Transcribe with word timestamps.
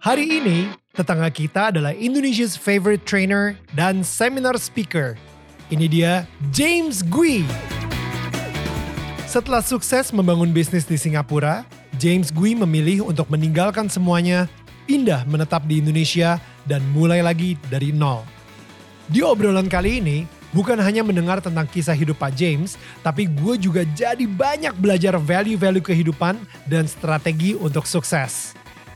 Hari 0.00 0.40
ini, 0.40 0.72
tetangga 0.96 1.28
kita 1.28 1.68
adalah 1.68 1.92
Indonesia's 1.92 2.56
favorite 2.56 3.04
trainer 3.04 3.52
dan 3.76 4.00
seminar 4.00 4.56
speaker. 4.56 5.12
Ini 5.68 5.92
dia 5.92 6.12
James 6.56 7.04
Gui. 7.04 7.44
Setelah 9.28 9.60
sukses 9.60 10.08
membangun 10.08 10.56
bisnis 10.56 10.88
di 10.88 10.96
Singapura, 10.96 11.68
James 12.00 12.32
Gui 12.32 12.56
memilih 12.56 13.12
untuk 13.12 13.28
meninggalkan 13.28 13.92
semuanya, 13.92 14.48
pindah 14.88 15.28
menetap 15.28 15.68
di 15.68 15.84
Indonesia, 15.84 16.40
dan 16.64 16.80
mulai 16.96 17.20
lagi 17.20 17.60
dari 17.68 17.92
nol. 17.92 18.24
Di 19.04 19.20
obrolan 19.20 19.68
kali 19.68 20.00
ini, 20.00 20.24
bukan 20.56 20.80
hanya 20.80 21.04
mendengar 21.04 21.44
tentang 21.44 21.68
kisah 21.68 21.92
hidup 21.92 22.16
Pak 22.16 22.32
James, 22.40 22.80
tapi 23.04 23.28
gue 23.28 23.60
juga 23.60 23.84
jadi 23.92 24.24
banyak 24.24 24.80
belajar 24.80 25.20
value-value 25.20 25.84
kehidupan 25.84 26.40
dan 26.72 26.88
strategi 26.88 27.52
untuk 27.52 27.84
sukses. 27.84 28.56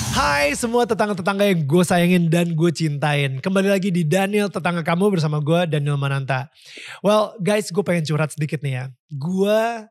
Hai 0.00 0.56
semua 0.56 0.88
tetangga-tetangga 0.88 1.44
yang 1.44 1.60
gue 1.68 1.84
sayangin 1.84 2.32
dan 2.32 2.56
gue 2.56 2.70
cintain. 2.72 3.36
Kembali 3.44 3.68
lagi 3.68 3.92
di 3.92 4.08
Daniel 4.08 4.48
Tetangga 4.48 4.80
Kamu 4.80 5.12
bersama 5.12 5.36
gue 5.44 5.68
Daniel 5.68 6.00
Mananta. 6.00 6.48
Well 7.04 7.36
guys 7.36 7.68
gue 7.68 7.84
pengen 7.84 8.08
curhat 8.08 8.32
sedikit 8.32 8.64
nih 8.64 8.72
ya. 8.72 8.84
Gue 9.12 9.84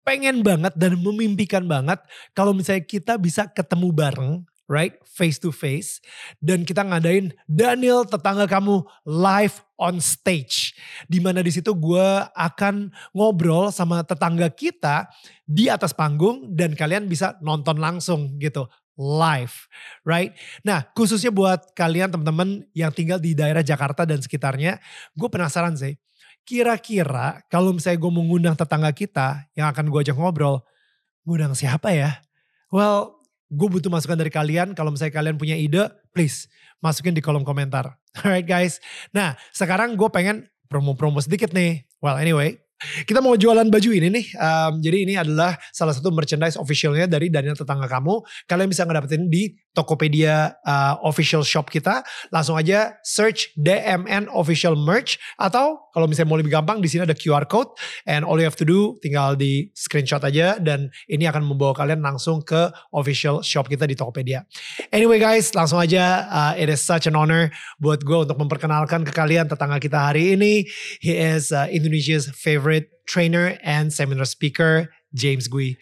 pengen 0.00 0.40
banget 0.40 0.72
dan 0.80 0.96
memimpikan 0.96 1.68
banget 1.68 2.00
kalau 2.32 2.56
misalnya 2.56 2.88
kita 2.88 3.20
bisa 3.20 3.44
ketemu 3.52 3.92
bareng 3.92 4.32
right 4.70 4.96
face 5.02 5.42
to 5.42 5.50
face 5.50 5.98
dan 6.38 6.62
kita 6.62 6.86
ngadain 6.86 7.34
Daniel 7.50 8.06
tetangga 8.06 8.46
kamu 8.46 8.86
live 9.02 9.58
on 9.74 9.98
stage 9.98 10.78
di 11.10 11.18
mana 11.18 11.42
di 11.42 11.50
situ 11.50 11.74
gue 11.74 12.08
akan 12.38 12.94
ngobrol 13.10 13.74
sama 13.74 14.06
tetangga 14.06 14.46
kita 14.46 15.10
di 15.42 15.66
atas 15.66 15.90
panggung 15.90 16.54
dan 16.54 16.78
kalian 16.78 17.10
bisa 17.10 17.34
nonton 17.42 17.82
langsung 17.82 18.38
gitu 18.38 18.70
live, 19.00 19.64
right? 20.04 20.36
Nah, 20.60 20.84
khususnya 20.92 21.32
buat 21.32 21.72
kalian 21.72 22.12
teman-teman 22.12 22.68
yang 22.76 22.92
tinggal 22.92 23.16
di 23.16 23.32
daerah 23.32 23.64
Jakarta 23.64 24.04
dan 24.04 24.20
sekitarnya, 24.20 24.76
gue 25.16 25.28
penasaran 25.32 25.72
sih. 25.72 25.96
Kira-kira 26.44 27.40
kalau 27.48 27.72
misalnya 27.72 27.96
gue 27.96 28.12
mengundang 28.12 28.52
tetangga 28.52 28.92
kita 28.92 29.48
yang 29.56 29.72
akan 29.72 29.88
gue 29.88 30.00
ajak 30.04 30.16
ngobrol, 30.20 30.60
ngundang 31.24 31.56
siapa 31.56 31.96
ya? 31.96 32.20
Well, 32.68 33.16
gue 33.48 33.68
butuh 33.72 33.88
masukan 33.88 34.20
dari 34.20 34.28
kalian. 34.28 34.76
Kalau 34.76 34.92
misalnya 34.92 35.16
kalian 35.16 35.40
punya 35.40 35.56
ide, 35.56 35.88
please 36.12 36.46
masukin 36.84 37.16
di 37.16 37.24
kolom 37.24 37.42
komentar. 37.42 37.96
Alright 38.20 38.44
guys. 38.44 38.84
Nah, 39.16 39.32
sekarang 39.56 39.96
gue 39.96 40.08
pengen 40.12 40.48
promo-promo 40.68 41.18
sedikit 41.24 41.56
nih. 41.56 41.88
Well 42.00 42.16
anyway, 42.20 42.60
kita 43.04 43.20
mau 43.20 43.36
jualan 43.36 43.68
baju 43.68 43.90
ini 43.92 44.08
nih. 44.08 44.26
Um, 44.40 44.72
jadi 44.80 44.98
ini 45.04 45.14
adalah 45.20 45.56
salah 45.68 45.92
satu 45.92 46.08
merchandise 46.08 46.56
officialnya 46.56 47.04
dari 47.04 47.28
Daniel 47.28 47.52
Tetangga 47.52 47.84
Kamu. 47.84 48.24
Kalian 48.48 48.68
bisa 48.72 48.88
ngedapetin 48.88 49.28
di 49.28 49.52
Tokopedia 49.70 50.58
uh, 50.66 50.98
official 51.06 51.46
shop 51.46 51.70
kita. 51.70 52.02
Langsung 52.34 52.58
aja 52.58 52.98
search 53.06 53.54
DMN 53.54 54.26
official 54.34 54.74
merch. 54.74 55.16
Atau 55.38 55.78
kalau 55.94 56.10
misalnya 56.10 56.30
mau 56.30 56.38
lebih 56.38 56.50
gampang 56.50 56.82
di 56.82 56.90
sini 56.90 57.06
ada 57.06 57.14
QR 57.14 57.46
code. 57.46 57.70
And 58.06 58.26
all 58.26 58.38
you 58.38 58.46
have 58.46 58.58
to 58.58 58.66
do 58.66 58.98
tinggal 58.98 59.38
di 59.38 59.70
screenshot 59.78 60.22
aja. 60.26 60.58
Dan 60.58 60.90
ini 61.06 61.26
akan 61.30 61.46
membawa 61.46 61.72
kalian 61.74 62.02
langsung 62.02 62.42
ke 62.42 62.70
official 62.90 63.46
shop 63.46 63.70
kita 63.70 63.86
di 63.86 63.94
Tokopedia. 63.94 64.42
Anyway 64.90 65.22
guys 65.22 65.54
langsung 65.54 65.78
aja. 65.78 66.26
Uh, 66.26 66.52
it 66.58 66.66
is 66.66 66.82
such 66.82 67.06
an 67.06 67.14
honor 67.14 67.54
buat 67.78 68.02
gue 68.02 68.26
untuk 68.26 68.38
memperkenalkan 68.38 69.06
ke 69.06 69.12
kalian 69.14 69.46
tetangga 69.46 69.78
kita 69.78 70.10
hari 70.10 70.34
ini. 70.34 70.66
He 70.98 71.14
is 71.14 71.54
uh, 71.54 71.70
Indonesia's 71.70 72.26
favorite 72.34 72.90
trainer 73.06 73.58
and 73.62 73.90
seminar 73.90 74.26
speaker, 74.26 74.90
James 75.14 75.50
Gui. 75.50 75.78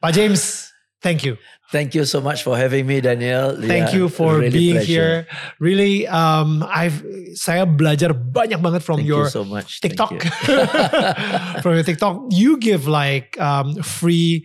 Pak 0.00 0.14
James, 0.14 0.70
thank 1.02 1.26
you. 1.26 1.36
Thank 1.70 1.94
you 1.94 2.02
so 2.02 2.18
much 2.18 2.42
for 2.42 2.58
having 2.58 2.82
me, 2.82 2.98
Daniel. 2.98 3.54
Thank 3.54 3.94
Yeah, 3.94 4.02
you 4.02 4.04
for 4.10 4.42
really 4.42 4.50
being 4.50 4.76
pleasure. 4.82 4.90
here. 4.90 5.16
Really, 5.62 6.02
um, 6.10 6.66
I've 6.66 6.98
saya 7.38 7.62
belajar 7.62 8.10
banyak 8.10 8.58
banget 8.58 8.82
from 8.82 9.06
Thank 9.06 9.10
your 9.10 9.30
you 9.30 9.34
so 9.34 9.46
much. 9.46 9.78
Thank 9.78 9.94
TikTok. 9.94 10.10
you. 10.18 10.20
from 11.62 11.72
your 11.78 11.86
TikTok, 11.86 12.26
you 12.34 12.58
give 12.58 12.90
like 12.90 13.38
um, 13.38 13.78
free 13.86 14.42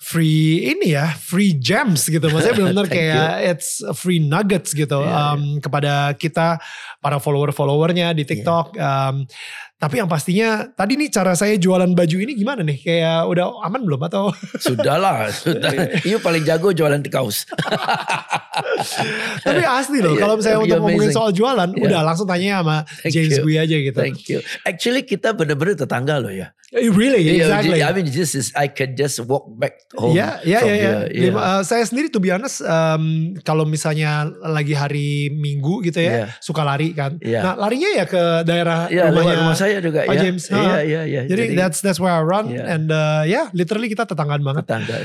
free 0.00 0.64
ini 0.64 0.96
ya, 0.96 1.12
free 1.12 1.52
gems 1.52 2.08
gitu. 2.08 2.24
Maksudnya 2.30 2.56
benar-benar 2.62 2.86
kayak 2.88 3.30
it's 3.50 3.82
free 3.98 4.22
nuggets 4.22 4.72
gitu 4.72 5.02
Yeah, 5.02 5.36
um, 5.36 5.58
kepada 5.60 6.14
kita 6.16 6.56
para 7.02 7.18
follower-followernya 7.20 8.14
di 8.14 8.24
TikTok. 8.24 8.78
Um, 8.78 9.26
tapi 9.80 9.96
yang 9.96 10.06
pastinya 10.06 10.68
tadi 10.68 10.92
nih 10.94 11.08
cara 11.08 11.32
saya 11.32 11.56
jualan 11.56 11.88
baju 11.90 12.16
ini 12.20 12.36
gimana 12.36 12.60
nih? 12.60 12.76
Kayak 12.78 13.24
udah 13.26 13.64
aman 13.64 13.80
belum 13.80 14.00
atau? 14.04 14.28
Sudahlah, 14.60 15.32
sudah. 15.40 15.72
You 16.04 16.20
paling 16.20 16.44
jago 16.44 16.68
jualan 16.70 17.00
kaos. 17.08 17.48
tapi 19.46 19.62
asli 19.64 19.98
loh, 19.98 20.12
Yeah, 20.12 20.20
kalau 20.20 20.34
misalnya 20.36 20.58
untuk 20.60 20.78
ngomongin 20.78 21.08
amazing. 21.08 21.16
soal 21.16 21.30
jualan, 21.32 21.68
Yeah. 21.72 21.84
udah 21.88 22.00
langsung 22.04 22.28
tanya 22.28 22.60
sama 22.60 22.76
Thank 23.00 23.12
James 23.14 23.32
you. 23.32 23.42
Gui 23.42 23.56
aja 23.56 23.76
gitu. 23.80 23.96
Thank 23.96 24.20
you. 24.28 24.38
Actually 24.62 25.02
kita 25.02 25.32
benar-benar 25.32 25.74
tetangga 25.74 26.20
loh 26.20 26.28
ya. 26.28 26.52
Eh, 26.70 26.86
Really, 26.86 27.26
Yeah, 27.26 27.50
exactly. 27.50 27.82
I 27.82 27.90
mean 27.90 28.06
this 28.06 28.38
is 28.38 28.54
I 28.54 28.70
can 28.70 28.94
just 28.94 29.18
walk 29.26 29.50
back 29.58 29.90
home. 29.90 30.14
From 30.14 30.14
iya. 30.14 30.38
iya. 30.46 30.60
here. 30.62 30.78
Yeah. 31.10 31.32
Lima- 31.34 31.42
eh, 31.42 31.62
saya 31.66 31.82
sendiri 31.82 32.14
tuh 32.14 32.22
honest, 32.30 32.62
um, 32.62 33.34
kalau 33.42 33.66
misalnya 33.66 34.30
lagi 34.38 34.78
hari 34.78 35.34
Minggu 35.34 35.82
gitu 35.82 35.98
ya, 35.98 36.12
Iya. 36.14 36.26
suka 36.38 36.62
lari 36.62 36.94
kan. 36.94 37.18
Iya. 37.18 37.42
Nah 37.42 37.54
larinya 37.58 37.90
ya 37.90 38.04
ke 38.06 38.22
daerah 38.46 38.86
lewat 38.86 39.10
rumahnya 39.10 39.34
rumah 39.42 39.56
saya 39.58 39.82
juga 39.82 40.06
Pak 40.06 40.14
ya. 40.14 40.20
James. 40.22 40.42
Iya, 40.46 40.62
Ha. 40.62 40.78
iya, 40.86 41.00
iya. 41.10 41.22
Jadi, 41.26 41.42
that's 41.58 41.82
that's 41.82 41.98
where 41.98 42.14
I 42.14 42.22
run 42.22 42.54
Iya. 42.54 42.62
and 42.70 42.86
uh, 42.94 43.26
yeah, 43.26 43.50
literally 43.50 43.90
kita 43.90 44.06
tetanggaan 44.06 44.46
banget. 44.46 44.70
tetangga. 44.70 44.96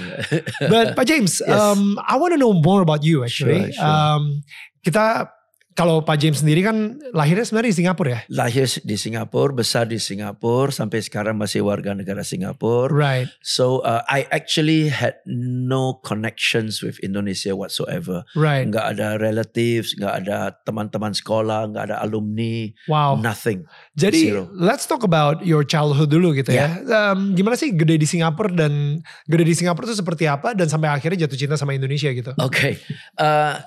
But 0.69 0.93
Pak 0.93 1.05
James, 1.09 1.41
Yes. 1.41 1.49
um, 1.49 1.97
I 1.97 2.13
want 2.21 2.37
to 2.37 2.39
know 2.39 2.53
more 2.53 2.85
about 2.85 3.01
you 3.01 3.25
actually. 3.25 3.73
Sure, 3.73 3.81
sure. 3.81 3.89
Um, 3.89 4.45
kita 4.85 5.33
kalau 5.75 5.99
Pak 6.01 6.15
James 6.23 6.39
sendiri 6.39 6.63
kan 6.63 6.95
lahirnya 7.11 7.43
sebenarnya 7.43 7.75
di 7.75 7.77
Singapura 7.83 8.09
ya, 8.15 8.21
Lahir 8.31 8.63
di 8.63 8.95
Singapura, 8.95 9.51
besar 9.51 9.83
di 9.83 9.99
Singapura, 9.99 10.71
sampai 10.71 11.03
sekarang 11.03 11.35
masih 11.35 11.67
warga 11.67 11.91
negara 11.91 12.23
Singapura. 12.23 12.87
right? 12.95 13.27
So 13.43 13.83
uh, 13.83 13.99
I 14.07 14.23
actually 14.31 14.87
had 14.87 15.19
no 15.27 15.99
connections 15.99 16.79
with 16.79 16.95
Indonesia 17.03 17.51
whatsoever. 17.59 18.23
Right. 18.39 18.63
Nggak 18.71 18.95
ada 18.95 19.19
relatives, 19.19 19.91
nggak 19.99 20.13
ada 20.23 20.55
teman-teman 20.63 21.11
sekolah, 21.11 21.67
nggak 21.75 21.91
ada 21.91 21.99
alumni, 21.99 22.71
Wow. 22.87 23.19
nothing. 23.19 23.67
Jadi 23.99 24.31
Zero. 24.31 24.47
let's 24.55 24.87
talk 24.87 25.03
about 25.03 25.43
your 25.43 25.67
childhood 25.67 26.07
dulu 26.07 26.31
gitu 26.39 26.55
ya. 26.55 26.79
Um, 26.87 27.35
gimana 27.35 27.59
sih 27.59 27.75
gede 27.75 27.99
di 27.99 28.07
Singapura 28.07 28.47
dan 28.47 29.03
gede 29.27 29.43
di 29.43 29.51
Singapura 29.51 29.91
itu 29.91 29.99
seperti 29.99 30.23
apa 30.23 30.55
dan 30.55 30.71
sampai 30.71 30.87
akhirnya 30.87 31.27
jatuh 31.27 31.35
cinta 31.35 31.59
sama 31.59 31.75
Indonesia 31.75 32.07
gitu. 32.15 32.31
Okay. 32.39 32.79
Uh, 33.19 33.59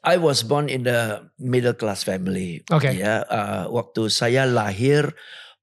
I 0.00 0.16
was 0.16 0.40
born 0.40 0.72
in 0.72 0.88
the 0.88 1.28
middle 1.36 1.76
class 1.76 2.04
family. 2.04 2.64
Okay. 2.72 3.04
Ya, 3.04 3.24
uh, 3.28 3.68
waktu 3.68 4.08
saya 4.08 4.48
lahir, 4.48 5.12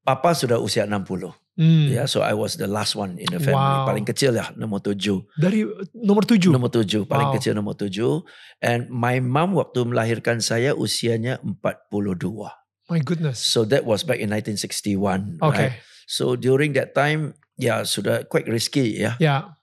papa 0.06 0.38
sudah 0.38 0.62
usia 0.62 0.86
60. 0.86 1.34
Hmm. 1.59 1.92
Ya, 1.92 2.08
so 2.08 2.24
I 2.24 2.31
was 2.34 2.56
the 2.56 2.66
last 2.66 2.96
one 2.96 3.20
in 3.20 3.28
the 3.28 3.42
family. 3.42 3.60
Wow. 3.60 3.86
Paling 3.90 4.06
kecil 4.08 4.34
ya, 4.38 4.50
nomor 4.56 4.80
tujuh. 4.81 5.26
Dari 5.36 5.68
nomor 5.94 6.24
tujuh. 6.24 6.50
Nomor 6.54 6.72
tujuh, 6.72 7.06
paling 7.06 7.30
Wow. 7.30 7.36
kecil 7.38 7.54
nomor 7.54 7.76
tujuh. 7.76 8.24
And 8.64 8.88
my 8.90 9.20
mom 9.20 9.54
waktu 9.58 9.84
melahirkan 9.84 10.40
saya 10.40 10.74
usianya 10.74 11.42
42. 11.44 12.50
My 12.90 13.00
goodness. 13.04 13.40
So 13.42 13.68
that 13.68 13.84
was 13.84 14.01
back 14.07 14.19
in 14.24 14.31
1961. 14.31 15.42
Okay. 15.44 15.75
right? 15.75 15.75
So 16.07 16.36
during 16.36 16.74
that 16.75 16.92
time, 16.95 17.36
ya 17.60 17.84
sudah 17.88 18.28
quite 18.28 18.48
risky 18.48 19.00
ya. 19.00 19.16
Ya. 19.19 19.56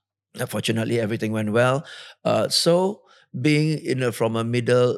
Fortunately, 0.47 1.01
everything 1.03 1.33
went 1.35 1.51
well. 1.51 1.83
Uh, 2.23 2.47
so 2.47 3.03
being 3.35 3.79
in 3.79 4.03
a, 4.03 4.11
from 4.13 4.37
a 4.37 4.45
middle, 4.45 4.97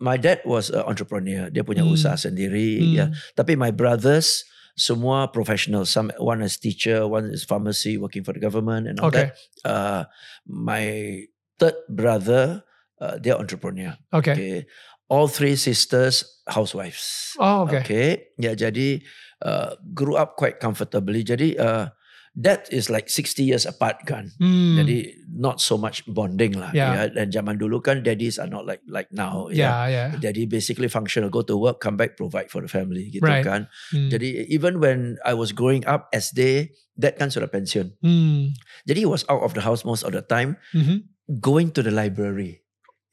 my 0.00 0.16
dad 0.16 0.40
was 0.44 0.70
an 0.70 0.82
entrepreneur. 0.86 1.50
Dia 1.50 1.62
punya 1.62 1.84
Hmm. 1.84 1.92
usaha 1.92 2.16
sendiri. 2.16 2.80
Hmm. 2.80 2.92
Ya. 2.94 3.06
Tapi 3.36 3.56
my 3.56 3.70
brothers 3.70 4.44
semua 4.76 5.32
professional. 5.32 5.84
Some 5.88 6.12
one 6.20 6.44
is 6.44 6.56
teacher, 6.60 7.08
one 7.08 7.32
is 7.32 7.44
pharmacy, 7.44 7.96
working 7.96 8.24
for 8.24 8.36
the 8.36 8.40
government, 8.40 8.88
and 8.88 9.00
all 9.00 9.08
Okay. 9.08 9.32
that. 9.32 9.36
Uh, 9.64 10.02
my 10.44 10.84
third 11.56 11.76
brother, 11.88 12.60
uh, 13.00 13.16
they're 13.16 13.36
entrepreneur. 13.40 13.96
Okay. 14.12 14.32
Okay. 14.36 14.56
All 15.08 15.30
three 15.30 15.54
sisters 15.54 16.42
housewives. 16.50 17.32
Oh, 17.38 17.62
okay. 17.64 17.80
Okay. 17.80 18.08
Ya 18.42 18.58
jadi 18.58 19.00
uh, 19.40 19.78
grew 19.94 20.18
up 20.18 20.34
quite 20.34 20.58
comfortably. 20.58 21.22
Jadi 21.22 21.54
uh, 21.56 21.88
that 22.36 22.68
is 22.68 22.92
like 22.92 23.08
60 23.08 23.40
years 23.42 23.64
apart 23.64 24.04
kan. 24.04 24.28
Hmm. 24.36 24.76
Jadi 24.76 25.24
not 25.32 25.58
so 25.58 25.80
much 25.80 26.04
bonding 26.04 26.52
lah. 26.52 26.68
Yeah. 26.76 27.08
Ya. 27.08 27.16
Dan 27.16 27.32
zaman 27.32 27.56
dulu 27.56 27.80
kan 27.80 28.04
daddies 28.04 28.36
are 28.36 28.46
not 28.48 28.68
like 28.68 28.84
like 28.84 29.08
now. 29.08 29.48
Ya. 29.48 29.88
ya, 29.88 29.88
ya. 29.88 30.04
Jadi 30.20 30.44
basically 30.44 30.86
functional, 30.92 31.32
go 31.32 31.40
to 31.40 31.56
work, 31.56 31.80
come 31.80 31.96
back, 31.96 32.20
provide 32.20 32.52
for 32.52 32.60
the 32.60 32.68
family 32.68 33.08
gitu 33.08 33.24
Right. 33.24 33.40
kan. 33.40 33.72
Hmm. 33.88 34.12
Jadi 34.12 34.52
even 34.52 34.78
when 34.84 35.16
I 35.24 35.32
was 35.32 35.56
growing 35.56 35.88
up 35.88 36.12
SD, 36.12 36.70
dad 36.92 37.16
kan 37.16 37.32
sudah 37.32 37.48
pensiun. 37.48 37.96
Hmm. 38.04 38.52
Jadi 38.84 39.04
he 39.04 39.08
was 39.08 39.24
out 39.32 39.40
of 39.40 39.56
the 39.56 39.64
house 39.64 39.82
most 39.88 40.04
of 40.04 40.12
the 40.12 40.20
time, 40.20 40.60
Mhm. 40.76 41.08
going 41.40 41.72
to 41.72 41.80
the 41.80 41.90
library. 41.90 42.65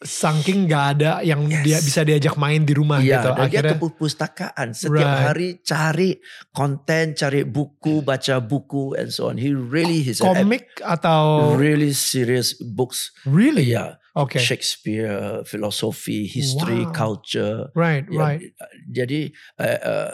Saking 0.03 0.67
nggak 0.67 0.85
ada 0.94 1.11
yang 1.19 1.47
Yes. 1.47 1.63
dia 1.63 1.77
bisa 1.79 2.01
diajak 2.03 2.35
main 2.35 2.61
di 2.61 2.71
rumah 2.71 3.00
Iya, 3.00 3.23
gitu. 3.23 3.29
dan 3.33 3.47
dia 3.47 3.61
ke 3.63 3.75
perpustakaan 3.77 4.67
setiap 4.71 4.91
Right. 5.07 5.23
hari 5.23 5.47
cari 5.59 6.09
konten, 6.50 7.15
cari 7.15 7.44
buku, 7.44 8.00
baca 8.00 8.38
buku 8.38 8.94
and 8.94 9.09
so 9.09 9.27
on. 9.27 9.39
He 9.39 9.51
really 9.51 10.03
he's 10.03 10.19
an 10.19 10.35
komik 10.35 10.67
atau 10.79 11.55
really 11.55 11.91
serious 11.91 12.51
books. 12.55 13.15
really? 13.23 13.63
Yeah, 13.65 13.95
Oke. 14.13 14.38
Shakespeare, 14.38 15.41
philosophy, 15.44 16.27
history, 16.27 16.83
Wow. 16.83 16.94
culture. 16.94 17.57
Right, 17.73 18.03
Ya, 18.05 18.19
right. 18.19 18.39
Jadi 18.85 19.31
uh, 19.57 19.79
uh, 19.79 20.11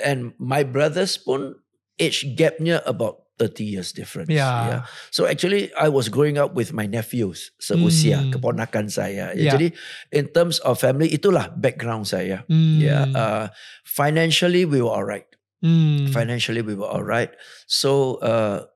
and 0.00 0.32
my 0.40 0.64
brothers 0.64 1.14
pun 1.14 1.60
age 1.96 2.24
gapnya 2.34 2.80
about 2.84 3.25
30 3.36 3.64
years 3.64 3.92
difference. 3.92 4.32
Yeah. 4.32 4.68
yeah. 4.68 4.80
So 5.12 5.28
actually 5.28 5.68
I 5.76 5.88
was 5.88 6.08
growing 6.08 6.40
up 6.40 6.56
with 6.56 6.72
my 6.72 6.84
nephews 6.84 7.52
seusia 7.60 8.24
Hmm. 8.24 8.32
keponakan 8.32 8.88
saya. 8.88 9.32
Yeah. 9.32 9.36
Ya, 9.36 9.50
Jadi 9.56 9.66
in 10.10 10.26
terms 10.32 10.56
of 10.64 10.80
family 10.80 11.12
itulah 11.12 11.52
background 11.52 12.08
saya. 12.08 12.48
Hmm. 12.48 12.80
Yeah, 12.80 13.04
uh, 13.12 13.44
financially 13.84 14.64
we 14.64 14.80
were 14.80 14.92
alright. 14.92 15.28
Hmm. 15.60 16.08
Financially 16.08 16.60
we 16.60 16.72
were 16.76 16.88
alright. 16.88 17.32
So 17.64 18.20
uh, 18.24 18.68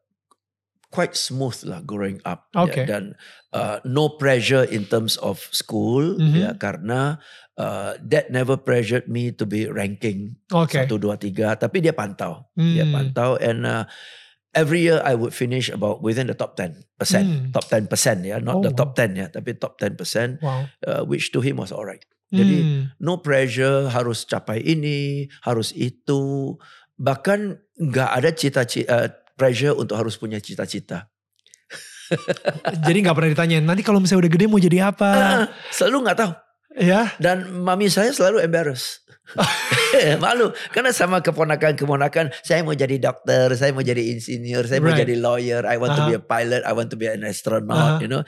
quite 0.91 1.15
smooth 1.15 1.57
lah 1.65 1.81
growing 1.81 2.19
up. 2.27 2.51
ya. 2.53 2.67
Okay. 2.67 2.85
Dan 2.85 3.15
uh, 3.55 3.79
no 3.87 4.13
pressure 4.19 4.67
in 4.67 4.85
terms 4.85 5.17
of 5.23 5.39
school. 5.55 6.19
Mhm. 6.19 6.35
Ya, 6.37 6.51
karena 6.59 7.23
uh, 7.57 7.95
dad 8.03 8.29
never 8.35 8.59
pressured 8.59 9.07
me 9.07 9.31
to 9.31 9.47
be 9.47 9.71
ranking 9.71 10.35
Oke. 10.51 10.75
satu 10.83 10.99
dua 10.99 11.15
tiga. 11.15 11.55
Tapi 11.55 11.79
dia 11.79 11.95
pantau. 11.95 12.51
Dia 12.59 12.85
Hmm. 12.85 12.93
pantau 12.93 13.39
and 13.39 13.63
uh, 13.63 13.85
every 14.53 14.83
year 14.83 14.99
I 15.03 15.15
would 15.15 15.31
finish 15.33 15.71
about 15.71 16.03
within 16.03 16.27
the 16.27 16.35
top 16.35 16.57
10 16.59 16.75
percent. 16.99 17.27
Hmm. 17.27 17.51
Top 17.55 17.67
10 17.67 17.87
percent 17.87 18.23
ya, 18.27 18.39
not 18.43 18.59
Oh, 18.59 18.63
the 18.63 18.73
top 18.75 18.99
wow. 18.99 19.07
10 19.07 19.21
ya, 19.21 19.27
tapi 19.31 19.55
top 19.57 19.79
10 19.79 19.95
percent. 19.95 20.31
Wow. 20.43 20.67
Uh, 20.83 21.03
which 21.07 21.31
to 21.33 21.41
him 21.41 21.59
was 21.59 21.71
alright. 21.71 22.03
Jadi 22.31 22.57
Hmm. 22.63 22.83
no 23.03 23.19
pressure 23.19 23.91
harus 23.91 24.23
capai 24.23 24.63
ini, 24.63 25.27
harus 25.43 25.75
itu. 25.75 26.55
Bahkan 26.95 27.59
nggak 27.81 28.11
ada 28.23 28.31
cita-cita 28.31 29.11
pressure 29.35 29.75
untuk 29.75 29.99
harus 29.99 30.15
punya 30.15 30.39
cita-cita. 30.39 31.11
Jadi 32.87 32.99
nggak 33.03 33.15
pernah 33.15 33.31
ditanyain 33.31 33.63
nanti 33.63 33.83
kalau 33.87 34.03
misalnya 34.03 34.27
udah 34.27 34.33
gede 34.35 34.47
mau 34.51 34.59
jadi 34.59 34.91
apa? 34.91 35.11
Ah, 35.11 35.47
selalu 35.71 36.11
nggak 36.11 36.19
tahu. 36.19 36.33
Ya. 36.77 37.15
Dan 37.19 37.51
mami 37.63 37.91
saya 37.91 38.13
selalu 38.15 38.45
embarrass. 38.45 39.03
Malu 40.23 40.51
karena 40.75 40.91
sama 40.91 41.23
keponakan-keponakan 41.23 42.35
saya 42.43 42.67
mau 42.67 42.75
jadi 42.75 42.99
dokter, 42.99 43.55
saya 43.55 43.71
mau 43.71 43.83
jadi 43.83 44.11
insinyur, 44.11 44.67
saya 44.67 44.83
mau 44.83 44.91
Right. 44.91 45.07
jadi 45.07 45.15
lawyer, 45.23 45.63
I 45.63 45.79
want 45.79 45.95
to 45.95 46.03
be 46.11 46.19
a 46.19 46.23
pilot, 46.23 46.67
I 46.67 46.75
want 46.75 46.91
to 46.91 46.99
be 46.99 47.07
an 47.07 47.23
astronaut, 47.23 47.99
Aha. 47.99 48.03
you 48.03 48.11
know. 48.11 48.27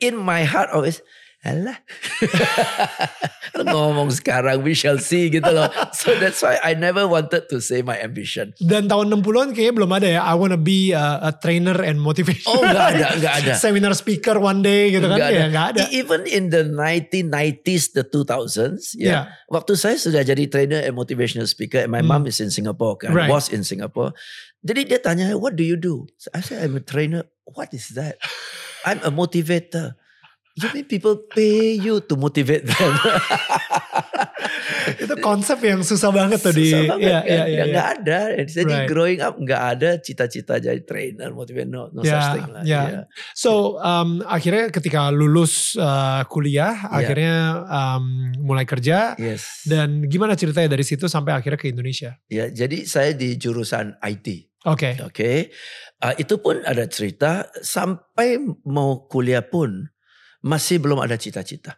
In 0.00 0.16
my 0.16 0.48
heart 0.48 0.72
always 0.72 1.04
Alah. 1.40 1.80
Ngomong 3.60 4.12
sekarang 4.12 4.60
we 4.60 4.76
shall 4.76 5.00
see 5.00 5.28
gitu 5.28 5.48
loh. 5.48 5.68
So 5.92 6.12
that's 6.16 6.40
why 6.40 6.60
I 6.60 6.76
never 6.76 7.08
wanted 7.08 7.48
to 7.48 7.58
say 7.60 7.80
my 7.80 7.96
ambition. 7.96 8.52
Dan 8.60 8.86
tahun 8.86 9.08
60-an 9.10 9.56
kayaknya 9.56 9.74
belum 9.74 9.90
ada 9.90 10.08
ya. 10.08 10.20
I 10.20 10.36
wanna 10.36 10.60
be 10.60 10.92
a, 10.92 11.28
a 11.28 11.32
trainer 11.32 11.80
and 11.80 11.96
motivation. 11.96 12.44
Oh 12.48 12.60
nggak 12.60 12.86
ada, 12.92 13.06
nggak 13.16 13.34
ada. 13.40 13.52
Seminar 13.64 13.96
speaker 13.96 14.36
one 14.36 14.60
day 14.60 14.92
gitu 14.92 15.08
kan. 15.08 15.16
Nggak 15.16 15.30
Ya 15.32 15.44
nggak 15.48 15.66
ada. 15.76 15.80
E- 15.88 15.92
Even 16.00 16.28
in 16.28 16.52
the 16.52 16.64
1990s, 16.68 17.96
the 17.96 18.04
2000s, 18.04 18.96
ya. 18.96 19.04
Yeah. 19.08 19.22
Waktu 19.48 19.76
saya 19.76 19.96
sudah 19.96 20.20
jadi 20.20 20.44
trainer 20.44 20.84
and 20.84 20.92
motivational 20.92 21.48
speaker, 21.48 21.80
and 21.80 21.92
my 21.92 22.00
Hmm. 22.00 22.20
mom 22.20 22.28
is 22.28 22.40
in 22.40 22.52
Singapore, 22.52 23.00
kan, 23.00 23.12
Right. 23.12 23.28
was 23.28 23.48
in 23.48 23.64
Singapore. 23.64 24.12
Jadi 24.60 24.92
dia 24.92 25.00
tanya, 25.00 25.32
what 25.36 25.56
do 25.56 25.64
you 25.64 25.76
do? 25.76 26.04
I 26.32 26.44
said, 26.44 26.60
I'm 26.60 26.76
a 26.76 26.84
trainer. 26.84 27.24
What 27.48 27.72
is 27.72 27.96
that? 27.96 28.20
I'm 28.88 29.00
a 29.04 29.12
motivator. 29.12 29.96
You 30.60 30.68
mean 30.72 30.84
people 30.84 31.16
pay 31.26 31.72
you 31.74 32.04
to 32.04 32.14
motivate 32.14 32.68
them? 32.68 32.92
Itu 34.96 35.14
konsep 35.20 35.58
yang 35.60 35.80
susah 35.80 36.10
banget 36.10 36.40
tuh 36.40 36.52
di. 36.52 36.70
Susah 36.70 36.96
banget 36.96 37.04
Iya, 37.06 37.18
kan? 37.18 37.24
iya, 37.26 37.34
iya, 37.34 37.44
Ya 37.44 37.54
iya. 37.56 37.64
nggak 37.70 37.88
ada. 37.98 38.20
Jadi 38.44 38.68
Right. 38.70 38.88
growing 38.88 39.20
up 39.20 39.34
nggak 39.36 39.62
ada 39.76 39.90
cita-cita 39.98 40.54
jadi 40.56 40.80
trainer, 40.82 41.30
motivator, 41.32 41.68
no, 41.68 41.82
no 41.90 42.00
Ya, 42.02 42.12
such 42.12 42.28
thing 42.36 42.48
lah. 42.50 42.62
ya. 42.62 42.82
Ya. 42.86 43.00
So 43.32 43.78
um, 43.80 44.20
akhirnya 44.24 44.68
ketika 44.70 45.08
lulus 45.10 45.74
uh, 45.76 46.22
kuliah, 46.26 46.74
Iya. 46.76 46.96
akhirnya 46.98 47.34
um, 47.64 48.04
mulai 48.38 48.64
kerja. 48.64 49.14
Yes. 49.16 49.64
Dan 49.64 50.06
gimana 50.06 50.34
ceritanya 50.34 50.70
dari 50.70 50.84
situ 50.84 51.06
sampai 51.06 51.36
akhirnya 51.36 51.60
ke 51.60 51.70
Indonesia? 51.70 52.16
Ya, 52.26 52.48
jadi 52.48 52.84
saya 52.84 53.12
di 53.12 53.36
jurusan 53.36 53.96
IT. 54.00 54.50
Oke. 54.66 54.96
Oke, 55.00 55.32
Uh, 56.00 56.16
itu 56.16 56.40
pun 56.40 56.56
ada 56.64 56.88
cerita 56.88 57.44
sampai 57.60 58.40
mau 58.64 59.04
kuliah 59.04 59.44
pun 59.44 59.84
masih 60.40 60.80
belum 60.80 61.00
ada 61.00 61.16
cita-cita. 61.16 61.76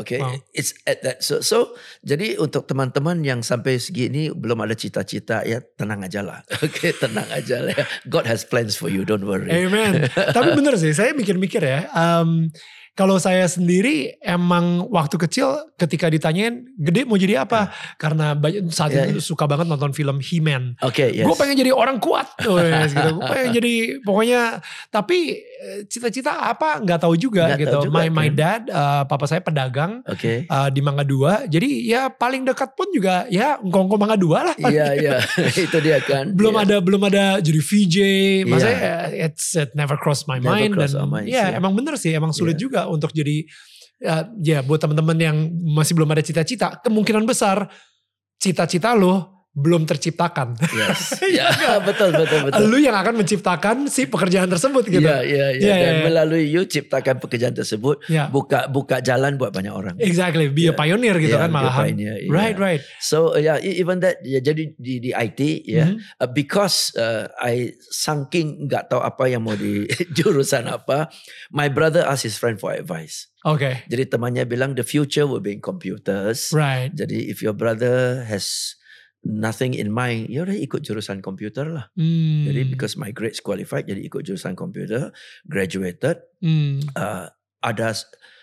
Oke, 0.00 0.16
Wow. 0.16 0.40
it's 0.56 0.72
at 0.88 1.04
that. 1.04 1.20
So, 1.20 1.44
so 1.44 1.76
jadi 2.00 2.40
untuk 2.40 2.64
teman-teman 2.64 3.20
yang 3.20 3.44
sampai 3.44 3.76
segini 3.76 4.32
belum 4.32 4.64
ada 4.64 4.72
cita-cita 4.72 5.44
ya 5.44 5.60
tenang 5.76 6.00
aja 6.00 6.24
lah. 6.24 6.40
Oke, 6.64 6.96
tenang 6.96 7.28
aja 7.28 7.60
lah. 7.60 7.76
God 8.08 8.24
has 8.24 8.48
plans 8.48 8.80
for 8.80 8.88
you, 8.88 9.04
don't 9.04 9.28
worry. 9.28 9.52
Amen. 9.52 10.08
Tapi 10.08 10.56
bener 10.56 10.80
sih, 10.80 10.96
saya 10.96 11.12
mikir-mikir 11.12 11.60
ya. 11.60 11.84
um, 11.92 12.48
kalau 12.92 13.16
saya 13.16 13.48
sendiri 13.48 14.20
emang 14.20 14.84
waktu 14.92 15.16
kecil 15.16 15.56
ketika 15.76 16.06
ditanyain 16.06 16.68
gede 16.76 17.08
mau 17.08 17.16
jadi 17.16 17.42
apa? 17.42 17.72
Karena 17.96 18.36
banyak, 18.36 18.68
saat 18.68 18.92
Ya, 18.92 19.08
itu 19.08 19.24
suka 19.24 19.48
banget 19.48 19.64
nonton 19.64 19.96
film 19.96 20.20
He-Man. 20.20 20.76
Oke, 20.84 21.08
yes. 21.08 21.24
Gue 21.24 21.32
pengen 21.32 21.56
jadi 21.56 21.72
orang 21.72 21.96
kuat, 21.96 22.28
Wes, 22.44 22.92
gitu. 22.92 23.16
Gue 23.16 23.24
pengen 23.24 23.50
jadi 23.58 23.74
pokoknya. 24.04 24.60
Tapi 24.88 25.18
eh, 25.40 25.80
cita-cita 25.88 26.44
apa 26.44 26.84
nggak 26.84 27.00
tahu 27.00 27.16
juga 27.16 27.48
Nggak 27.56 27.60
gitu. 27.64 27.72
tahu 27.72 27.84
juga, 27.88 27.96
my 27.96 28.08
my 28.12 28.28
dad, 28.28 28.68
eh, 28.68 29.02
papa 29.08 29.24
saya 29.24 29.40
pedagang 29.40 30.04
Oke. 30.04 30.44
eh, 30.44 30.68
di 30.68 30.80
Mangga 30.84 31.08
Dua. 31.08 31.48
Jadi 31.48 31.88
ya 31.88 32.12
paling 32.12 32.44
dekat 32.44 32.76
pun 32.76 32.92
juga 32.92 33.24
ya 33.32 33.56
ngkongko 33.56 33.96
Mangga 33.96 34.20
Dua 34.20 34.52
lah. 34.52 34.56
Iya, 34.60 34.86
iya. 34.92 35.12
itu 35.64 35.78
dia 35.80 35.96
kan. 36.04 36.36
belum 36.36 36.52
Iya. 36.52 36.64
ada 36.68 36.76
belum 36.84 37.02
ada 37.08 37.24
jadi 37.40 37.60
VJ 37.62 37.96
maksudnya 38.44 38.78
eh, 39.08 39.24
it's 39.24 39.56
it 39.56 39.72
never 39.72 39.96
cross 39.96 40.28
my 40.28 40.36
Never 40.36 40.52
mind 40.52 40.72
cross 40.76 40.92
dan 40.92 41.08
ya 41.24 41.48
iya. 41.48 41.56
emang 41.56 41.72
bener 41.72 41.96
sih 41.96 42.12
emang 42.12 42.30
sulit 42.30 42.60
Iya. 42.60 42.62
juga 42.62 42.80
untuk 42.88 43.14
jadi 43.14 43.44
ya, 43.98 44.16
ya 44.42 44.58
buat 44.62 44.82
teman-teman 44.82 45.18
yang 45.18 45.36
masih 45.74 45.94
belum 45.94 46.10
ada 46.10 46.22
cita-cita 46.22 46.82
kemungkinan 46.82 47.26
besar 47.26 47.70
cita-cita 48.42 48.94
lo 48.98 49.41
belum 49.52 49.84
terciptakan 49.84 50.56
Yes. 50.72 51.12
ya, 51.38 51.52
betul, 51.78 52.08
betul, 52.10 52.48
betul. 52.48 52.64
lu 52.64 52.80
yang 52.80 52.94
akan 52.94 53.20
menciptakan 53.20 53.84
si 53.86 54.04
pekerjaan 54.04 54.48
tersebut 54.48 54.88
gitu 54.88 55.04
Iya, 55.04 55.20
iya, 55.20 55.46
iya. 55.52 55.60
Iya, 55.62 55.74
Dan 55.76 55.94
iya. 55.94 56.02
melalui 56.02 56.44
you 56.46 56.64
ciptakan 56.64 57.20
pekerjaan 57.20 57.52
tersebut, 57.52 58.00
Ya. 58.06 58.26
buka 58.26 58.64
buka 58.66 58.98
jalan 58.98 59.36
buat 59.36 59.52
banyak 59.52 59.68
orang. 59.68 59.94
exactly 59.98 60.48
be 60.48 60.64
a 60.64 60.66
Yeah. 60.66 60.74
pioneer 60.74 61.16
gitu 61.18 61.36
Yeah, 61.36 61.44
kan 61.44 61.50
a 61.50 61.54
malahan 61.54 61.84
pioneer, 61.86 62.16
yeah. 62.18 62.32
right 62.32 62.56
right 62.56 62.80
So 62.98 63.32
uh, 63.32 63.44
yeah, 63.44 63.60
even 63.60 64.00
that 64.00 64.24
ya, 64.24 64.40
jadi 64.40 64.72
di 64.72 64.94
di 64.98 65.10
IT 65.12 65.40
ya 65.62 65.92
Mhm. 65.92 66.00
uh, 66.18 66.28
because 66.28 66.96
uh, 66.96 67.28
I 67.36 67.76
saking 67.86 68.64
nggak 68.64 68.88
tahu 68.88 69.00
apa 69.00 69.28
yang 69.28 69.44
mau 69.44 69.52
di 69.52 69.84
jurusan 70.16 70.64
apa, 70.64 71.12
my 71.50 71.68
brother 71.68 72.02
asked 72.02 72.24
his 72.24 72.34
friend 72.34 72.56
for 72.56 72.72
advice. 72.72 73.28
oke 73.42 73.84
Jadi 73.84 74.08
temannya 74.08 74.46
bilang 74.46 74.72
the 74.72 74.82
future 74.82 75.28
will 75.28 75.40
be 75.40 75.52
in 75.52 75.60
computers. 75.60 76.48
right 76.52 76.88
Jadi 76.90 77.28
if 77.28 77.44
your 77.44 77.52
brother 77.52 78.24
has 78.24 78.74
nothing 79.22 79.72
in 79.72 79.88
mind, 79.88 80.26
ya 80.28 80.42
udah 80.42 80.54
ikut 80.54 80.82
jurusan 80.82 81.22
komputer 81.22 81.66
lah. 81.66 81.86
Hmm. 81.94 82.44
Jadi 82.44 82.66
because 82.68 82.94
my 82.94 83.10
grades 83.10 83.38
qualified, 83.38 83.86
jadi 83.86 84.02
ikut 84.02 84.22
jurusan 84.22 84.54
komputer, 84.54 85.14
graduated. 85.46 86.26
Hmm. 86.42 86.82
Uh, 86.94 87.30
ada 87.62 87.94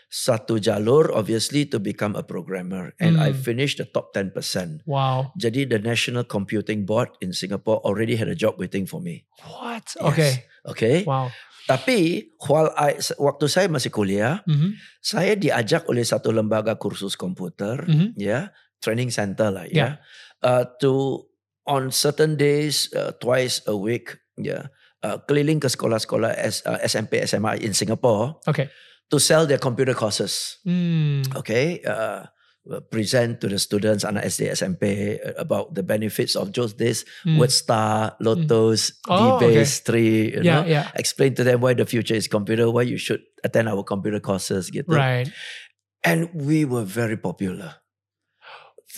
satu 0.10 0.58
jalur 0.58 1.14
obviously 1.14 1.70
to 1.70 1.78
become 1.78 2.18
a 2.18 2.26
programmer 2.26 2.98
and 2.98 3.22
I 3.22 3.30
Hmm. 3.30 3.38
finished 3.38 3.78
the 3.78 3.86
top 3.86 4.10
10%. 4.10 4.82
wow 4.90 5.30
Jadi 5.38 5.70
the 5.70 5.78
National 5.78 6.26
Computing 6.26 6.90
Board 6.90 7.14
in 7.22 7.30
Singapore 7.30 7.78
already 7.86 8.18
had 8.18 8.26
a 8.26 8.34
job 8.34 8.58
waiting 8.58 8.90
for 8.90 8.98
me. 8.98 9.30
what 9.46 9.86
Yes. 9.86 10.02
oke 10.02 10.28
Okay. 10.74 10.98
wow 11.06 11.30
Tapi 11.70 12.26
while 12.50 12.74
I, 12.74 12.98
waktu 13.22 13.46
saya 13.46 13.70
masih 13.70 13.94
kuliah, 13.94 14.42
Mhm. 14.50 14.74
saya 14.98 15.38
diajak 15.38 15.86
oleh 15.86 16.02
satu 16.02 16.34
lembaga 16.34 16.74
kursus 16.74 17.14
komputer, 17.14 17.86
Mhm. 17.86 18.18
ya, 18.18 18.50
training 18.82 19.14
center 19.14 19.54
lah, 19.54 19.70
Ya. 19.70 19.78
ya, 19.78 19.90
uh, 20.44 20.66
to 20.82 21.26
on 21.66 21.92
certain 21.92 22.36
days 22.36 22.90
uh, 22.94 23.12
twice 23.22 23.62
a 23.68 23.76
week, 23.76 24.18
yeah 24.38 24.68
uh, 25.06 25.18
keliling 25.30 25.60
ke 25.62 25.70
sekolah-sekolah 25.70 26.34
S, 26.36 26.66
uh, 26.66 26.80
SMP, 26.82 27.22
SMA 27.24 27.62
in 27.62 27.74
Singapore 27.74 28.40
okay 28.48 28.68
to 29.10 29.18
sell 29.18 29.50
their 29.50 29.58
computer 29.58 29.98
courses. 29.98 30.62
Hmm. 30.62 31.26
Okay. 31.34 31.82
Uh, 31.82 32.30
present 32.94 33.42
to 33.42 33.50
the 33.50 33.58
students 33.58 34.06
anak 34.06 34.30
SD 34.30 34.54
SMP 34.54 35.18
uh, 35.18 35.34
about 35.42 35.74
the 35.74 35.82
benefits 35.82 36.38
of 36.38 36.54
just 36.54 36.78
this 36.78 37.02
Hmm. 37.26 37.42
word 37.42 37.50
star, 37.50 38.14
lotos, 38.22 38.94
Oh, 39.10 39.42
D-base, 39.42 39.82
three, 39.82 40.38
you 40.38 40.46
Yeah, 40.46 40.62
know. 40.62 40.70
yeah. 40.70 40.86
Explain 40.94 41.34
to 41.42 41.44
them 41.44 41.66
why 41.66 41.74
the 41.74 41.90
future 41.90 42.14
is 42.14 42.30
computer, 42.30 42.70
why 42.70 42.86
you 42.86 43.02
should 43.02 43.26
attend 43.42 43.66
our 43.66 43.82
computer 43.82 44.22
courses 44.22 44.70
gitu. 44.70 44.94
Right. 44.94 45.26
And 46.06 46.30
we 46.38 46.62
were 46.62 46.86
very 46.86 47.18
popular. 47.18 47.79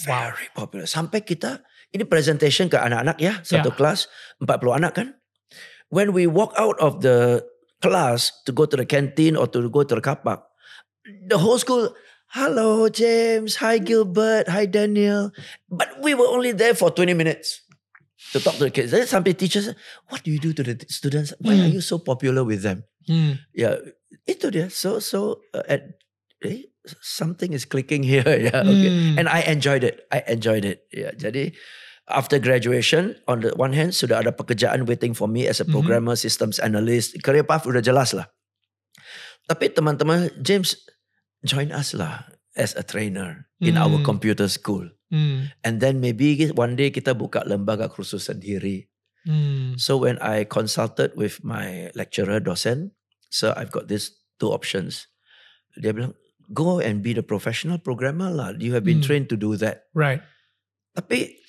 Wow. 0.08 0.32
Very 0.32 0.48
popular. 0.56 0.86
Sampai 0.88 1.22
kita 1.22 1.62
ini 1.92 2.08
presentation 2.08 2.72
ke 2.72 2.80
anak-anak 2.80 3.18
ya, 3.20 3.44
satu 3.44 3.70
Yeah. 3.72 3.76
kelas 3.76 4.00
40 4.40 4.72
anak 4.80 4.94
kan. 4.96 5.08
When 5.92 6.16
we 6.16 6.24
walk 6.24 6.56
out 6.56 6.80
of 6.80 7.04
the 7.04 7.44
class 7.84 8.32
to 8.48 8.56
go 8.56 8.64
to 8.64 8.80
the 8.80 8.88
canteen 8.88 9.36
or 9.36 9.52
to 9.52 9.68
go 9.68 9.84
to 9.84 10.00
the 10.00 10.04
car 10.04 10.16
park, 10.16 10.48
the 11.28 11.36
whole 11.36 11.60
school, 11.60 11.92
hello 12.32 12.88
James, 12.88 13.60
hi 13.60 13.76
Gilbert, 13.84 14.48
hi 14.48 14.64
Daniel. 14.64 15.36
But 15.68 16.00
we 16.00 16.16
were 16.16 16.32
only 16.32 16.56
there 16.56 16.72
for 16.72 16.96
20 16.96 17.12
minutes 17.12 17.60
to 18.32 18.40
talk 18.40 18.56
to 18.64 18.72
the 18.72 18.74
kids. 18.74 18.96
Then 18.96 19.04
sampai 19.04 19.36
teachers, 19.36 19.76
what 20.08 20.24
do 20.24 20.32
you 20.32 20.40
do 20.40 20.56
to 20.56 20.64
the 20.64 20.80
students? 20.88 21.36
Why 21.44 21.60
are 21.60 21.68
Hmm. 21.68 21.76
you 21.76 21.84
so 21.84 22.00
popular 22.00 22.48
with 22.48 22.64
them? 22.64 22.88
Hmm. 23.04 23.44
Ya, 23.52 23.76
itu 24.24 24.48
dia. 24.48 24.72
So 24.72 25.04
so 25.04 25.44
uh, 25.52 25.68
at 25.68 26.00
eh, 26.42 26.70
something 27.00 27.54
is 27.54 27.66
clicking 27.66 28.02
here 28.02 28.26
ya. 28.50 28.62
Okay. 28.62 28.90
Hmm. 28.92 29.18
And 29.22 29.26
I 29.30 29.46
enjoyed 29.46 29.84
it. 29.84 30.06
I 30.10 30.26
enjoyed 30.28 30.66
it. 30.66 30.86
Ya, 30.90 31.14
jadi 31.14 31.54
after 32.10 32.42
graduation 32.42 33.16
on 33.30 33.46
the 33.46 33.54
one 33.56 33.72
hand 33.72 33.94
sudah 33.94 34.20
ada 34.20 34.34
pekerjaan 34.34 34.84
waiting 34.90 35.14
for 35.14 35.30
me 35.30 35.46
as 35.48 35.62
a 35.62 35.66
Mhm. 35.66 35.72
programmer, 35.72 36.18
systems 36.18 36.58
analyst, 36.58 37.16
career 37.22 37.46
path 37.46 37.64
udah 37.64 37.80
jelas 37.80 38.12
lah. 38.12 38.28
Tapi 39.48 39.72
teman-teman 39.72 40.30
James 40.40 40.78
join 41.44 41.74
us 41.74 41.94
lah 41.94 42.30
as 42.54 42.76
a 42.78 42.84
trainer 42.84 43.48
in 43.64 43.78
our 43.80 44.02
Hmm. 44.02 44.06
computer 44.06 44.46
school. 44.48 44.90
Hmm. 45.12 45.52
And 45.66 45.84
then 45.84 46.00
maybe 46.00 46.36
one 46.56 46.76
day 46.76 46.90
kita 46.90 47.14
buka 47.14 47.44
lembaga 47.44 47.92
kursus 47.92 48.32
sendiri. 48.32 48.88
Hmm. 49.28 49.76
So 49.78 50.00
when 50.00 50.18
I 50.24 50.48
consulted 50.48 51.14
with 51.14 51.44
my 51.46 51.92
lecturer, 51.94 52.40
dosen, 52.42 52.96
so 53.30 53.54
I've 53.54 53.70
got 53.70 53.86
these 53.86 54.10
two 54.42 54.50
options. 54.50 55.06
Dia 55.78 55.94
bilang, 55.94 56.16
go 56.52 56.80
and 56.80 57.00
be 57.00 57.12
the 57.12 57.24
professional 57.24 57.80
programmer 57.80 58.30
lah. 58.30 58.52
You 58.56 58.76
have 58.76 58.84
been 58.84 59.00
Hmm. 59.00 59.08
trained 59.08 59.28
to 59.32 59.38
do 59.40 59.56
that. 59.58 59.88
Right. 59.96 60.20
Tapi 60.94 61.40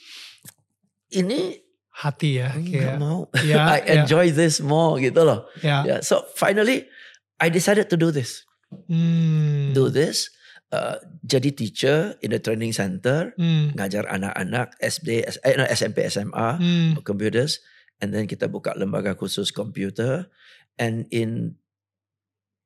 ini 1.13 1.59
Hati 1.93 2.41
ya. 2.41 2.57
nggak 2.57 2.97
Kayak, 2.97 2.99
mau. 2.99 3.29
Ya, 3.45 3.69
I 3.77 3.81
ya. 3.85 4.03
enjoy 4.03 4.33
this 4.33 4.65
more 4.65 4.97
gitu 4.97 5.23
loh. 5.23 5.45
ya. 5.61 5.85
Yeah. 5.85 6.01
So 6.01 6.25
finally, 6.35 6.89
I 7.37 7.53
decided 7.53 7.93
to 7.93 8.01
do 8.01 8.09
this. 8.09 8.49
Hmm. 8.89 9.77
Do 9.77 9.93
this. 9.93 10.33
Uh, 10.73 10.97
jadi 11.21 11.53
teacher 11.53 12.17
in 12.25 12.33
the 12.33 12.41
training 12.41 12.73
center, 12.73 13.37
Hmm. 13.37 13.77
ngajar 13.77 14.09
anak-anak 14.09 14.73
SD, 14.81 15.21
S- 15.21 15.37
eh, 15.45 15.53
SMP, 15.69 16.09
SMA. 16.09 16.57
Hmm. 16.57 16.97
computers 17.05 17.61
and 18.01 18.11
then 18.11 18.25
kita 18.25 18.49
buka 18.49 18.73
lembaga 18.73 19.13
khusus 19.13 19.53
komputer 19.53 20.33
and 20.81 21.05
in 21.13 21.61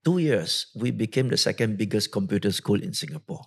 two 0.06 0.22
years 0.22 0.70
we 0.78 0.94
became 0.94 1.26
the 1.26 1.40
second 1.40 1.74
biggest 1.74 2.14
computer 2.14 2.54
school 2.54 2.78
in 2.78 2.94
Singapore. 2.94 3.42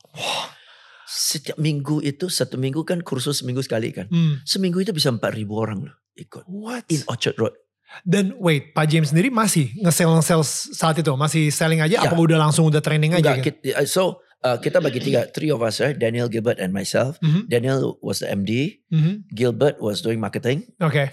Setiap 1.08 1.56
minggu 1.56 2.04
itu 2.04 2.28
satu 2.28 2.60
minggu 2.60 2.84
kan 2.84 3.00
kursus 3.00 3.40
seminggu 3.40 3.64
sekali 3.64 3.96
kan. 3.96 4.12
Hmm. 4.12 4.44
Seminggu 4.44 4.84
itu 4.84 4.92
bisa 4.92 5.08
4000 5.08 5.48
orang 5.56 5.88
loh 5.88 5.96
ikut 6.20 6.44
What? 6.52 6.92
in 6.92 7.02
Orchard 7.08 7.40
Road. 7.40 7.56
Dan 8.06 8.38
wait, 8.38 8.76
Pak 8.76 8.86
James 8.86 9.10
sendiri 9.10 9.34
masih 9.34 9.74
nge-sell 9.82 10.14
nge-sell 10.14 10.46
saat 10.46 11.02
itu? 11.02 11.10
Masih 11.18 11.50
selling 11.50 11.82
aja? 11.82 11.98
Ya. 11.98 12.06
Apa 12.06 12.20
udah 12.22 12.38
langsung 12.38 12.70
udah 12.70 12.84
training 12.84 13.18
aja? 13.18 13.34
Enggak, 13.34 13.50
gitu? 13.50 13.58
kita, 13.66 13.82
so 13.90 14.22
uh, 14.46 14.62
kita 14.62 14.78
bagi 14.78 15.02
tiga, 15.02 15.26
three 15.34 15.50
of 15.50 15.58
us, 15.66 15.82
right? 15.82 15.98
Daniel, 15.98 16.30
Gilbert, 16.30 16.62
and 16.62 16.70
myself. 16.70 17.18
Mhm. 17.26 17.50
Daniel 17.50 17.98
was 18.06 18.22
the 18.22 18.30
MD. 18.30 18.86
Mhm. 18.94 19.26
Gilbert 19.34 19.82
was 19.82 20.06
doing 20.06 20.22
marketing. 20.22 20.70
Oke. 20.78 21.10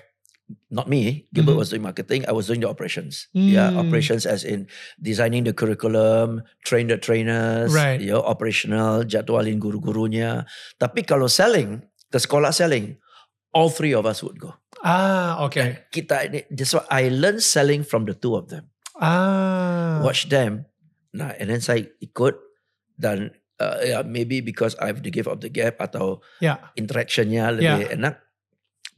Not 0.70 0.86
me. 0.86 1.26
Gilbert 1.34 1.58
Mhm. 1.58 1.60
was 1.60 1.70
doing 1.70 1.82
marketing. 1.82 2.22
I 2.26 2.32
was 2.32 2.46
doing 2.46 2.62
the 2.62 2.70
operations. 2.70 3.26
Yeah, 3.32 3.70
Hmm. 3.74 3.82
operations 3.82 4.22
as 4.24 4.46
in 4.46 4.70
designing 4.96 5.42
the 5.42 5.50
curriculum, 5.50 6.42
train 6.62 6.86
the 6.86 6.98
trainers, 6.98 7.74
Right. 7.74 7.98
you 7.98 8.14
know, 8.14 8.22
operational, 8.22 9.02
jadwalin 9.02 9.58
guru-gurunya. 9.58 10.46
Tapi 10.78 11.02
kalau 11.02 11.26
selling, 11.26 11.82
ke 12.08 12.18
sekolah 12.18 12.54
selling, 12.54 12.98
all 13.50 13.68
three 13.68 13.90
of 13.90 14.06
us 14.06 14.22
would 14.22 14.38
go. 14.38 14.54
Ah, 14.82 15.42
oke. 15.42 15.58
Kita 15.90 16.30
ini, 16.30 16.46
that's 16.46 16.76
why 16.76 16.86
I 16.92 17.02
learned 17.10 17.42
selling 17.42 17.82
from 17.82 18.06
the 18.06 18.14
two 18.14 18.38
of 18.38 18.46
them. 18.52 18.70
Ah. 18.96 19.98
Watch 20.00 20.30
them. 20.30 20.70
Nah, 21.10 21.32
and 21.40 21.48
then 21.48 21.64
saya 21.64 21.84
ikut 21.98 22.36
dan 22.94 23.32
uh, 23.60 23.80
yeah, 23.80 24.02
maybe 24.04 24.40
because 24.40 24.76
I 24.76 24.88
have 24.92 25.00
the 25.02 25.12
gift 25.12 25.28
of 25.28 25.40
the 25.40 25.48
gap 25.48 25.80
atau 25.80 26.20
Ya. 26.40 26.72
interactionnya 26.76 27.56
lebih 27.56 27.92
enak, 27.92 28.20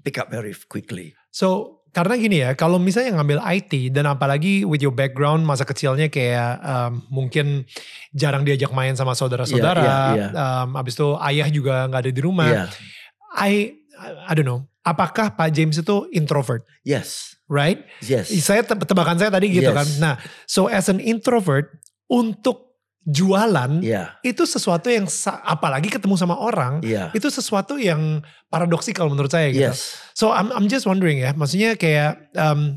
pick 0.03 0.19
up 0.19 0.31
very 0.31 0.55
quickly. 0.67 1.15
So, 1.31 1.79
karena 1.89 2.15
gini 2.15 2.37
ya, 2.45 2.53
kalau 2.53 2.77
misalnya 2.77 3.17
ngambil 3.19 3.41
IT 3.43 3.73
dan 3.91 4.05
apalagi 4.07 4.63
with 4.63 4.79
your 4.79 4.93
background 4.93 5.43
masa 5.43 5.65
kecilnya 5.65 6.13
kayak 6.13 6.61
um, 6.61 7.01
mungkin 7.09 7.65
jarang 8.13 8.45
diajak 8.45 8.71
main 8.71 8.93
sama 8.95 9.17
saudara-saudara, 9.17 9.83
Iya, 9.83 9.97
iya, 10.15 10.27
iya. 10.29 10.29
um, 10.63 10.77
abis 10.77 10.95
itu 10.95 11.09
ayah 11.25 11.49
juga 11.49 11.89
nggak 11.89 12.01
ada 12.07 12.13
di 12.13 12.23
rumah. 12.23 12.49
Yeah. 12.49 12.69
I, 13.35 13.53
I 14.29 14.33
don't 14.37 14.47
know, 14.47 14.69
apakah 14.85 15.33
Pak 15.33 15.49
James 15.51 15.81
itu 15.81 16.07
introvert, 16.13 16.63
Yes. 16.85 17.35
right? 17.49 17.83
Yes. 18.05 18.29
Saya 18.45 18.63
te- 18.63 18.79
tebakan 18.79 19.17
saya 19.17 19.33
tadi 19.33 19.49
gitu 19.49 19.73
Yes. 19.73 19.77
kan. 19.77 19.89
Nah, 19.99 20.15
so 20.45 20.69
as 20.69 20.93
an 20.93 21.01
introvert 21.01 21.73
untuk 22.07 22.68
jualan 23.09 23.81
Yeah. 23.81 24.13
itu 24.21 24.45
sesuatu 24.45 24.93
yang 24.93 25.09
apalagi 25.43 25.89
ketemu 25.89 26.21
sama 26.21 26.37
orang 26.37 26.85
Yeah. 26.85 27.09
itu 27.17 27.33
sesuatu 27.33 27.81
yang 27.81 28.21
paradoksikal 28.53 29.09
menurut 29.09 29.33
saya 29.33 29.49
gitu. 29.49 29.73
Yes. 29.73 29.97
So 30.13 30.29
I'm 30.29 30.53
I'm 30.53 30.69
just 30.69 30.85
wondering 30.85 31.25
ya, 31.25 31.33
maksudnya 31.33 31.73
kayak 31.81 32.29
um, 32.37 32.77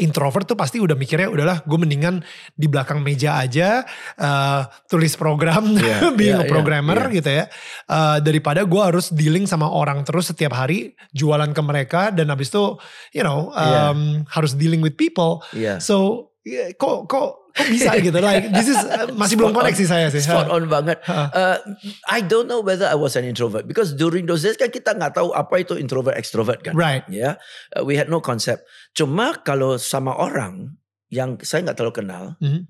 introvert 0.00 0.48
tuh 0.48 0.56
pasti 0.56 0.80
udah 0.80 0.96
mikirnya 0.96 1.28
udahlah 1.28 1.60
gue 1.68 1.76
mendingan 1.76 2.24
di 2.56 2.64
belakang 2.64 3.04
meja 3.04 3.36
aja 3.36 3.84
uh, 4.16 4.64
tulis 4.88 5.12
program 5.20 5.76
Iya, 5.76 6.08
being 6.18 6.40
a 6.40 6.48
iya, 6.48 6.50
programmer 6.50 6.96
iya. 7.12 7.12
gitu 7.12 7.30
ya 7.30 7.44
Uh, 7.86 8.18
daripada 8.18 8.64
gue 8.66 8.82
harus 8.82 9.12
dealing 9.14 9.44
sama 9.46 9.68
orang 9.70 10.02
terus 10.02 10.32
setiap 10.32 10.56
hari 10.58 10.96
jualan 11.14 11.52
ke 11.54 11.62
mereka 11.62 12.08
dan 12.10 12.32
habis 12.32 12.48
itu 12.50 12.80
you 13.12 13.20
know 13.22 13.52
Iya. 13.52 13.92
um, 13.92 14.00
harus 14.32 14.56
dealing 14.56 14.80
with 14.80 14.96
people 14.96 15.44
Yeah. 15.52 15.76
so 15.78 16.28
ya, 16.42 16.72
kok 16.74 17.06
kok 17.06 17.45
kok 17.56 17.68
bisa 17.72 17.96
gitu 17.96 18.20
like 18.20 18.52
this 18.52 18.68
is 18.68 18.76
uh, 18.76 19.08
masih 19.16 19.40
belum 19.40 19.56
koneksi 19.56 19.84
saya 19.88 20.06
sih 20.12 20.20
Spot 20.20 20.52
on 20.52 20.68
banget. 20.68 21.00
Uh, 21.08 21.56
I 22.04 22.20
don't 22.20 22.44
know 22.44 22.60
whether 22.60 22.84
I 22.84 22.94
was 22.94 23.16
an 23.16 23.24
introvert 23.24 23.64
because 23.64 23.96
during 23.96 24.28
those 24.28 24.44
days 24.44 24.60
kan 24.60 24.68
kita 24.68 24.92
nggak 24.92 25.16
tahu 25.16 25.32
apa 25.32 25.64
itu 25.64 25.80
introvert 25.80 26.14
extrovert 26.20 26.60
kan. 26.60 26.76
right 26.76 27.08
Ya, 27.08 27.40
Uh, 27.72 27.82
we 27.82 27.96
had 27.96 28.12
no 28.12 28.20
concept. 28.20 28.68
Cuma 28.92 29.40
kalau 29.40 29.80
sama 29.80 30.12
orang 30.12 30.76
yang 31.08 31.40
saya 31.40 31.64
nggak 31.64 31.78
terlalu 31.80 31.96
kenal, 32.04 32.24
Mhm. 32.38 32.68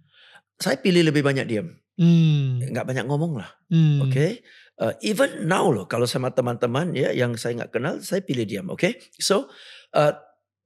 saya 0.57 0.79
pilih 0.79 1.09
lebih 1.11 1.27
banyak 1.27 1.45
diam, 1.51 1.69
hmm. 1.99 2.71
nggak 2.71 2.87
banyak 2.87 3.05
ngomong 3.11 3.41
lah. 3.43 3.51
Hmm. 3.69 4.07
Oke. 4.07 4.47
Uh, 4.77 4.93
even 5.01 5.49
now 5.49 5.65
loh, 5.73 5.89
kalau 5.89 6.05
sama 6.05 6.31
teman-teman 6.31 6.93
ya 6.93 7.09
yang 7.11 7.33
saya 7.41 7.65
nggak 7.65 7.73
kenal, 7.81 7.97
saya 8.05 8.21
pilih 8.21 8.45
diam. 8.45 8.69
Oke. 8.69 9.01
So, 9.17 9.49
uh, 9.97 10.13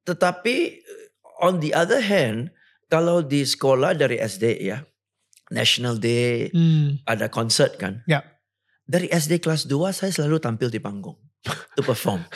tetapi 0.03 0.83
uh, 0.83 1.47
on 1.47 1.63
the 1.63 1.71
other 1.71 2.03
hand, 2.03 2.51
kalau 2.91 3.23
di 3.23 3.47
sekolah 3.47 3.95
dari 3.95 4.19
SD 4.19 4.61
ya, 4.61 4.83
National 5.49 5.97
Day, 5.97 6.51
Hmm. 6.51 6.99
ada 7.07 7.31
concert 7.31 7.79
kan. 7.79 8.03
Ya. 8.05 8.23
Dari 8.85 9.07
SD 9.07 9.39
kelas 9.39 9.71
2 9.71 9.95
saya 9.95 10.11
selalu 10.11 10.43
tampil 10.43 10.67
di 10.67 10.83
panggung 10.83 11.15
to 11.73 11.83
perform. 11.87 12.27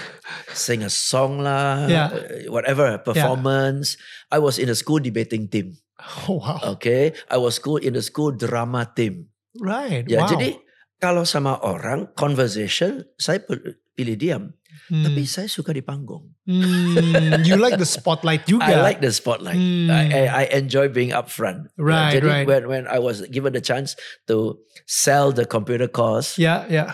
Sing 0.55 0.87
a 0.87 0.91
song 0.91 1.43
lah, 1.43 1.91
Ya. 1.91 2.05
uh, 2.09 2.49
whatever, 2.55 2.95
performance. 3.03 3.99
I 4.31 4.39
was 4.39 4.57
in 4.57 4.71
a 4.71 4.79
school 4.79 5.03
debating 5.03 5.51
team. 5.51 5.75
Oh, 6.27 6.43
wow. 6.43 6.59
Okay, 6.79 7.15
I 7.31 7.39
was 7.39 7.59
school 7.63 7.79
in 7.79 7.95
the 7.95 8.03
school 8.03 8.35
drama 8.35 8.83
team. 8.99 9.31
Right. 9.55 10.03
Ya, 10.11 10.27
wow. 10.27 10.31
jadi 10.35 10.59
kalau 10.99 11.23
sama 11.23 11.55
orang 11.63 12.11
conversation 12.19 13.07
saya 13.15 13.39
pilih 13.95 14.19
diam, 14.19 14.45
Hmm. 14.91 15.07
tapi 15.07 15.23
saya 15.25 15.47
suka 15.47 15.71
di 15.71 15.81
panggung. 15.81 16.35
Hmm, 16.45 17.41
you 17.47 17.55
like 17.57 17.79
the 17.79 17.87
spotlight 17.87 18.43
juga. 18.45 18.69
I 18.69 18.83
like 18.83 18.99
the 19.01 19.15
spotlight. 19.15 19.57
Hmm. 19.57 19.87
I, 19.89 20.27
I 20.27 20.45
enjoy 20.51 20.91
being 20.91 21.15
up 21.15 21.31
front. 21.31 21.71
Right, 21.79 22.19
jadi 22.19 22.27
right. 22.27 22.47
when 22.47 22.63
when 22.67 22.85
I 22.91 22.99
was 22.99 23.23
given 23.31 23.55
the 23.55 23.63
chance 23.63 23.95
to 24.27 24.59
sell 24.85 25.31
the 25.31 25.47
computer 25.47 25.87
course, 25.87 26.37
Ya, 26.37 26.67
ya, 26.67 26.91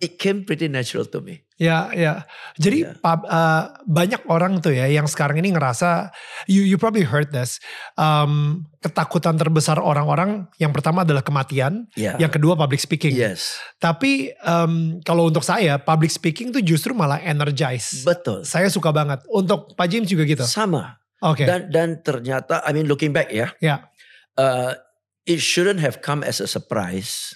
it 0.00 0.16
came 0.18 0.48
pretty 0.48 0.66
natural 0.66 1.04
to 1.12 1.20
me. 1.20 1.43
Ya, 1.54 1.90
ya. 1.94 2.26
Jadi 2.58 2.82
Ya. 2.82 2.92
pub- 2.98 3.24
uh, 3.24 3.70
banyak 3.86 4.26
orang 4.26 4.58
tuh 4.58 4.74
ya 4.74 4.86
yang 4.86 5.06
sekarang 5.06 5.38
ini 5.38 5.54
ngerasa, 5.54 6.10
you 6.46 6.62
you 6.62 6.74
probably 6.74 7.06
heard 7.06 7.30
this. 7.30 7.62
Um, 7.94 8.66
ketakutan 8.82 9.38
terbesar 9.38 9.78
orang-orang 9.78 10.44
yang 10.58 10.74
pertama 10.74 11.02
adalah 11.02 11.22
kematian, 11.22 11.86
Yeah. 11.94 12.18
yang 12.18 12.28
kedua 12.28 12.52
public 12.54 12.82
speaking. 12.82 13.14
Yes. 13.14 13.56
Tapi 13.78 14.34
um, 14.42 15.00
kalau 15.02 15.30
untuk 15.30 15.40
saya 15.40 15.78
public 15.78 16.10
speaking 16.10 16.52
tuh 16.52 16.60
justru 16.60 16.92
malah 16.92 17.22
energize. 17.22 18.02
Betul. 18.02 18.42
saya 18.44 18.68
suka 18.68 18.90
banget. 18.90 19.22
Untuk 19.26 19.72
Pak 19.74 19.86
James 19.88 20.10
juga 20.10 20.26
gitu. 20.26 20.44
Sama. 20.44 20.98
Oke. 21.24 21.48
Dan 21.48 21.72
dan 21.72 21.88
ternyata 22.04 22.60
I 22.60 22.76
mean 22.76 22.84
looking 22.84 23.14
back 23.14 23.32
ya, 23.32 23.48
Ya. 23.58 23.88
uh, 24.36 24.76
it 25.24 25.40
shouldn't 25.40 25.80
have 25.80 26.04
come 26.04 26.20
as 26.20 26.36
a 26.36 26.44
surprise 26.44 27.32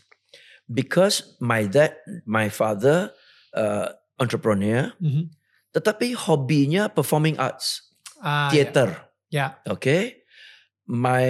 because 0.69 1.39
my 1.41 1.65
dad, 1.65 1.97
my 2.29 2.53
father, 2.53 3.17
uh, 3.57 3.97
entrepreneur, 4.19 4.93
Mhm. 4.99 5.31
tetapi 5.73 6.15
hobinya 6.15 6.91
performing 6.91 7.39
arts, 7.39 7.95
Ah, 8.19 8.51
ya. 8.51 8.51
theater. 8.51 8.89
Ya. 9.31 9.47
Okay, 9.65 10.25
my 10.89 11.29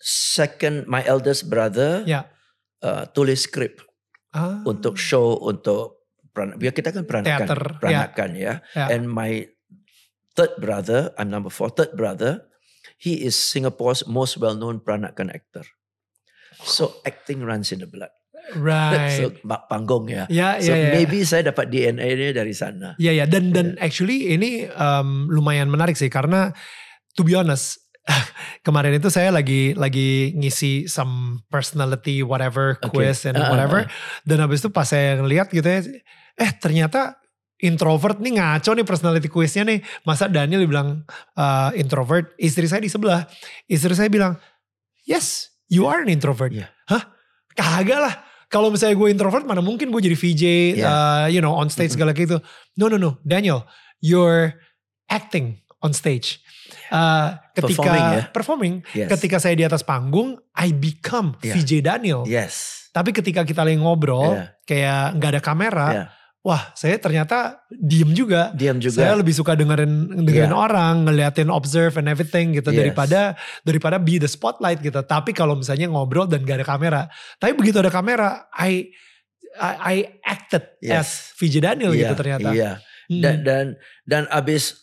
second, 0.00 0.88
my 0.88 1.04
eldest 1.04 1.48
brother, 1.48 2.02
Ya. 2.04 2.28
uh, 2.82 3.06
tulis 3.12 3.44
skrip 3.44 3.80
Ah. 4.32 4.60
untuk 4.64 4.96
show 4.96 5.36
untuk 5.40 6.00
peran, 6.30 6.56
biar 6.56 6.72
kita 6.72 6.94
kan 6.94 7.04
peranakan, 7.04 7.46
Teater, 7.46 7.62
ya. 7.62 7.76
peranakan 7.78 8.30
ya. 8.34 8.52
Ya. 8.74 8.86
And 8.90 9.10
my 9.10 9.46
third 10.34 10.56
brother, 10.58 11.10
I'm 11.18 11.28
number 11.28 11.50
four, 11.50 11.70
third 11.70 11.94
brother, 11.98 12.46
he 12.96 13.24
is 13.24 13.34
Singapore's 13.34 14.06
most 14.06 14.38
well-known 14.38 14.80
peranakan 14.80 15.32
actor. 15.32 15.66
So 16.60 17.00
acting 17.02 17.40
runs 17.40 17.72
in 17.72 17.80
the 17.80 17.88
blood. 17.88 18.12
Right. 18.52 19.16
So 19.16 19.30
panggung 19.66 20.06
ya. 20.06 20.24
ya, 20.26 20.58
So 20.58 20.70
ya, 20.70 20.76
ya. 20.76 20.90
maybe 20.94 21.22
saya 21.22 21.46
dapat 21.46 21.68
DNA-nya 21.68 22.30
dari 22.32 22.50
sana. 22.50 22.94
Ya 22.96 23.10
ya 23.10 23.24
dan 23.24 23.50
dan 23.50 23.74
actually 23.76 24.30
ini 24.30 24.66
um, 24.70 25.26
lumayan 25.26 25.66
menarik 25.66 25.94
sih 25.94 26.08
karena 26.08 26.50
to 27.12 27.22
be 27.22 27.34
honest 27.34 27.78
kemarin 28.66 28.96
itu 28.96 29.06
saya 29.06 29.28
lagi 29.28 29.76
lagi 29.76 30.32
ngisi 30.34 30.86
some 30.86 31.44
personality 31.46 32.20
whatever 32.20 32.74
Okay. 32.80 33.12
quiz 33.12 33.22
and 33.24 33.36
Ah, 33.36 33.46
ah, 33.46 33.50
whatever 33.52 33.78
ah. 33.84 33.86
dan 34.24 34.40
habis 34.40 34.58
itu 34.58 34.68
pas 34.68 34.88
saya 34.88 35.20
ngeliat 35.20 35.48
gitu 35.48 35.62
ya 35.64 35.84
eh 36.34 36.50
ternyata 36.56 37.20
introvert 37.60 38.16
nih 38.18 38.40
ngaco 38.40 38.72
nih 38.72 38.86
personality 38.88 39.28
quiznya 39.28 39.68
nih 39.68 39.78
masa 40.02 40.26
Daniel 40.26 40.64
bilang 40.64 41.04
uh, 41.36 41.70
introvert 41.76 42.32
istri 42.40 42.64
saya 42.64 42.80
di 42.80 42.88
sebelah 42.88 43.28
istri 43.68 43.92
saya 43.92 44.08
bilang 44.08 44.32
yes 45.04 45.52
you 45.68 45.84
are 45.84 46.00
an 46.00 46.08
introvert 46.08 46.50
Iya. 46.50 46.72
hah 46.88 47.04
kagak 47.52 48.00
lah 48.00 48.14
kalau 48.50 48.68
misalnya 48.68 48.98
gue 48.98 49.08
introvert 49.08 49.46
mana 49.46 49.62
mungkin 49.62 49.88
gue 49.88 50.02
jadi 50.02 50.16
VJ 50.18 50.42
Iya. 50.76 50.84
uh, 50.84 51.26
you 51.30 51.38
know 51.38 51.54
on 51.54 51.70
stage 51.70 51.94
segala 51.94 52.10
gitu 52.10 52.42
no 52.74 52.86
no 52.86 52.98
no 52.98 53.16
Daniel 53.22 53.62
you're 53.98 54.58
acting 55.06 55.62
on 55.80 55.94
stage 55.94 56.42
Uh, 56.90 57.34
ketika 57.54 57.82
Performing 57.82 58.06
ya? 58.10 58.22
performing, 58.30 58.74
Yes. 58.94 59.08
ketika 59.10 59.38
saya 59.38 59.54
di 59.54 59.62
atas 59.62 59.82
panggung 59.82 60.34
I 60.54 60.70
become 60.70 61.38
Iya. 61.38 61.54
VJ 61.54 61.70
Daniel 61.80 62.22
Yes. 62.26 62.86
tapi 62.90 63.10
ketika 63.10 63.42
kita 63.42 63.62
lagi 63.62 63.78
ngobrol 63.78 64.34
Iya. 64.34 64.44
kayak 64.66 65.04
nggak 65.18 65.30
ada 65.30 65.42
kamera 65.42 65.88
Iya. 65.88 66.04
Wah 66.40 66.72
saya 66.72 66.96
ternyata 66.96 67.60
diem 67.68 68.10
juga 68.16 68.48
Diam 68.56 68.80
saya 68.80 69.12
juga. 69.12 69.20
lebih 69.20 69.34
suka 69.36 69.52
dengerin 69.52 70.24
dengerin 70.24 70.52
Iya. 70.52 70.56
orang, 70.56 70.94
ngeliatin 71.04 71.52
observe 71.52 71.92
and 72.00 72.08
everything 72.08 72.56
gitu 72.56 72.72
Yes. 72.72 72.80
daripada 72.80 73.20
daripada 73.60 73.96
be 74.00 74.16
the 74.16 74.24
spotlight 74.24 74.80
gitu. 74.80 74.96
Tapi 75.04 75.36
kalau 75.36 75.56
misalnya 75.56 75.92
ngobrol 75.92 76.24
dan 76.24 76.40
gak 76.42 76.64
ada 76.64 76.66
kamera, 76.66 77.02
tapi 77.36 77.52
begitu 77.52 77.76
ada 77.78 77.92
kamera, 77.92 78.48
I 78.56 78.88
I, 79.58 79.72
I 79.76 79.96
acted 80.22 80.62
Yes. 80.80 80.94
as 80.94 81.08
VJ 81.36 81.60
Daniel 81.60 81.92
Iya, 81.92 82.08
gitu 82.08 82.14
ternyata. 82.16 82.48
Iya. 82.54 82.70
Hmm. 83.10 83.20
Dan 83.20 83.36
dan 83.42 83.64
dan 84.06 84.22
abis 84.30 84.78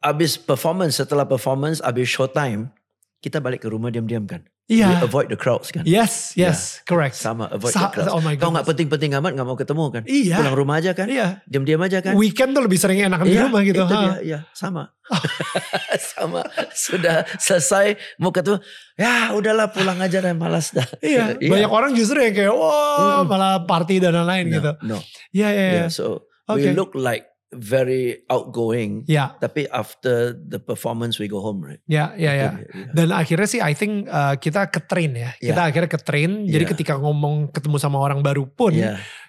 abis 0.00 0.34
performance 0.34 0.96
setelah 0.96 1.26
performance 1.26 1.78
abis 1.78 2.08
showtime 2.08 2.72
kita 3.20 3.38
balik 3.38 3.62
ke 3.62 3.68
rumah 3.68 3.90
diam-diam 3.90 4.24
kan. 4.24 4.42
Iya. 4.66 4.98
We 4.98 5.06
avoid 5.06 5.30
the 5.30 5.38
crowds 5.38 5.70
kan. 5.70 5.86
Yes, 5.86 6.34
yes, 6.34 6.82
correct. 6.82 7.14
Sama 7.14 7.46
avoid 7.46 7.70
Sa- 7.70 7.86
the 7.86 8.02
crowds. 8.02 8.10
oh 8.10 8.18
my 8.18 8.34
Kau 8.34 8.50
nggak 8.50 8.66
penting-penting 8.66 9.14
amat 9.14 9.38
nggak 9.38 9.46
mau 9.46 9.54
ketemu 9.54 9.84
kan. 9.88 10.02
Iya. 10.02 10.42
Pulang 10.42 10.56
rumah 10.58 10.74
aja 10.76 10.90
kan. 10.90 11.06
Iya. 11.06 11.38
Diam-diam 11.46 11.78
aja 11.80 12.02
kan. 12.02 12.18
Weekend 12.18 12.50
tuh 12.50 12.66
lebih 12.66 12.74
sering 12.74 12.98
enakan 12.98 13.24
di 13.24 13.38
Iya, 13.38 13.46
rumah 13.46 13.62
gitu. 13.62 13.78
Itu 13.78 13.86
ha. 13.86 14.02
dia, 14.02 14.14
iya, 14.26 14.38
sama. 14.50 14.90
sama. 16.10 16.42
Sudah 16.72 17.22
selesai 17.38 17.94
mau 18.18 18.34
ketemu, 18.34 18.58
ya 18.94 19.30
udahlah 19.32 19.70
pulang 19.70 20.02
aja 20.02 20.18
dan 20.18 20.34
malas 20.34 20.74
dah. 20.74 20.86
Iya, 20.98 21.38
banyak 21.38 21.70
orang 21.70 21.94
justru 21.94 22.18
yang 22.18 22.34
kayak 22.34 22.50
wah 22.50 23.22
Mm. 23.22 23.30
malah 23.30 23.52
party 23.62 24.02
dan 24.02 24.18
lain-lain 24.18 24.44
no, 24.48 24.54
gitu. 24.58 24.70
No. 24.82 24.98
Iya, 25.30 25.48
iya, 25.48 25.64
iya. 25.64 25.78
Yeah, 25.84 25.88
so 25.88 26.26
Okay. 26.46 26.70
we 26.70 26.74
look 26.74 26.94
like 26.94 27.26
very 27.58 28.22
outgoing, 28.30 29.02
Ya, 29.08 29.34
tapi 29.40 29.66
after 29.72 30.36
the 30.36 30.60
performance 30.60 31.18
we 31.18 31.26
go 31.26 31.40
home, 31.40 31.64
right? 31.64 31.80
ya, 31.88 32.12
ya, 32.14 32.32
ya. 32.36 32.50
Itu 32.54 32.72
dia, 32.72 32.84
iya. 32.86 32.92
Dan 32.92 33.08
akhirnya 33.12 33.48
sih 33.48 33.60
I 33.64 33.72
think 33.72 34.06
uh, 34.06 34.36
kita 34.36 34.68
ke 34.70 34.84
train 34.84 35.16
ya. 35.16 35.32
Kita 35.36 35.72
akhirnya 35.72 35.90
ke 35.90 36.00
train. 36.00 36.44
Jadi 36.46 36.64
ketika 36.76 36.94
ngomong 37.00 37.50
ketemu 37.50 37.76
sama 37.80 37.98
orang 37.98 38.20
baru 38.20 38.46
pun 38.46 38.76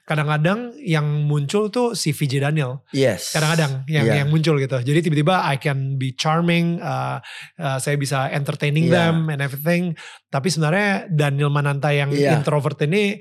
kadang-kadang 0.08 0.72
yang 0.80 1.04
muncul 1.28 1.68
tuh 1.68 1.92
si 1.92 2.16
VJ 2.16 2.40
Daniel. 2.40 2.80
Yes. 2.96 3.36
Kadang-kadang 3.36 3.84
yang 3.92 4.08
yang 4.08 4.28
muncul 4.32 4.56
gitu. 4.56 4.80
Jadi 4.80 5.04
tiba-tiba 5.04 5.44
I 5.44 5.60
can 5.60 6.00
be 6.00 6.16
charming, 6.16 6.80
uh, 6.80 7.20
uh, 7.60 7.78
saya 7.84 8.00
bisa 8.00 8.32
entertaining 8.32 8.88
them 8.88 9.28
and 9.28 9.44
everything. 9.44 10.00
Tapi 10.32 10.48
sebenarnya 10.48 11.12
Daniel 11.12 11.52
Mananta 11.52 11.92
yang 11.92 12.16
introvert 12.16 12.80
ini 12.88 13.20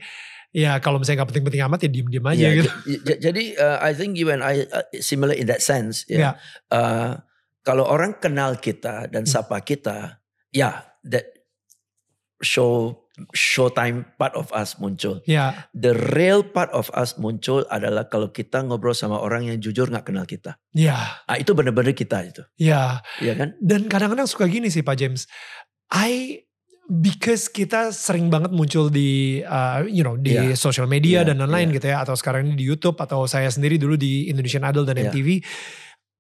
ya 0.57 0.81
kalau 0.81 0.97
misalnya 0.97 1.21
nggak 1.21 1.31
penting-penting 1.37 1.63
amat 1.69 1.79
ya 1.85 1.91
diem-diem 1.93 2.25
aja 2.25 2.41
Yeah, 2.41 2.55
gitu. 2.57 2.71
jadi 3.21 3.45
uh, 3.61 3.79
I 3.85 3.93
think 3.93 4.17
you 4.17 4.33
and 4.33 4.41
I 4.41 4.65
uh, 4.65 4.89
similar 4.99 5.37
in 5.37 5.53
that 5.53 5.61
sense. 5.61 6.09
Yeah. 6.09 6.41
Ya. 6.73 6.73
Uh, 6.73 7.13
kalau 7.61 7.85
orang 7.85 8.17
kenal 8.17 8.57
kita 8.57 9.05
Hmm. 9.05 9.13
dan 9.13 9.23
sapa 9.29 9.61
kita, 9.61 10.23
ya 10.49 10.87
that 11.05 11.29
show 12.41 13.03
showtime 13.33 14.05
part 14.21 14.37
of 14.37 14.53
us 14.53 14.77
muncul. 14.77 15.25
Ya, 15.25 15.67
The 15.73 15.97
real 16.13 16.45
part 16.45 16.69
of 16.71 16.93
us 16.93 17.17
muncul 17.17 17.65
adalah 17.67 18.07
kalau 18.07 18.29
kita 18.29 18.61
ngobrol 18.61 18.93
sama 18.93 19.17
orang 19.17 19.49
yang 19.49 19.57
jujur 19.57 19.89
nggak 19.89 20.13
kenal 20.13 20.29
kita. 20.29 20.61
ya, 20.71 21.25
Ah, 21.25 21.41
itu 21.41 21.57
benar-benar 21.57 21.97
kita 21.97 22.21
itu, 22.23 22.45
ya. 22.55 23.01
ya 23.19 23.33
kan? 23.33 23.57
Dan 23.57 23.89
kadang-kadang 23.89 24.29
suka 24.29 24.45
gini 24.47 24.69
sih 24.69 24.85
Pak 24.85 24.97
James. 24.97 25.25
I 25.89 26.45
because 26.89 27.47
kita 27.47 27.91
sering 27.91 28.31
banget 28.31 28.55
muncul 28.55 28.87
di 28.87 29.43
uh, 29.43 29.83
you 29.85 30.07
know 30.07 30.15
di 30.15 30.35
Iya. 30.35 30.55
social 30.55 30.87
media 30.87 31.23
Iya, 31.23 31.35
dan 31.35 31.43
lain-lain 31.43 31.71
iya. 31.71 31.77
gitu 31.77 31.87
ya 31.91 31.97
atau 32.01 32.15
sekarang 32.15 32.47
ini 32.47 32.55
di 32.55 32.65
YouTube 32.65 32.97
atau 32.97 33.27
saya 33.27 33.51
sendiri 33.51 33.75
dulu 33.77 33.95
di 33.95 34.31
Indonesian 34.31 34.63
Idol 34.63 34.87
dan 34.87 34.97
Iya. 34.97 35.11
MTV. 35.11 35.29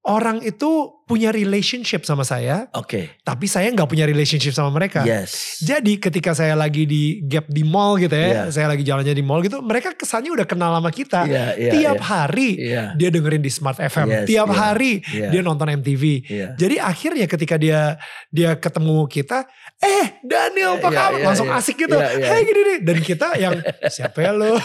Orang 0.07 0.39
itu 0.39 1.03
punya 1.03 1.35
relationship 1.35 2.07
sama 2.07 2.23
saya, 2.23 2.71
Oke. 2.79 3.19
tapi 3.27 3.51
saya 3.51 3.75
nggak 3.75 3.91
punya 3.91 4.07
relationship 4.07 4.55
sama 4.55 4.71
mereka. 4.71 5.03
Yes. 5.03 5.59
Jadi 5.59 5.99
ketika 5.99 6.31
saya 6.31 6.55
lagi 6.55 6.87
di 6.87 7.27
gap 7.27 7.51
di 7.51 7.67
mall 7.67 7.99
gitu 7.99 8.15
ya, 8.15 8.47
Iya. 8.47 8.55
saya 8.55 8.71
lagi 8.71 8.87
jalannya 8.87 9.11
di 9.11 9.27
mall 9.27 9.43
gitu, 9.43 9.59
mereka 9.67 9.99
kesannya 9.99 10.31
udah 10.31 10.47
kenal 10.47 10.79
sama 10.79 10.95
kita. 10.95 11.27
Iya, 11.27 11.45
iya, 11.59 11.73
Tiap 11.75 11.99
iya. 11.99 12.07
hari 12.07 12.49
Iya. 12.55 12.85
dia 12.95 13.09
dengerin 13.11 13.43
di 13.43 13.51
Smart 13.51 13.83
FM, 13.83 14.07
Yes, 14.07 14.27
tiap 14.31 14.47
iya, 14.47 14.55
hari 14.55 14.93
iya. 15.11 15.27
dia 15.35 15.43
nonton 15.43 15.75
MTV. 15.75 16.03
Iya. 16.23 16.47
Jadi 16.55 16.77
akhirnya 16.79 17.27
ketika 17.27 17.59
dia 17.59 17.99
dia 18.31 18.55
ketemu 18.55 19.11
kita, 19.11 19.43
eh 19.77 20.07
Daniel 20.25 20.81
apa 20.81 20.89
Iya, 20.89 20.97
kabar? 20.97 21.19
iya, 21.21 21.27
Langsung 21.29 21.49
iya. 21.53 21.61
asik 21.61 21.77
gitu. 21.77 21.97
Hey 22.01 22.41
gini 22.43 22.61
nih. 22.65 22.79
Dan 22.81 22.97
kita 23.05 23.29
yang 23.37 23.55
siapa 23.87 24.19
ya 24.25 24.33
lo? 24.33 24.57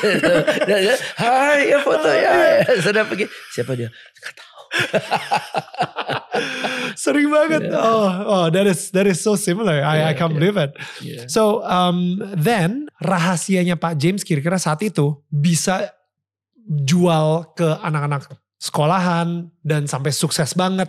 Hai, 1.21 1.67
ya 1.67 1.79
foto 1.83 2.07
ya. 2.07 2.31
Sudah 2.85 3.03
pergi. 3.03 3.27
Siapa 3.51 3.75
dia? 3.75 3.91
Gak 3.91 4.33
tahu. 4.39 4.59
Sering 7.03 7.27
banget. 7.27 7.75
Oh, 7.75 8.07
oh 8.23 8.45
that 8.51 8.63
is 8.63 8.87
that 8.95 9.03
is 9.03 9.19
so 9.19 9.35
similar. 9.35 9.83
I, 9.83 10.11
I 10.11 10.13
can't 10.15 10.31
believe 10.31 10.55
it. 10.55 10.71
So 11.27 11.59
um, 11.67 12.23
then 12.35 12.87
rahasianya 13.03 13.75
Pak 13.75 13.99
James 13.99 14.23
kira-kira 14.23 14.55
saat 14.55 14.79
itu 14.79 15.19
bisa 15.27 15.91
jual 16.61 17.51
ke 17.51 17.67
anak-anak 17.83 18.31
sekolahan 18.61 19.51
dan 19.59 19.91
sampai 19.91 20.15
sukses 20.15 20.55
banget. 20.55 20.87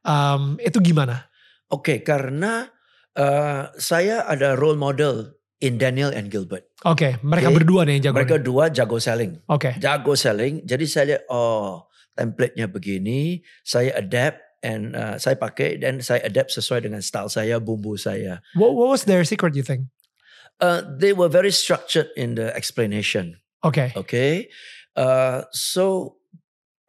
Um, 0.00 0.56
itu 0.62 0.80
gimana? 0.80 1.28
Oke, 1.68 2.00
karena 2.00 2.72
uh, 3.16 3.72
saya 3.80 4.26
ada 4.28 4.54
role 4.58 4.78
model 4.78 5.34
in 5.60 5.76
Daniel 5.76 6.10
and 6.10 6.28
Gilbert. 6.32 6.66
Oke, 6.84 7.20
mereka 7.20 7.52
Oke. 7.52 7.56
berdua 7.62 7.84
nih 7.84 8.00
yang 8.00 8.04
jago. 8.10 8.16
Mereka 8.20 8.36
nih. 8.40 8.44
dua 8.44 8.64
jago 8.72 8.98
selling. 9.00 9.32
Oke. 9.48 9.76
Jago 9.76 10.12
selling. 10.16 10.64
Jadi 10.64 10.84
saya 10.88 11.04
lihat, 11.14 11.22
oh 11.28 11.90
template-nya 12.20 12.68
begini. 12.68 13.40
Saya 13.64 13.96
adapt 13.96 14.40
and 14.60 14.92
uh, 14.92 15.16
saya 15.16 15.40
pakai 15.40 15.80
dan 15.80 16.04
saya 16.04 16.20
adapt 16.28 16.52
sesuai 16.52 16.84
dengan 16.84 17.00
style 17.00 17.32
saya, 17.32 17.56
bumbu 17.56 17.96
saya. 17.96 18.44
What, 18.52 18.76
what 18.76 18.92
was 18.92 19.08
their 19.08 19.24
secret 19.24 19.56
you 19.56 19.64
think? 19.64 19.88
Uh, 20.60 20.84
they 20.84 21.16
were 21.16 21.32
very 21.32 21.48
structured 21.48 22.12
in 22.20 22.36
the 22.36 22.52
explanation. 22.52 23.40
Oke. 23.64 23.96
Okay. 23.96 24.52
Uh, 24.92 25.48
so, 25.56 26.16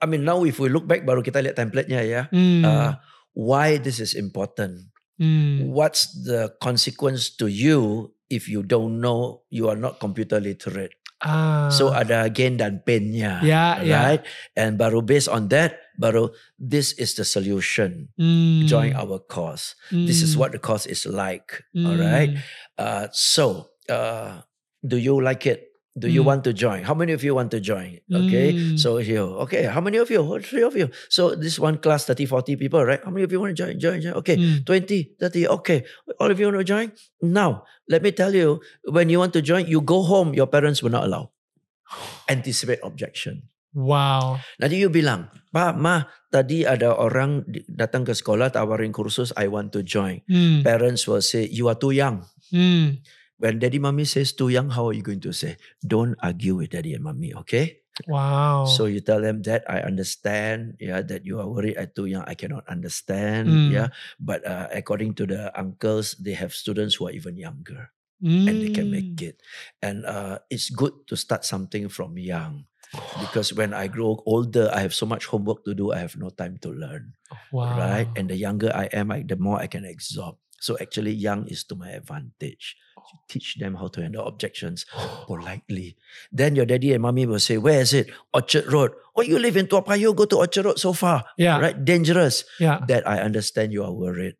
I 0.03 0.11
mean 0.11 0.27
now 0.27 0.43
if 0.43 0.59
we 0.59 0.67
look 0.67 0.83
back 0.83 1.07
baru 1.07 1.23
kita 1.23 1.39
lihat 1.39 1.55
template-nya 1.55 2.03
ya. 2.03 2.21
Hmm. 2.27 2.67
Uh, 2.67 2.91
why 3.31 3.79
this 3.79 4.03
is 4.03 4.11
important. 4.11 4.90
Hmm. 5.21 5.69
What's 5.69 6.09
the 6.25 6.49
consequence 6.57 7.29
to 7.37 7.45
you 7.45 8.09
if 8.25 8.49
you 8.49 8.65
don't 8.65 8.97
know 8.97 9.45
you 9.53 9.69
are 9.69 9.77
not 9.77 10.01
computer 10.01 10.41
literate? 10.41 10.97
Ah. 11.21 11.69
So 11.69 11.93
ada 11.93 12.25
gain 12.33 12.57
dan 12.57 12.81
pain-nya. 12.81 13.45
Ya, 13.45 13.77
ya. 13.85 14.01
right? 14.01 14.23
And 14.57 14.81
baru 14.81 15.05
based 15.05 15.29
on 15.29 15.53
that, 15.53 15.77
baru 16.01 16.33
this 16.57 16.97
is 16.97 17.13
the 17.13 17.21
solution. 17.21 18.09
Hmm. 18.17 18.65
Join 18.65 18.97
our 18.97 19.21
cause. 19.21 19.77
This 19.93 20.25
is 20.25 20.33
Hmm. 20.33 20.41
what 20.41 20.49
the 20.57 20.61
course 20.61 20.89
is 20.89 21.05
like. 21.05 21.61
Hmm. 21.77 21.85
All 21.85 21.97
right. 22.01 22.33
Uh, 22.73 23.05
so, 23.13 23.69
uh, 23.85 24.41
do 24.81 24.97
you 24.97 25.21
like 25.21 25.45
it? 25.45 25.70
Do 25.91 26.07
you 26.07 26.23
want 26.23 26.47
to 26.47 26.55
join? 26.55 26.87
How 26.87 26.95
many 26.95 27.11
of 27.11 27.19
you 27.19 27.35
want 27.35 27.51
to 27.51 27.59
join? 27.59 27.99
Okay. 28.07 28.55
Hmm. 28.55 28.79
So 28.79 29.03
here, 29.03 29.27
okay. 29.43 29.67
How 29.67 29.83
many 29.83 29.99
of 29.99 30.07
you? 30.07 30.23
Oh, 30.23 30.39
Three 30.39 30.63
of 30.63 30.71
you. 30.71 30.87
So 31.11 31.35
this 31.35 31.59
one 31.59 31.83
class, 31.83 32.07
30, 32.07 32.31
40 32.31 32.55
people, 32.55 32.79
right? 32.79 33.03
How 33.03 33.11
many 33.11 33.27
of 33.27 33.31
you 33.31 33.43
want 33.43 33.51
to 33.51 33.59
join? 33.59 33.75
Join, 33.75 33.99
join. 33.99 34.15
Okay. 34.23 34.39
Hmm. 34.39 34.63
20, 34.63 35.19
30. 35.19 35.47
Okay. 35.59 35.83
All 36.15 36.31
of 36.31 36.39
you 36.39 36.47
want 36.47 36.63
to 36.63 36.63
join? 36.63 36.95
Now, 37.19 37.67
let 37.91 38.03
me 38.03 38.15
tell 38.15 38.31
you, 38.31 38.63
when 38.87 39.11
you 39.11 39.19
want 39.19 39.33
to 39.33 39.41
join, 39.43 39.67
you 39.67 39.81
go 39.81 40.01
home, 40.01 40.33
your 40.33 40.47
parents 40.47 40.79
will 40.79 40.95
not 40.95 41.03
allow. 41.03 41.35
Anticipate 42.31 42.79
objection. 42.87 43.51
Wow. 43.75 44.39
Nanti 44.59 44.79
you 44.79 44.87
bilang, 44.91 45.27
Pak, 45.51 45.75
Ma, 45.75 46.07
tadi 46.31 46.63
ada 46.63 46.95
orang 46.95 47.43
datang 47.67 48.07
ke 48.07 48.15
sekolah 48.15 48.51
tawarin 48.51 48.95
kursus, 48.95 49.35
I 49.35 49.51
want 49.51 49.75
to 49.75 49.83
join. 49.83 50.23
Hmm. 50.27 50.63
Parents 50.63 51.03
will 51.03 51.23
say, 51.23 51.47
you 51.51 51.67
are 51.67 51.75
too 51.75 51.91
young. 51.91 52.23
Hmm. 52.47 53.03
When 53.41 53.57
daddy 53.59 53.79
mommy 53.81 54.05
says 54.05 54.33
too 54.33 54.49
young, 54.53 54.69
how 54.69 54.87
are 54.89 54.93
you 54.93 55.01
going 55.01 55.21
to 55.25 55.33
say? 55.33 55.57
Don't 55.81 56.13
argue 56.21 56.55
with 56.61 56.71
daddy 56.77 56.93
and 56.93 57.03
mommy, 57.03 57.33
okay? 57.41 57.81
Wow. 58.05 58.61
So 58.63 58.85
you 58.85 59.01
tell 59.01 59.21
them 59.21 59.41
that 59.49 59.65
I 59.69 59.81
understand, 59.81 60.77
yeah, 60.79 61.01
that 61.01 61.25
you 61.25 61.39
are 61.41 61.49
worried 61.49 61.77
at 61.77 61.95
too 61.95 62.05
young. 62.05 62.25
I 62.27 62.35
cannot 62.35 62.67
understand, 62.69 63.63
Mm. 63.63 63.71
yeah. 63.71 63.89
But 64.19 64.45
uh, 64.45 64.69
according 64.71 65.15
to 65.21 65.25
the 65.25 65.49
uncles, 65.57 66.13
they 66.21 66.33
have 66.37 66.53
students 66.53 66.95
who 66.95 67.07
are 67.07 67.15
even 67.15 67.37
younger 67.37 67.89
and 68.47 68.61
they 68.61 68.69
can 68.69 68.89
make 68.89 69.13
Hmm. 69.13 69.21
it. 69.21 69.41
And 69.81 70.05
uh, 70.05 70.39
it's 70.49 70.69
good 70.69 70.93
to 71.07 71.17
start 71.17 71.45
something 71.45 71.89
from 71.89 72.17
young 72.17 72.65
because 73.17 73.53
when 73.53 73.73
I 73.73 73.87
grow 73.87 74.21
older, 74.25 74.69
I 74.73 74.81
have 74.81 74.93
so 74.93 75.05
much 75.05 75.25
homework 75.27 75.65
to 75.65 75.73
do. 75.75 75.91
I 75.93 75.99
have 75.99 76.17
no 76.17 76.29
time 76.29 76.57
to 76.63 76.69
learn, 76.71 77.13
Wow. 77.51 77.61
right? 77.69 78.11
And 78.15 78.29
the 78.29 78.37
younger 78.37 78.71
I 78.73 78.85
am, 78.93 79.11
I, 79.11 79.23
the 79.23 79.37
more 79.37 79.59
I 79.59 79.67
can 79.67 79.85
absorb. 79.85 80.37
So 80.61 80.77
actually, 80.79 81.11
young 81.11 81.47
is 81.47 81.65
to 81.65 81.75
my 81.75 81.89
advantage. 81.89 82.77
Oh. 82.97 83.01
You 83.11 83.19
teach 83.27 83.57
them 83.57 83.75
how 83.75 83.87
to 83.89 84.01
handle 84.01 84.25
objections 84.25 84.85
politely. 85.25 85.97
Then 86.31 86.55
your 86.55 86.65
daddy 86.65 86.93
and 86.93 87.01
mommy 87.01 87.25
will 87.25 87.41
say, 87.41 87.57
Where 87.57 87.81
is 87.81 87.93
it? 87.93 88.11
Orchard 88.33 88.71
Road. 88.71 88.93
Oh, 89.15 89.25
you 89.25 89.39
live 89.39 89.57
in 89.57 89.67
Tua 89.67 89.81
Payoh, 89.81 90.15
go 90.15 90.25
to 90.25 90.37
Orchard 90.37 90.65
Road 90.65 90.79
so 90.79 90.93
far. 90.93 91.25
Yeah. 91.37 91.59
Right? 91.59 91.75
Dangerous. 91.83 92.45
Yeah. 92.59 92.85
That 92.87 93.07
I 93.09 93.19
understand 93.19 93.73
you 93.73 93.83
are 93.83 93.91
worried. 93.91 94.35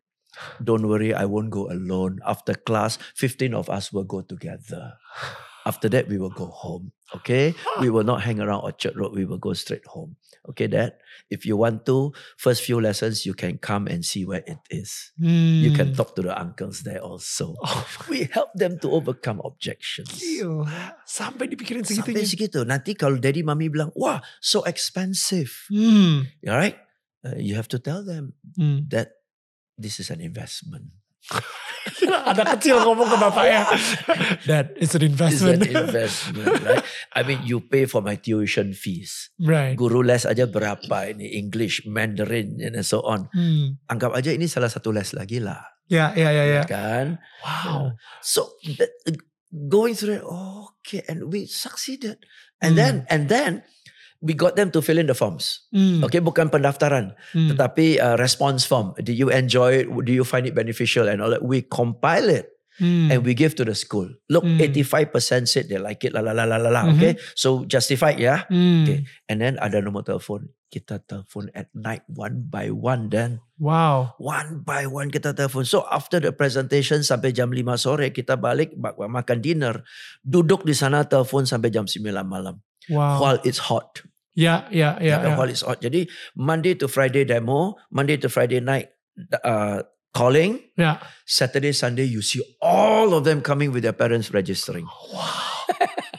Don't 0.64 0.88
worry, 0.88 1.12
I 1.12 1.26
won't 1.26 1.50
go 1.50 1.68
alone. 1.68 2.20
After 2.24 2.54
class, 2.54 2.96
15 3.16 3.52
of 3.52 3.68
us 3.68 3.92
will 3.92 4.04
go 4.04 4.22
together. 4.22 4.94
After 5.64 5.88
that, 5.90 6.08
we 6.08 6.18
will 6.18 6.34
go 6.34 6.46
home. 6.50 6.90
Okay? 7.14 7.54
We 7.78 7.90
will 7.90 8.02
not 8.02 8.22
hang 8.22 8.40
around 8.40 8.64
Orchard 8.64 8.96
Road. 8.96 9.12
We 9.14 9.24
will 9.24 9.38
go 9.38 9.52
straight 9.52 9.84
home. 9.86 10.16
Okay, 10.42 10.66
Dad? 10.66 10.98
If 11.30 11.46
you 11.46 11.54
want 11.56 11.86
to, 11.86 12.10
first 12.34 12.66
few 12.66 12.80
lessons, 12.82 13.22
you 13.22 13.30
can 13.32 13.58
come 13.62 13.86
and 13.86 14.02
see 14.02 14.26
where 14.26 14.42
it 14.42 14.58
is. 14.74 15.12
You 15.22 15.70
can 15.70 15.94
Hmm. 15.94 15.94
talk 15.94 16.18
to 16.18 16.22
the 16.26 16.34
uncles 16.34 16.82
there 16.82 16.98
also. 16.98 17.54
Oh, 17.62 17.86
We 18.10 18.26
help 18.26 18.50
them 18.58 18.80
to 18.82 18.90
overcome 18.90 19.38
objections. 19.46 20.10
gila. 20.18 20.98
Sampai 21.06 21.46
dipikirin 21.46 21.86
segitunya. 21.86 22.26
Sampai 22.26 22.26
segitu. 22.26 22.60
Nanti 22.66 22.98
kalau 22.98 23.22
daddy 23.22 23.46
mami 23.46 23.70
bilang, 23.70 23.94
wah, 23.94 24.18
so 24.42 24.66
expensive. 24.66 25.54
Hmm. 25.70 26.26
Alright? 26.42 26.74
Uh, 27.22 27.38
you 27.38 27.54
have 27.54 27.70
to 27.70 27.78
tell 27.78 28.02
them 28.02 28.34
Hmm. 28.58 28.90
that 28.90 29.22
this 29.78 30.02
is 30.02 30.10
an 30.10 30.18
investment. 30.18 30.90
Ada 32.30 32.56
kecil 32.56 32.78
ngomong 32.82 33.08
ke 33.08 33.16
bapaknya. 33.16 33.62
That 34.46 34.74
is 34.78 34.94
an 34.94 35.02
It's 35.02 35.12
investment. 35.12 35.60
an 35.62 35.74
investment, 35.86 36.54
right? 36.62 36.84
I 37.12 37.20
mean, 37.22 37.42
you 37.42 37.60
pay 37.60 37.86
for 37.86 38.00
my 38.00 38.16
tuition 38.16 38.72
fees. 38.72 39.30
right. 39.38 39.74
Guru 39.74 40.02
les 40.02 40.24
aja 40.24 40.46
berapa 40.46 41.10
ini 41.10 41.36
English, 41.36 41.84
Mandarin, 41.84 42.58
and 42.58 42.74
so 42.82 43.02
on. 43.02 43.26
Hmm. 43.32 43.78
Anggap 43.86 44.14
aja 44.14 44.30
ini 44.30 44.46
salah 44.46 44.70
satu 44.70 44.90
les 44.90 45.10
lagi 45.12 45.38
lah, 45.38 45.62
Ya, 45.86 46.14
ya, 46.14 46.30
ya, 46.32 46.44
ya. 46.60 46.64
kan? 46.64 47.18
Wow. 47.44 47.98
So 48.24 48.56
that, 48.78 48.90
going 49.50 49.92
through 49.92 50.22
it, 50.22 50.24
okay, 50.24 51.02
and 51.04 51.28
we 51.28 51.44
succeeded, 51.44 52.22
and 52.58 52.74
Hmm. 52.74 52.80
then 52.80 52.94
and 53.08 53.22
then 53.28 53.50
we 54.22 54.32
got 54.32 54.54
them 54.54 54.70
to 54.70 54.78
fill 54.78 54.96
in 54.96 55.10
the 55.10 55.14
forms. 55.14 55.66
Hmm. 55.74 56.00
Okay, 56.06 56.22
bukan 56.22 56.46
pendaftaran, 56.48 57.18
Hmm. 57.34 57.50
tetapi 57.50 57.98
uh, 57.98 58.14
response 58.16 58.62
form. 58.62 58.94
Do 58.96 59.10
you 59.10 59.28
enjoy 59.28 59.82
it? 59.82 59.86
Do 59.90 60.14
you 60.14 60.22
find 60.22 60.46
it 60.46 60.54
beneficial? 60.54 61.10
And 61.10 61.18
all 61.18 61.34
that. 61.34 61.42
We 61.42 61.66
compile 61.66 62.30
it 62.30 62.46
Hmm. 62.78 63.10
and 63.10 63.20
we 63.20 63.34
give 63.34 63.52
to 63.58 63.66
the 63.66 63.76
school. 63.76 64.08
Look, 64.32 64.48
Mm. 64.48 64.56
85% 64.56 65.44
said 65.44 65.68
they 65.68 65.76
like 65.76 66.00
it. 66.02 66.14
La 66.14 66.22
la 66.22 66.32
la 66.32 66.48
la 66.48 66.56
la 66.56 66.72
la. 66.72 66.88
Mhm. 66.88 66.96
Okay, 66.96 67.12
so 67.36 67.66
justified, 67.68 68.16
yeah. 68.16 68.48
Hmm. 68.48 68.88
Okay. 68.88 68.98
And 69.28 69.44
then 69.44 69.60
ada 69.60 69.82
nomor 69.84 70.06
telepon. 70.06 70.48
Kita 70.72 71.04
telepon 71.04 71.52
at 71.52 71.68
night 71.76 72.00
one 72.08 72.48
by 72.48 72.72
one. 72.72 73.12
Then 73.12 73.44
Wow. 73.60 74.16
one 74.16 74.64
by 74.64 74.88
one 74.88 75.12
kita 75.12 75.36
telepon. 75.36 75.68
So 75.68 75.84
after 75.84 76.16
the 76.16 76.32
presentation 76.32 77.04
sampai 77.04 77.36
jam 77.36 77.52
5 77.52 77.76
sore 77.76 78.08
kita 78.08 78.40
balik 78.40 78.72
mak- 78.80 78.96
makan 78.96 79.44
dinner. 79.44 79.84
Duduk 80.24 80.64
di 80.64 80.72
sana 80.72 81.04
telepon 81.04 81.44
sampai 81.44 81.68
jam 81.68 81.84
9 81.84 82.24
malam. 82.24 82.64
Wow. 82.88 83.20
While 83.20 83.38
it's 83.44 83.68
hot. 83.68 84.00
Ya, 84.32 84.64
ya, 84.72 84.96
ya. 84.96 85.20
Yeah, 85.20 85.20
ya. 85.28 85.36
While 85.36 85.52
it's 85.52 85.60
hot. 85.60 85.80
Jadi 85.84 86.08
Monday 86.36 86.72
to 86.80 86.88
Friday 86.88 87.24
demo, 87.28 87.76
Monday 87.92 88.16
to 88.16 88.28
Friday 88.32 88.60
night 88.64 88.88
uh, 89.44 89.84
calling, 90.16 90.60
Yeah. 90.76 91.00
Saturday, 91.28 91.72
Sunday 91.72 92.04
you 92.08 92.22
see 92.24 92.40
all 92.60 93.12
of 93.12 93.24
them 93.24 93.40
coming 93.44 93.72
with 93.72 93.82
their 93.84 93.96
parents 93.96 94.32
registering. 94.32 94.88
Wow. 95.12 95.28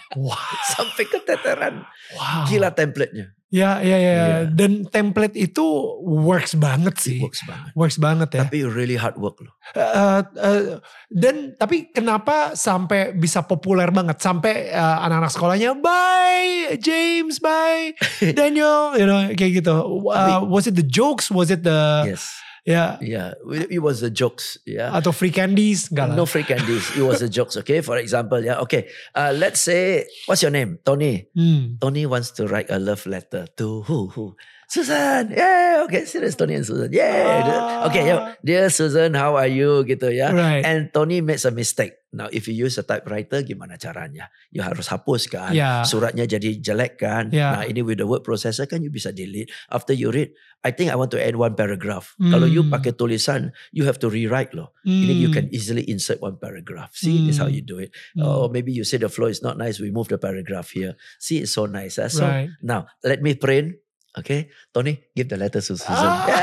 Sampai 0.74 1.04
keteteran. 1.06 1.82
Wow. 2.14 2.46
Gila 2.46 2.70
template-nya. 2.72 3.34
Ya, 3.54 3.86
ya, 3.86 3.98
ya. 4.02 4.14
Iya. 4.18 4.38
Dan 4.50 4.90
template 4.90 5.38
itu 5.38 5.62
works 6.02 6.58
banget 6.58 6.98
It 6.98 7.06
sih. 7.06 7.18
works 7.22 7.46
banget. 7.46 7.70
Works 7.78 7.98
banget 8.02 8.30
ya. 8.34 8.50
Tapi 8.50 8.66
really 8.66 8.98
hard 8.98 9.14
work 9.22 9.38
loh. 9.46 9.54
Eh, 9.78 10.22
eh, 10.42 10.82
dan 11.14 11.54
tapi 11.54 11.94
kenapa 11.94 12.58
sampai 12.58 13.14
bisa 13.14 13.46
populer 13.46 13.94
banget 13.94 14.18
sampai 14.18 14.74
eh, 14.74 14.98
anak-anak 15.06 15.30
sekolahnya 15.30 15.78
bye 15.78 16.74
James 16.82 17.38
bye 17.38 17.94
Daniel 18.38 18.98
you 18.98 19.06
know 19.06 19.22
kayak 19.38 19.62
gitu 19.62 20.02
Uh, 20.04 20.42
was 20.44 20.66
it 20.66 20.74
the 20.74 20.82
jokes 20.84 21.30
was 21.30 21.54
it 21.54 21.62
the 21.62 22.10
Yes. 22.10 22.34
Ya 22.64 22.98
Yeah. 23.04 23.36
It 23.70 23.84
was 23.84 24.00
the 24.00 24.10
jokes. 24.10 24.58
Yeah. 24.66 24.92
atau 24.96 25.12
free 25.12 25.32
candies 25.32 25.92
No 26.16 26.26
free 26.26 26.44
candies. 26.48 26.88
It 26.96 27.04
was 27.04 27.20
the 27.20 27.30
jokes. 27.30 27.56
Okay. 27.60 27.82
For 27.84 27.98
example, 28.00 28.40
yeah. 28.44 28.60
Okay. 28.64 28.88
Uh, 29.16 29.36
let's 29.36 29.60
say, 29.60 30.08
what's 30.26 30.42
your 30.42 30.52
name? 30.52 30.80
Tony. 30.84 31.28
Hmm. 31.36 31.76
Tony 31.80 32.06
wants 32.08 32.32
to 32.40 32.48
write 32.48 32.72
a 32.72 32.80
love 32.80 33.04
letter 33.06 33.48
to 33.60 33.84
who? 33.84 34.08
Who? 34.16 34.36
Susan. 34.74 35.30
Yeah. 35.30 35.86
Okay. 35.86 36.10
Serious 36.10 36.34
Tony 36.34 36.58
and 36.58 36.66
Susan. 36.66 36.90
Yeah. 36.90 37.46
Ah. 37.46 37.86
Okay. 37.94 38.10
Yeah. 38.10 38.34
Dear 38.42 38.74
Susan, 38.74 39.14
how 39.14 39.38
are 39.38 39.46
you? 39.46 39.86
Gitu 39.86 40.10
ya. 40.10 40.34
right 40.34 40.66
And 40.66 40.90
Tony 40.90 41.22
makes 41.22 41.46
a 41.46 41.54
mistake. 41.54 42.02
Now, 42.14 42.30
if 42.30 42.46
you 42.46 42.54
use 42.54 42.78
a 42.78 42.86
typewriter, 42.86 43.42
gimana 43.42 43.74
caranya? 43.78 44.30
You 44.54 44.62
harus 44.62 44.86
hapus 44.90 45.30
kan? 45.30 45.50
Ya. 45.54 45.82
Suratnya 45.82 46.26
jadi 46.26 46.58
jelek 46.58 47.02
kan? 47.02 47.30
Ya. 47.34 47.58
Nah, 47.58 47.64
ini 47.66 47.82
with 47.82 47.98
the 48.02 48.06
word 48.06 48.22
processor 48.22 48.66
kan 48.66 48.82
you 48.86 48.90
bisa 48.94 49.10
delete. 49.10 49.50
After 49.70 49.98
you 49.98 50.14
read, 50.14 50.30
I 50.62 50.70
think 50.78 50.94
I 50.94 50.96
want 50.98 51.10
to 51.14 51.20
add 51.22 51.34
one 51.38 51.58
paragraph. 51.58 52.14
Kalau 52.22 52.46
you 52.46 52.70
pakai 52.70 52.94
tulisan, 52.94 53.50
you 53.74 53.86
have 53.90 53.98
to 54.02 54.14
rewrite 54.14 54.54
loh. 54.54 54.78
Ini 54.86 55.10
you 55.22 55.30
Hmm. 55.34 55.38
can 55.42 55.46
easily 55.54 55.82
insert 55.90 56.22
one 56.22 56.38
paragraph. 56.38 56.94
See, 56.94 57.26
this 57.26 57.36
is 57.36 57.42
how 57.42 57.50
Hmm. 57.50 57.58
you 57.58 57.66
do 57.66 57.82
it. 57.82 57.90
Hmm. 58.14 58.26
Or 58.26 58.46
maybe 58.50 58.70
you 58.74 58.86
say 58.86 59.02
the 59.02 59.10
flow 59.10 59.26
is 59.30 59.42
not 59.42 59.58
nice, 59.58 59.82
we 59.82 59.90
move 59.90 60.06
the 60.10 60.22
paragraph 60.22 60.70
here. 60.70 60.94
See, 61.18 61.42
it's 61.42 61.58
so 61.58 61.66
nice. 61.66 61.98
ah. 61.98 62.10
So 62.14 62.24
right 62.30 62.54
now, 62.62 62.94
let 63.02 63.26
me 63.26 63.34
print. 63.34 63.82
Okay, 64.14 64.50
Tony, 64.70 65.02
give 65.18 65.28
the 65.28 65.38
letter 65.38 65.58
to 65.60 65.74
Susan. 65.74 65.90
Ah. 65.90 66.28
Yeah. 66.30 66.42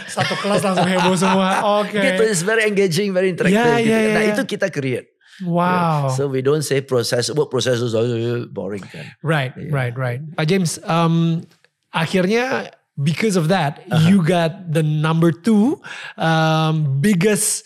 satu 0.10 0.34
kelas 0.42 0.66
langsung 0.66 0.90
heboh 0.90 1.14
semua 1.14 1.62
oke 1.82 1.94
Gitu, 1.94 2.22
it's 2.26 2.42
very 2.42 2.66
engaging, 2.66 3.14
very 3.14 3.30
interactive. 3.30 3.62
Ya, 3.62 3.78
gitu. 3.78 3.90
ya, 3.94 3.98
ya, 4.00 4.10
nah, 4.10 4.22
ya. 4.26 4.32
itu 4.34 4.42
kita 4.42 4.66
create. 4.66 5.06
wow 5.46 6.10
So 6.10 6.26
we 6.26 6.42
don't 6.42 6.66
say 6.66 6.82
process, 6.82 7.30
work 7.30 7.48
processes, 7.48 7.94
oh, 7.94 8.04
boring 8.50 8.82
kan. 8.82 9.06
Right, 9.22 9.54
Yeah. 9.54 9.70
right, 9.70 9.94
right. 9.94 10.20
Pak 10.34 10.50
James, 10.50 10.82
um, 10.82 11.46
akhirnya 11.94 12.74
because 12.98 13.38
of 13.38 13.46
that, 13.48 13.86
Uh-huh. 13.86 14.10
you 14.10 14.18
got 14.20 14.74
the 14.74 14.82
number 14.82 15.30
two 15.30 15.78
um, 16.18 16.98
biggest 16.98 17.64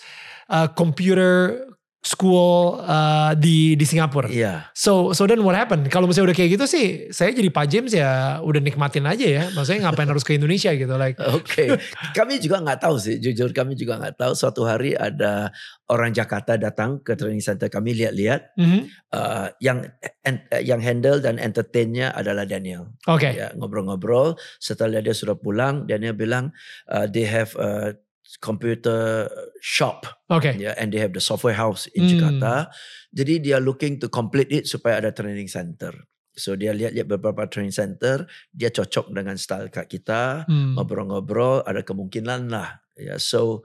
uh, 0.53 0.69
computer 0.69 1.65
school 2.05 2.85
uh, 2.85 3.33
di 3.33 3.75
di 3.75 3.85
Singapura. 3.89 4.29
Iya. 4.29 4.69
So, 4.77 5.17
so 5.17 5.25
then 5.25 5.41
what 5.41 5.57
happened? 5.57 5.89
Kalau 5.89 6.05
misalnya 6.05 6.31
udah 6.31 6.37
kayak 6.37 6.61
gitu 6.61 6.65
sih, 6.69 7.09
saya 7.09 7.33
jadi 7.33 7.49
Pak 7.49 7.67
James 7.67 7.97
ya 7.97 8.39
udah 8.45 8.61
nikmatin 8.61 9.09
aja 9.09 9.25
ya. 9.25 9.45
Maksudnya 9.57 9.89
ngapain 9.89 10.07
harus 10.07 10.21
ke 10.21 10.37
Indonesia 10.37 10.69
gitu, 10.77 10.95
like. 11.01 11.17
Oke, 11.37 11.81
kami 12.13 12.39
juga 12.45 12.61
nggak 12.61 12.85
tahu 12.85 13.01
sih. 13.01 13.17
Jujur 13.17 13.51
kami 13.57 13.73
juga 13.73 13.97
nggak 13.97 14.21
tahu. 14.21 14.33
Suatu 14.37 14.69
hari 14.69 14.93
ada 14.93 15.49
orang 15.89 16.13
Jakarta 16.13 16.61
datang 16.61 17.01
ke 17.01 17.17
training 17.17 17.41
center 17.41 17.73
kami 17.73 17.97
lihat-lihat. 17.97 18.53
Mhm. 18.61 18.81
uh, 19.15 19.49
yang 19.63 19.89
en- 20.27 20.45
yang 20.61 20.83
handle 20.83 21.23
dan 21.25 21.41
entertainnya 21.41 22.13
adalah 22.13 22.45
Daniel. 22.45 22.93
Oke. 23.09 23.33
Ya 23.33 23.57
ngobrol-ngobrol. 23.57 24.37
Setelah 24.61 25.01
dia 25.01 25.17
sudah 25.17 25.41
pulang, 25.41 25.89
Daniel 25.89 26.13
bilang 26.13 26.53
uh, 26.93 27.09
they 27.09 27.25
have 27.25 27.57
a 27.57 27.97
computer 28.41 29.29
shop. 29.61 30.07
Oke. 30.33 30.57
Ya, 30.57 30.75
and 30.81 30.91
they 30.91 31.01
have 31.01 31.13
the 31.13 31.23
software 31.23 31.57
house 31.57 31.87
in 31.93 32.05
Hmm. 32.09 32.11
Jakarta. 32.17 32.73
Jadi 33.15 33.45
dia 33.45 33.59
looking 33.63 34.01
to 34.03 34.09
complete 34.11 34.51
it 34.51 34.65
supaya 34.67 34.99
ada 34.99 35.15
training 35.15 35.47
center. 35.49 35.93
So 36.35 36.59
dia 36.59 36.75
lihat-lihat 36.75 37.07
beberapa 37.07 37.47
training 37.47 37.71
center, 37.71 38.27
dia 38.51 38.75
cocok 38.75 39.15
dengan 39.15 39.39
style 39.39 39.71
kak 39.71 39.87
kita, 39.87 40.51
Hmm. 40.51 40.75
ngobrol-ngobrol, 40.75 41.63
ada 41.63 41.87
kemungkinan 41.87 42.51
lah. 42.51 42.83
Ya, 42.99 43.23
so 43.23 43.63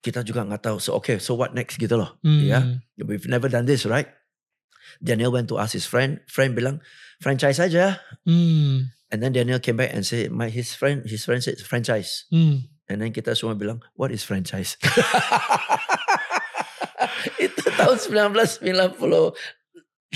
kita 0.00 0.24
juga 0.24 0.44
nggak 0.44 0.64
tahu. 0.64 0.76
So 0.80 0.96
okay, 1.00 1.16
so 1.20 1.36
what 1.36 1.52
next 1.52 1.76
gitu 1.76 1.96
loh. 2.00 2.16
Hmm. 2.24 2.44
Ya, 2.44 2.60
we've 3.00 3.28
never 3.28 3.48
done 3.52 3.64
this, 3.68 3.84
right? 3.84 4.08
Daniel 5.00 5.32
went 5.32 5.48
to 5.48 5.56
ask 5.56 5.72
his 5.72 5.88
friend. 5.88 6.20
Friend 6.28 6.52
bilang 6.52 6.80
franchise 7.20 7.56
aja. 7.60 8.00
Hmm. 8.24 8.92
And 9.12 9.20
then 9.20 9.32
Daniel 9.32 9.60
came 9.60 9.76
back 9.80 9.92
and 9.92 10.04
said, 10.04 10.32
my 10.32 10.48
his 10.52 10.72
friend 10.76 11.04
his 11.08 11.24
friend 11.24 11.40
said 11.44 11.60
franchise. 11.60 12.28
Hmm. 12.32 12.68
And 12.88 13.00
then 13.00 13.16
kita 13.16 13.32
semua 13.32 13.56
bilang, 13.56 13.80
what 13.96 14.12
is 14.12 14.24
franchise? 14.24 14.76
Itu 17.44 17.64
tahun 17.80 17.96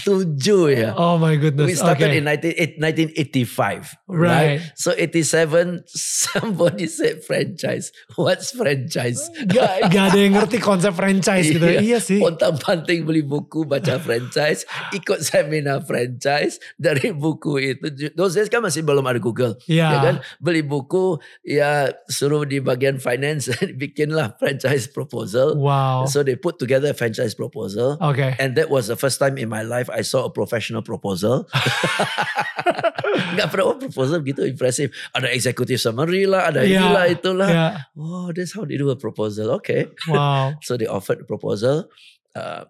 1997 0.05 0.79
ya. 0.79 0.91
Oh 0.95 1.19
my 1.19 1.35
goodness. 1.37 1.67
We 1.67 1.75
started 1.75 2.11
okay. 2.15 2.19
in 2.19 2.25
19, 2.25 2.79
1985, 2.79 3.97
Right. 4.07 4.19
right? 4.19 4.59
So 4.75 4.95
87, 4.97 5.85
somebody 5.89 6.87
said 6.87 7.25
franchise. 7.25 7.93
What's 8.17 8.53
franchise? 8.55 9.29
Gak, 9.49 9.83
gak 9.93 10.05
ada 10.15 10.19
yang 10.19 10.39
ngerti 10.39 10.59
konsep 10.63 10.95
franchise 10.95 11.51
gitu. 11.51 11.67
Iya. 11.67 11.81
Iya 11.83 11.99
sih. 11.99 12.21
Pontang 12.23 12.57
panting 12.61 13.05
beli 13.05 13.23
buku 13.25 13.67
baca 13.67 13.99
franchise, 14.07 14.65
ikut 14.95 15.21
seminar 15.25 15.85
franchise 15.85 16.61
dari 16.79 17.11
buku 17.13 17.53
itu. 17.75 18.13
Those 18.15 18.39
days 18.39 18.49
kan 18.49 18.63
masih 18.63 18.85
belum 18.87 19.05
ada 19.07 19.19
Google, 19.19 19.59
Iya. 19.67 19.89
ya 19.89 19.99
kan? 20.05 20.17
Beli 20.39 20.63
buku, 20.63 21.19
ya 21.45 21.93
suruh 22.09 22.45
di 22.47 22.63
bagian 22.63 23.01
finance 23.03 23.51
bikinlah 23.81 24.37
franchise 24.39 24.87
proposal. 24.89 25.57
Wow. 25.59 26.07
So 26.07 26.23
they 26.23 26.37
put 26.37 26.59
together 26.59 26.93
a 26.93 26.97
franchise 26.97 27.35
proposal. 27.35 27.97
Okay. 28.01 28.37
And 28.39 28.55
that 28.57 28.71
was 28.71 28.89
the 28.89 28.97
first 28.97 29.19
time 29.19 29.37
in 29.39 29.49
my 29.49 29.63
life 29.63 29.88
I 29.91 30.03
saw 30.05 30.29
a 30.29 30.33
professional 30.33 30.81
proposal. 30.85 31.49
Gak 33.39 33.49
pernah 33.51 33.73
oh, 33.73 33.79
proposal 33.79 34.21
gitu 34.23 34.45
impressive. 34.45 34.93
Ada 35.17 35.33
executive 35.33 35.81
summary 35.81 36.25
lah, 36.29 36.53
ada 36.53 36.63
Iya. 36.65 36.81
inilah 36.81 37.05
itulah. 37.09 37.49
Yeah. 37.51 37.73
Oh, 37.97 38.29
that's 38.31 38.53
how 38.55 38.65
they 38.65 38.77
do 38.77 38.91
a 38.93 38.99
proposal. 38.99 39.59
Okay. 39.63 39.89
Wow. 40.09 40.55
So 40.67 40.77
they 40.77 40.87
offered 40.89 41.23
a 41.23 41.27
proposal. 41.29 41.89
Uh, 42.35 42.67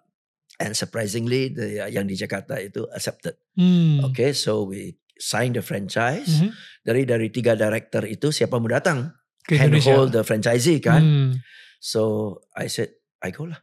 and 0.59 0.75
surprisingly, 0.75 1.49
the 1.51 1.87
yang 1.89 2.05
di 2.05 2.15
Jakarta 2.19 2.59
itu 2.59 2.85
accepted. 2.91 3.39
Hmm. 3.55 4.03
Okay, 4.11 4.35
so 4.35 4.67
we 4.67 4.99
signed 5.19 5.55
the 5.55 5.63
franchise. 5.63 6.43
Mhm. 6.43 6.51
Dari 6.83 7.01
dari 7.07 7.27
tiga 7.31 7.55
director 7.55 8.03
itu 8.07 8.31
siapa 8.31 8.59
mau 8.59 8.71
datang? 8.71 9.11
Ke. 9.43 9.57
Handhold 9.59 10.13
the 10.15 10.23
franchisee 10.23 10.79
kan. 10.79 11.01
Hmm. 11.01 11.31
So 11.79 12.35
I 12.55 12.67
said, 12.67 12.95
I 13.23 13.31
go 13.31 13.47
lah. 13.47 13.59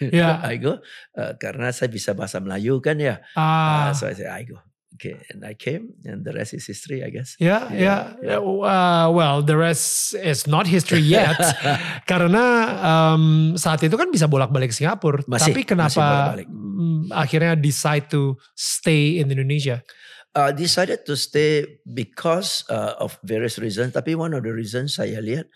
Ya. 0.00 0.40
I 0.42 0.56
go. 0.58 0.80
Uh, 1.14 1.32
karena 1.38 1.70
saya 1.70 1.92
bisa 1.92 2.16
bahasa 2.16 2.40
Melayu 2.40 2.80
kan 2.82 2.98
ya. 2.98 3.20
Ah. 3.36 3.90
Uh, 3.90 3.92
so 3.94 4.08
I 4.08 4.14
said, 4.16 4.30
I 4.30 4.44
go. 4.48 4.58
Okay, 4.98 5.14
and 5.30 5.46
I 5.46 5.54
came, 5.54 5.94
and 6.02 6.26
the 6.26 6.34
rest 6.34 6.58
is 6.58 6.66
history, 6.66 7.06
I 7.06 7.14
guess. 7.14 7.38
Ya, 7.38 7.70
Yeah, 7.70 8.18
ya. 8.18 8.42
Uh, 8.42 9.06
well, 9.14 9.46
the 9.46 9.54
rest 9.54 10.10
is 10.18 10.50
not 10.50 10.66
history 10.66 11.04
yet. 11.04 11.38
Karena 12.10 12.42
um, 12.82 13.54
saat 13.54 13.78
itu 13.86 13.94
kan 13.94 14.10
bisa 14.10 14.26
bolak-balik 14.26 14.74
Singapura. 14.74 15.22
Masih, 15.30 15.54
Tapi 15.54 15.62
masih 15.62 15.70
kenapa 15.70 16.02
bolak-balik. 16.02 16.48
mm, 16.50 17.14
akhirnya 17.14 17.54
decide 17.54 18.10
to 18.10 18.34
stay 18.58 19.22
in 19.22 19.30
Indonesia? 19.30 19.86
uh, 20.34 20.50
decided 20.52 21.02
to 21.06 21.14
stay 21.14 21.78
because 21.86 22.62
uh, 22.68 22.98
of 22.98 23.18
various 23.22 23.58
reasons. 23.58 23.94
Tapi 23.94 24.14
one 24.14 24.34
of 24.34 24.42
the 24.42 24.52
reasons 24.52 24.98
saya 24.98 25.18
lihat 25.22 25.46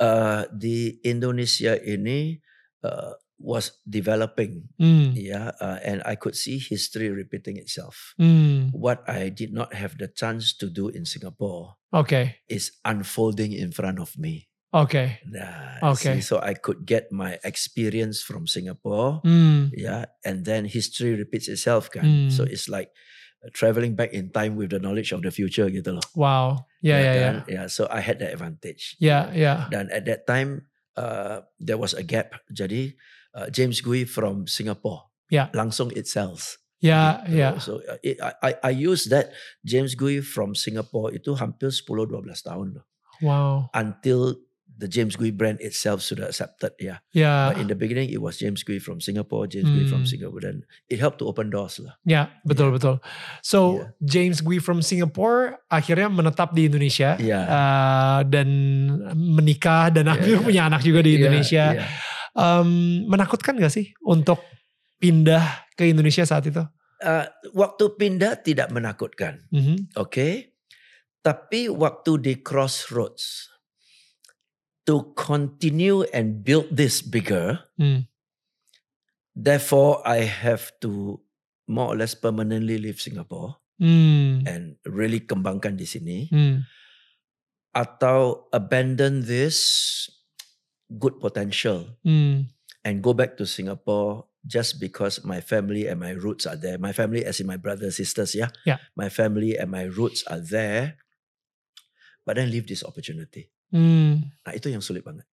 uh, 0.00 0.44
di 0.52 1.00
Indonesia 1.04 1.76
ini 1.80 2.36
uh, 2.84 3.12
was 3.38 3.78
developing, 3.86 4.66
Hmm. 4.78 5.14
yeah, 5.14 5.54
uh, 5.62 5.78
and 5.86 6.02
I 6.04 6.18
could 6.18 6.34
see 6.34 6.58
history 6.58 7.08
repeating 7.08 7.56
itself. 7.56 8.14
Hmm. 8.18 8.74
What 8.74 9.06
I 9.06 9.30
did 9.30 9.54
not 9.54 9.74
have 9.74 9.94
the 9.96 10.10
chance 10.10 10.50
to 10.58 10.66
do 10.66 10.90
in 10.90 11.06
Singapore 11.06 11.78
Okay. 11.94 12.42
is 12.50 12.74
unfolding 12.84 13.54
in 13.54 13.70
front 13.70 14.02
of 14.02 14.18
me. 14.18 14.50
Okay. 14.68 15.22
Nah, 15.24 15.94
Okay. 15.94 16.18
see, 16.18 16.20
so 16.20 16.42
I 16.42 16.52
could 16.52 16.84
get 16.84 17.08
my 17.08 17.38
experience 17.46 18.20
from 18.20 18.44
Singapore, 18.44 19.22
Hmm. 19.24 19.70
yeah, 19.72 20.10
and 20.26 20.44
then 20.44 20.66
history 20.68 21.14
repeats 21.16 21.48
itself, 21.48 21.88
kan? 21.88 22.28
So 22.28 22.44
Hmm. 22.44 22.52
it's 22.52 22.68
like 22.68 22.90
uh, 23.40 23.48
traveling 23.54 23.94
back 23.94 24.10
in 24.12 24.34
time 24.34 24.58
with 24.58 24.74
the 24.74 24.82
knowledge 24.82 25.14
of 25.14 25.22
the 25.22 25.30
future, 25.30 25.70
gitu 25.70 25.94
loh. 25.94 26.06
Wow. 26.18 26.66
Yeah, 26.82 27.00
yeah, 27.00 27.14
kan? 27.14 27.34
yeah. 27.46 27.66
So 27.70 27.86
I 27.86 28.02
had 28.02 28.18
that 28.18 28.34
advantage. 28.34 28.98
Yeah, 28.98 29.30
yeah. 29.30 29.66
Dan 29.70 29.88
at 29.94 30.04
that 30.10 30.26
time 30.26 30.66
uh, 30.98 31.46
there 31.58 31.78
was 31.78 31.94
a 31.94 32.02
gap. 32.02 32.34
Jadi 32.50 32.98
uh, 33.38 33.46
James 33.48 33.78
Gui 33.78 34.02
from 34.02 34.50
Singapore, 34.50 35.06
Yeah. 35.30 35.54
langsung 35.54 35.94
it 35.94 36.10
sells. 36.10 36.58
Gitu. 36.78 36.90
ya. 37.34 37.58
So 37.58 37.82
uh, 37.82 37.98
it, 38.02 38.18
I 38.22 38.54
I 38.62 38.72
use 38.72 39.06
that 39.10 39.30
James 39.62 39.94
Gui 39.94 40.22
from 40.22 40.54
Singapore 40.54 41.10
itu 41.10 41.34
hampir 41.34 41.70
10-12 41.70 42.10
tahun 42.42 42.78
loh. 42.78 42.86
Wow. 43.18 43.66
Until 43.74 44.38
the 44.78 44.86
James 44.86 45.18
Gui 45.18 45.34
brand 45.34 45.58
itself 45.58 46.06
sudah 46.06 46.30
accepted 46.30 46.70
ya. 46.78 47.02
Ya. 47.10 47.50
But 47.50 47.58
in 47.58 47.66
the 47.66 47.74
beginning 47.74 48.14
it 48.14 48.22
was 48.22 48.38
James 48.38 48.62
Gui 48.62 48.78
from 48.78 49.02
Singapore, 49.02 49.50
James 49.50 49.66
Gui 49.66 49.90
from 49.90 50.06
Hmm. 50.06 50.10
Singapore 50.14 50.38
dan 50.38 50.62
it 50.86 51.02
helped 51.02 51.18
to 51.18 51.26
open 51.26 51.50
doors 51.50 51.82
lah. 51.82 51.98
Ya, 52.06 52.30
betul 52.46 52.70
betul. 52.70 53.02
So 53.42 53.82
Iya. 53.82 53.84
James 53.98 54.38
Gui 54.38 54.62
from 54.62 54.78
Singapore 54.78 55.58
akhirnya 55.66 56.06
menetap 56.06 56.54
di 56.54 56.70
Indonesia 56.70 57.18
Iya. 57.18 57.42
uh, 57.42 58.20
dan 58.22 58.46
menikah 59.18 59.90
dan 59.90 60.06
Iya, 60.06 60.14
akhirnya 60.14 60.38
iya. 60.38 60.46
punya 60.46 60.62
anak 60.70 60.80
juga 60.86 61.02
di 61.02 61.10
Iya, 61.10 61.18
Indonesia. 61.26 61.64
iya. 61.74 61.86
Um, 62.38 63.02
menakutkan 63.10 63.58
gak 63.58 63.74
sih 63.74 63.90
untuk 64.06 64.38
pindah 65.02 65.66
ke 65.74 65.90
Indonesia 65.90 66.22
saat 66.22 66.46
itu? 66.46 66.62
Uh, 67.02 67.26
waktu 67.54 67.94
pindah 67.98 68.38
tidak 68.42 68.70
menakutkan. 68.70 69.42
Mhm. 69.50 69.90
Okay. 69.94 70.54
Tapi 71.18 71.66
waktu 71.66 72.22
di 72.22 72.34
crossroads 72.38 73.50
to 74.86 75.12
continue 75.12 76.06
and 76.14 76.46
build 76.46 76.70
this 76.70 77.02
bigger, 77.02 77.58
Hmm. 77.74 78.06
therefore 79.34 80.00
I 80.02 80.24
have 80.24 80.72
to 80.80 81.20
more 81.68 81.92
or 81.92 81.96
less 81.98 82.16
permanently 82.16 82.78
leave 82.80 83.02
Singapore 83.02 83.60
Hmm. 83.76 84.42
and 84.48 84.78
really 84.88 85.22
kembangkan 85.22 85.78
di 85.78 85.86
sini 85.86 86.18
Hmm. 86.32 86.66
atau 87.70 88.48
abandon 88.50 89.22
this 89.22 89.58
good 90.90 91.20
potential 91.20 92.00
Hmm. 92.00 92.48
and 92.80 93.04
go 93.04 93.12
back 93.12 93.36
to 93.36 93.44
Singapore 93.44 94.24
just 94.42 94.80
because 94.80 95.20
my 95.22 95.40
family 95.40 95.84
and 95.84 96.00
my 96.00 96.16
roots 96.16 96.48
are 96.48 96.56
there. 96.56 96.80
My 96.80 96.92
family 96.92 97.20
as 97.20 97.36
in 97.36 97.46
my 97.46 97.60
brothers, 97.60 98.00
sisters, 98.00 98.32
yeah. 98.32 98.48
Yeah. 98.64 98.80
My 98.96 99.12
family 99.12 99.58
and 99.58 99.68
my 99.68 99.84
roots 99.84 100.24
are 100.24 100.40
there. 100.40 100.96
But 102.24 102.36
then 102.36 102.48
leave 102.48 102.68
this 102.68 102.84
opportunity. 102.84 103.48
Hmm. 103.72 104.32
Nah 104.44 104.52
itu 104.56 104.68
yang 104.68 104.80
sulit 104.80 105.04
banget. 105.04 105.24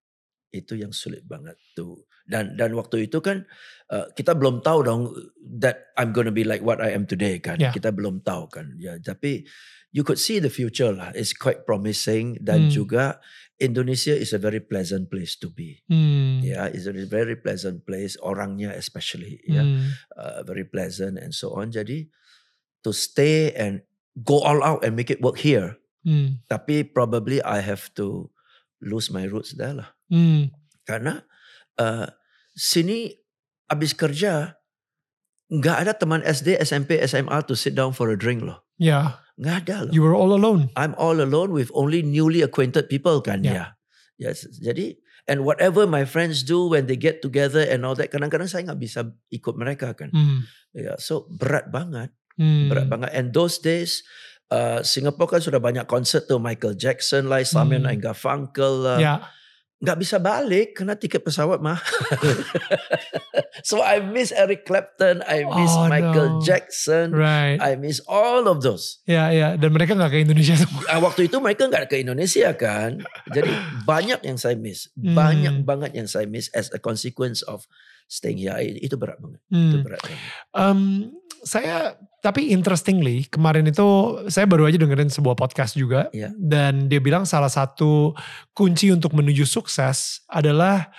Itu 0.51 0.75
yang 0.75 0.91
sulit 0.95 1.23
banget 1.23 1.55
tuh. 1.75 2.03
Dan 2.25 2.55
dan 2.55 2.71
waktu 2.73 3.07
itu 3.07 3.19
kan 3.19 3.43
uh, 3.91 4.07
kita 4.11 4.33
belum 4.33 4.59
tahu 4.59 4.79
dong 4.83 5.03
that 5.59 5.91
I'm 5.95 6.11
gonna 6.15 6.31
be 6.33 6.47
like 6.47 6.63
what 6.63 6.79
I 6.79 6.91
am 6.95 7.03
today 7.07 7.39
kan. 7.39 7.59
Yeah. 7.59 7.71
Kita 7.71 7.91
belum 7.95 8.23
tahu 8.23 8.47
kan. 8.51 8.75
Ya, 8.79 8.95
tapi 8.99 9.43
you 9.91 10.03
could 10.03 10.19
see 10.19 10.39
the 10.39 10.51
future 10.51 10.91
lah. 10.91 11.11
It's 11.15 11.31
quite 11.31 11.63
promising 11.63 12.39
dan 12.43 12.67
Hmm. 12.67 12.71
juga 12.73 13.19
Indonesia 13.55 14.11
is 14.11 14.35
a 14.35 14.41
very 14.41 14.59
pleasant 14.59 15.07
place 15.07 15.39
to 15.39 15.47
be. 15.47 15.79
Hmm. 15.87 16.43
Yeah, 16.43 16.67
it's 16.67 16.87
a 16.87 16.95
very 17.07 17.39
pleasant 17.39 17.87
place. 17.87 18.19
Orangnya 18.19 18.75
especially, 18.75 19.39
yeah, 19.47 19.63
Hmm. 19.63 19.95
uh, 20.15 20.43
very 20.43 20.67
pleasant 20.67 21.15
and 21.15 21.31
so 21.31 21.55
on. 21.55 21.71
Jadi 21.71 22.11
to 22.83 22.91
stay 22.91 23.55
and 23.55 23.81
go 24.19 24.43
all 24.43 24.59
out 24.59 24.83
and 24.83 24.99
make 24.99 25.07
it 25.07 25.23
work 25.23 25.39
here. 25.39 25.79
Hmm. 26.03 26.43
Tapi 26.51 26.83
probably 26.91 27.39
I 27.41 27.63
have 27.63 27.87
to 27.95 28.27
lose 28.83 29.07
my 29.09 29.23
roots 29.25 29.55
there 29.55 29.73
lah. 29.73 29.89
Hmm. 30.11 30.51
Karena 30.83 31.23
uh, 31.79 32.11
sini 32.53 33.15
habis 33.71 33.95
kerja 33.95 34.59
nggak 35.49 35.77
ada 35.87 35.93
teman 35.95 36.21
SD, 36.27 36.59
SMP, 36.59 36.99
SMA 37.07 37.39
to 37.47 37.55
sit 37.55 37.73
down 37.73 37.95
for 37.95 38.11
a 38.11 38.17
drink 38.19 38.43
loh. 38.43 38.61
Yeah. 38.77 39.17
Nggak 39.35 39.55
ada 39.67 39.75
loh. 39.87 39.91
You 39.91 40.01
were 40.01 40.15
all 40.15 40.31
alone. 40.31 40.71
I'm 40.79 40.95
all 40.95 41.19
alone 41.19 41.51
with 41.51 41.67
only 41.75 41.99
newly 41.99 42.39
acquainted 42.39 42.87
people 42.87 43.19
kan 43.19 43.43
Yeah. 43.43 43.75
ya. 44.15 44.31
Yes, 44.31 44.47
jadi 44.57 44.95
and 45.27 45.43
whatever 45.43 45.83
my 45.83 46.07
friends 46.07 46.39
do 46.41 46.71
when 46.71 46.87
they 46.87 46.95
get 46.95 47.19
together 47.19 47.59
and 47.59 47.83
all 47.83 47.97
that 47.99 48.07
kadang-kadang 48.07 48.47
saya 48.47 48.63
nggak 48.63 48.79
bisa 48.79 49.03
ikut 49.27 49.55
mereka 49.59 49.91
kan. 49.91 50.07
Hmm. 50.09 50.47
Ya, 50.71 50.95
so 50.95 51.27
berat 51.29 51.67
banget, 51.67 52.15
Hmm. 52.39 52.71
berat 52.71 52.87
banget. 52.87 53.11
And 53.11 53.35
those 53.35 53.59
days 53.59 54.07
uh, 54.47 54.79
Singapore 54.81 55.27
kan 55.27 55.41
sudah 55.41 55.59
banyak 55.59 55.83
konsert 55.83 56.29
tuh 56.29 56.39
Michael 56.39 56.79
Jackson 56.79 57.27
lah, 57.27 57.43
Simon 57.43 57.83
Hmm. 57.83 57.91
and 57.91 57.99
Garfunkel 57.99 58.73
lah. 58.87 58.99
Ya. 58.99 59.15
Nggak 59.75 59.97
bisa 59.99 60.17
balik 60.17 60.71
karena 60.73 60.95
tiket 60.95 61.19
pesawat 61.19 61.59
mah. 61.59 61.75
so 63.67 63.83
I 63.83 63.99
miss 63.99 64.31
Eric 64.31 64.63
Clapton, 64.63 65.21
I 65.25 65.43
miss 65.45 65.73
Oh, 65.73 65.88
Michael 65.88 66.39
no. 66.39 66.41
Jackson, 66.41 67.11
Right. 67.11 67.59
I 67.59 67.75
miss 67.75 67.99
all 68.05 68.47
of 68.47 68.61
those. 68.61 69.03
Ya, 69.03 69.29
ya. 69.29 69.59
Dan 69.59 69.75
mereka 69.75 69.93
nggak 69.93 70.11
ke 70.11 70.19
Indonesia 70.23 70.55
semua. 70.55 70.81
Ah, 70.88 70.99
waktu 70.99 71.27
itu 71.27 71.38
mereka 71.38 71.67
nggak 71.67 71.91
ke 71.91 72.01
Indonesia 72.01 72.49
kan, 72.55 73.03
jadi 73.27 73.51
banyak 73.83 74.23
yang 74.23 74.38
saya 74.38 74.55
miss, 74.55 74.88
Hmm. 74.95 75.13
banyak 75.13 75.55
banget 75.63 75.91
yang 75.93 76.07
saya 76.07 76.25
miss 76.25 76.47
as 76.51 76.71
a 76.71 76.79
consequence 76.79 77.43
of 77.43 77.67
staying 78.07 78.39
here. 78.39 78.55
Itu 78.59 78.95
berat 78.95 79.19
banget, 79.19 79.41
itu 79.49 79.75
Hmm. 79.75 79.83
berat 79.83 80.01
banget. 80.01 80.21
Um, 80.55 80.79
saya 81.43 81.99
tapi 82.25 82.49
interestingly 82.49 83.29
kemarin 83.29 83.69
itu 83.69 83.85
saya 84.33 84.49
baru 84.49 84.65
aja 84.65 84.81
dengerin 84.81 85.13
sebuah 85.13 85.38
podcast 85.38 85.77
juga 85.77 86.09
Iya. 86.09 86.33
dan 86.33 86.89
dia 86.89 86.97
bilang 86.97 87.21
salah 87.29 87.53
satu 87.53 88.17
kunci 88.57 88.89
untuk 88.89 89.13
menuju 89.13 89.45
sukses 89.45 90.25
adalah 90.25 90.89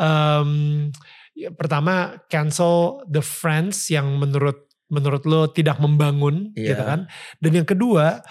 um, 0.00 0.88
ya, 1.36 1.52
pertama 1.52 2.16
cancel 2.32 3.04
the 3.04 3.20
friends 3.20 3.92
yang 3.92 4.16
menurut 4.16 4.56
menurut 4.88 5.22
lo 5.28 5.52
tidak 5.52 5.76
membangun 5.78 6.50
Iya. 6.56 6.74
gitu 6.74 6.82
kan. 6.82 7.00
Dan 7.38 7.50
yang 7.62 7.68
kedua 7.68 8.24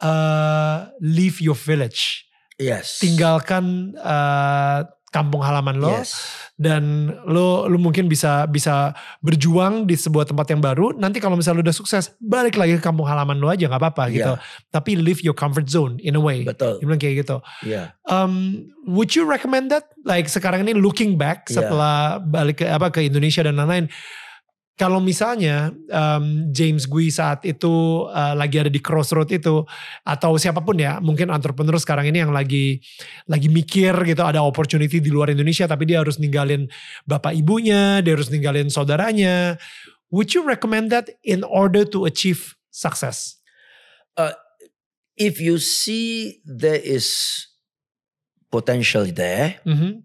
eh, 0.00 0.78
leave 1.02 1.42
your 1.44 1.58
village. 1.58 2.24
Yes. 2.56 3.02
Tinggalkan 3.04 3.92
eh, 3.98 4.80
kampung 5.14 5.40
halaman 5.40 5.78
lo 5.78 5.92
Yes. 5.96 6.18
dan 6.58 7.08
lo 7.24 7.64
lo 7.64 7.76
mungkin 7.78 8.04
bisa 8.04 8.44
bisa 8.44 8.92
berjuang 9.22 9.86
di 9.86 9.94
sebuah 9.94 10.28
tempat 10.28 10.50
yang 10.52 10.60
baru. 10.60 10.92
Nanti 10.92 11.22
kalau 11.22 11.38
misalnya 11.38 11.62
lo 11.62 11.64
udah 11.64 11.76
sukses, 11.76 12.12
balik 12.18 12.58
lagi 12.58 12.76
ke 12.76 12.82
kampung 12.82 13.06
halaman 13.06 13.38
lo 13.38 13.48
aja 13.48 13.64
nggak 13.64 13.80
apa-apa 13.80 14.04
gitu. 14.12 14.34
Iya. 14.34 14.42
Tapi 14.68 14.98
leave 14.98 15.22
your 15.22 15.32
comfort 15.32 15.70
zone 15.70 15.96
in 16.02 16.16
a 16.16 16.22
way. 16.22 16.42
Betul. 16.44 16.82
Dia 16.82 16.84
bilang 16.84 17.00
kayak 17.00 17.16
gitu. 17.24 17.36
Iya. 17.64 17.94
Um, 18.10 18.66
would 18.84 19.14
you 19.14 19.24
recommend 19.24 19.72
that? 19.72 19.88
Like 20.04 20.26
sekarang 20.28 20.66
ini 20.66 20.76
looking 20.76 21.16
back 21.16 21.48
Iya. 21.48 21.64
setelah 21.64 22.18
balik 22.20 22.60
ke 22.60 22.66
apa 22.66 22.90
ke 22.90 23.06
Indonesia 23.06 23.40
dan 23.40 23.56
lain-lain. 23.56 23.88
Kalau 24.76 25.00
misalnya 25.00 25.72
um, 25.88 26.52
James 26.52 26.84
Gui 26.84 27.08
saat 27.08 27.40
itu 27.48 28.04
uh, 28.12 28.36
lagi 28.36 28.60
ada 28.60 28.68
di 28.68 28.76
crossroad 28.76 29.32
itu 29.32 29.64
atau 30.04 30.36
siapa 30.36 30.60
pun 30.60 30.76
ya, 30.76 31.00
mungkin 31.00 31.32
entrepreneur 31.32 31.80
sekarang 31.80 32.12
ini 32.12 32.20
yang 32.20 32.32
lagi 32.32 32.84
lagi 33.24 33.48
mikir 33.48 33.96
gitu 34.04 34.20
ada 34.20 34.44
opportunity 34.44 35.00
di 35.00 35.08
luar 35.08 35.32
Indonesia 35.32 35.64
tapi 35.64 35.88
dia 35.88 36.04
harus 36.04 36.20
ninggalin 36.20 36.68
bapak 37.08 37.32
ibunya, 37.32 38.04
dia 38.04 38.12
harus 38.20 38.28
ninggalin 38.28 38.68
saudaranya. 38.68 39.56
Would 40.12 40.36
you 40.36 40.44
recommend 40.44 40.92
that 40.92 41.08
in 41.24 41.40
order 41.42 41.88
to 41.88 42.04
achieve 42.04 42.54
success? 42.68 43.40
If 45.16 45.40
you 45.40 45.56
see 45.56 46.44
there 46.44 46.76
is 46.76 47.08
potential 48.52 49.08
there, 49.08 49.64
Mhm. 49.64 50.04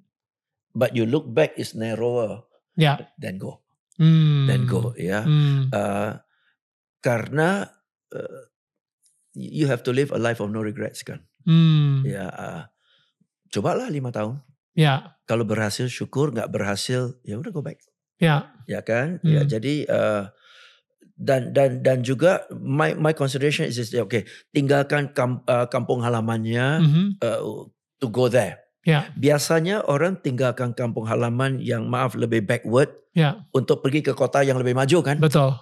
but 0.71 0.95
you 0.95 1.03
look 1.03 1.27
back 1.27 1.51
is 1.59 1.75
narrower, 1.75 2.47
Ya. 2.79 3.11
then 3.19 3.35
go. 3.35 3.60
Hmm. 4.01 4.49
Then 4.49 4.65
go. 4.65 4.97
Ya. 4.97 5.21
Hmm. 5.21 5.69
Uh, 5.69 6.17
karena 7.05 7.69
uh, 8.09 8.41
you 9.37 9.69
have 9.69 9.85
to 9.85 9.93
live 9.93 10.09
a 10.09 10.17
life 10.17 10.41
of 10.41 10.49
no 10.49 10.65
regrets 10.65 11.05
kan. 11.05 11.21
Hmm. 11.45 12.01
Ya. 12.01 12.25
Uh, 12.33 12.61
cobalah 13.53 13.85
lima 13.87 14.09
tahun. 14.09 14.41
Ya. 14.73 15.13
Kalau 15.29 15.45
berhasil 15.45 15.85
syukur, 15.85 16.33
nggak 16.33 16.49
berhasil 16.49 17.21
ya 17.21 17.37
udah 17.37 17.53
go 17.53 17.61
back. 17.61 17.77
Ya. 18.17 18.49
Ya 18.65 18.81
kan. 18.81 19.21
Ya 19.21 19.45
Hmm. 19.45 19.49
jadi 19.49 19.73
uh, 19.85 20.23
dan 21.21 21.53
dan 21.53 21.85
dan 21.85 22.01
juga 22.01 22.49
my 22.49 22.97
my 22.97 23.13
consideration 23.13 23.69
is 23.69 23.77
this, 23.77 23.93
okay 23.93 24.25
tinggalkan 24.49 25.13
kam, 25.13 25.45
uh, 25.45 25.69
kampung 25.69 26.01
halamannya 26.01 26.81
Mhm. 26.81 27.05
uh, 27.21 27.69
to 28.01 28.09
go 28.09 28.25
there. 28.25 28.57
Ya. 28.81 29.13
Biasanya 29.13 29.85
orang 29.85 30.17
tinggalkan 30.17 30.73
kampung 30.73 31.05
halaman 31.05 31.61
yang 31.61 31.85
maaf 31.85 32.17
lebih 32.17 32.41
backward 32.41 32.89
Ya. 33.11 33.43
untuk 33.51 33.83
pergi 33.83 34.01
ke 34.01 34.15
kota 34.15 34.41
yang 34.41 34.55
lebih 34.57 34.73
maju 34.73 34.97
kan. 35.03 35.17
Betul. 35.19 35.53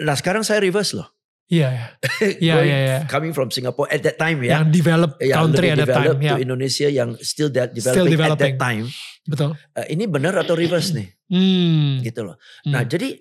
Nah 0.00 0.14
sekarang 0.14 0.40
saya 0.40 0.62
reverse 0.62 0.94
loh. 0.94 1.10
Iya, 1.52 1.68
ya. 1.68 1.86
Iya, 2.40 2.56
iya, 2.64 2.78
iya. 2.80 2.98
Coming 3.04 3.36
from 3.36 3.52
Singapore 3.52 3.90
at 3.92 4.00
that 4.00 4.16
time 4.16 4.40
ya. 4.40 4.62
Yang 4.62 4.72
develop 4.72 5.10
yang 5.20 5.36
country 5.36 5.68
at 5.68 5.76
that 5.76 5.84
time. 5.84 6.00
developed 6.00 6.22
Ya. 6.22 6.32
to 6.32 6.36
Indonesia 6.40 6.88
yang 6.88 7.10
still 7.20 7.50
that 7.52 7.76
Still 7.76 8.08
developing, 8.08 8.16
developing. 8.16 8.54
at 8.54 8.56
that 8.56 8.62
time. 8.62 8.84
Betul. 9.28 9.50
Uh, 9.76 9.86
ini 9.86 10.04
benar 10.08 10.32
atau 10.40 10.56
reverse 10.56 10.96
nih? 10.96 11.08
Hmm. 11.28 12.00
Gitu 12.00 12.24
loh. 12.24 12.40
Hmm. 12.64 12.72
Nah, 12.72 12.82
jadi 12.88 13.20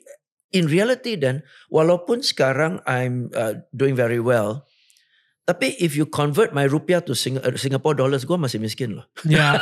in 0.51 0.71
reality 0.71 1.19
dan 1.19 1.43
walaupun 1.67 2.23
sekarang 2.23 2.79
I'm 2.87 3.27
uh, 3.35 3.59
doing 3.75 3.99
very 3.99 4.23
well, 4.23 4.63
tapi 5.51 5.75
if 5.83 5.99
you 5.99 6.07
convert 6.07 6.55
my 6.55 6.63
rupiah 6.63 7.03
to 7.03 7.11
Sing- 7.11 7.35
uh, 7.43 7.51
Singapore 7.59 7.99
dollars, 7.99 8.23
gue 8.23 8.39
masih 8.39 8.63
miskin 8.63 8.95
loh. 8.95 9.03
Ya. 9.27 9.59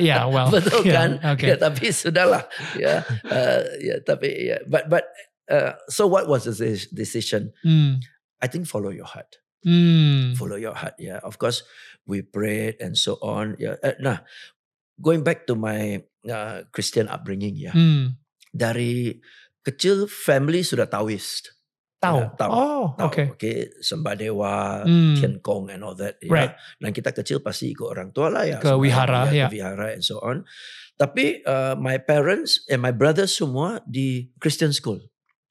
Ya, 0.00 0.24
well. 0.24 0.48
Betul 0.56 0.88
ya, 0.88 0.94
kan? 0.96 1.10
Oke. 1.36 1.44
Ya, 1.52 1.60
tapi 1.60 1.92
sudahlah. 1.92 2.48
ya, 2.80 3.04
uh, 3.28 3.60
ya, 3.76 4.00
tapi 4.00 4.48
ya, 4.48 4.64
but 4.64 4.88
but 4.88 5.04
uh, 5.52 5.76
so 5.92 6.08
what 6.08 6.24
was 6.24 6.48
the 6.48 6.56
deci- 6.56 6.88
decision? 6.88 7.52
Hmm. 7.60 8.00
I 8.40 8.48
think 8.48 8.64
follow 8.64 8.88
your 8.88 9.04
heart. 9.04 9.36
Hmm. 9.60 10.32
Follow 10.40 10.56
your 10.56 10.72
heart. 10.72 10.96
Yeah, 10.96 11.20
of 11.20 11.36
course 11.36 11.60
we 12.08 12.24
prayed 12.24 12.80
and 12.80 12.96
so 12.96 13.20
on. 13.20 13.60
Yeah. 13.60 13.76
Uh, 13.84 13.92
nah, 14.00 14.24
going 14.96 15.20
back 15.20 15.44
to 15.52 15.54
my 15.54 16.00
uh, 16.24 16.64
Christian 16.72 17.12
upbringing 17.12 17.60
ya, 17.60 17.76
Hmm. 17.76 18.16
dari 18.48 19.20
kecil 19.60 20.08
family 20.08 20.64
sudah 20.64 20.88
Taoist. 20.88 21.59
Tahu. 22.00 22.16
Ya, 22.18 22.32
tahu. 22.32 22.50
Oh, 22.50 22.84
oke. 22.96 23.36
okay, 23.36 23.68
sembah 23.76 24.16
dewa, 24.16 24.88
Hmm. 24.88 25.20
Tian 25.20 25.36
Kong 25.38 25.68
and 25.68 25.84
all 25.84 25.92
that. 25.94 26.16
Ya. 26.18 26.32
Right. 26.32 26.52
Dan 26.80 26.96
kita 26.96 27.12
kecil 27.12 27.44
pasti 27.44 27.70
ikut 27.70 27.84
orang 27.84 28.08
tua 28.10 28.32
lah 28.32 28.48
ya. 28.48 28.56
Ke 28.56 28.72
wihara, 28.72 29.28
ya, 29.28 29.44
ya. 29.44 29.46
Ke 29.46 29.60
wihara 29.60 29.92
and 29.92 30.00
so 30.00 30.16
on. 30.18 30.48
Tapi 30.96 31.44
uh, 31.44 31.76
my 31.76 31.96
parents 31.96 32.64
and 32.66 32.80
my 32.80 32.88
brothers 32.90 33.36
semua 33.36 33.84
di 33.84 34.32
Christian 34.36 34.72
school. 34.72 35.00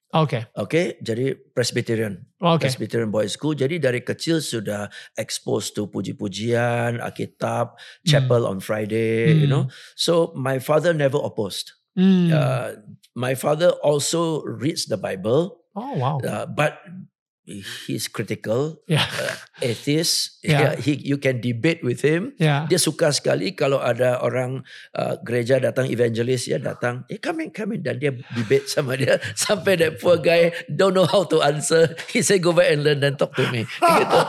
Oke. 0.10 0.50
Oke, 0.58 0.98
jadi 1.06 1.38
Presbyterian. 1.54 2.18
Oke. 2.42 2.66
Presbyterian 2.66 3.14
Boys 3.14 3.38
School. 3.38 3.54
Jadi 3.54 3.78
dari 3.78 4.02
kecil 4.02 4.42
sudah 4.42 4.90
exposed 5.14 5.78
to 5.78 5.86
puji-pujian, 5.86 6.98
Alkitab, 6.98 7.78
chapel 8.02 8.50
on 8.50 8.58
Friday, 8.58 9.38
you 9.38 9.46
Hmm. 9.46 9.54
know. 9.54 9.64
So 9.94 10.34
my 10.34 10.58
father 10.58 10.98
never 10.98 11.22
opposed. 11.22 11.78
Hmm. 11.94 12.34
Uh, 12.34 12.82
my 13.14 13.38
father 13.38 13.70
also 13.86 14.42
reads 14.46 14.90
the 14.90 14.98
Bible, 14.98 15.62
oh, 15.76 15.94
wow. 15.96 16.20
uh, 16.20 16.46
but 16.46 16.82
he's 17.86 18.06
critical, 18.06 18.78
Ya. 18.86 19.02
uh, 19.02 19.34
atheist. 19.60 20.38
Yeah. 20.40 20.62
Yeah, 20.62 20.74
he, 20.78 20.94
you 20.96 21.18
can 21.18 21.42
debate 21.42 21.82
with 21.82 22.00
him. 22.00 22.32
Ya. 22.38 22.64
Dia 22.66 22.78
suka 22.78 23.10
sekali 23.10 23.52
kalau 23.52 23.82
ada 23.82 24.22
orang 24.22 24.62
uh, 24.94 25.18
gereja 25.20 25.58
datang 25.58 25.90
evangelis 25.90 26.46
ya 26.46 26.56
datang, 26.56 27.04
eh 27.10 27.18
come 27.18 27.44
in, 27.44 27.50
come 27.50 27.76
in 27.76 27.82
dan 27.82 27.98
dia 27.98 28.14
debate 28.32 28.70
sama 28.74 28.96
dia 28.96 29.18
sampai 29.34 29.76
that 29.76 29.98
poor 29.98 30.16
guy 30.16 30.54
don't 30.70 30.94
know 30.94 31.04
how 31.04 31.26
to 31.26 31.42
answer. 31.42 31.92
He 32.08 32.22
say 32.22 32.38
go 32.38 32.54
back 32.54 32.70
and 32.70 32.86
learn 32.86 33.02
and 33.02 33.18
talk 33.18 33.34
to 33.36 33.44
me. 33.50 33.66
gitu. 34.00 34.20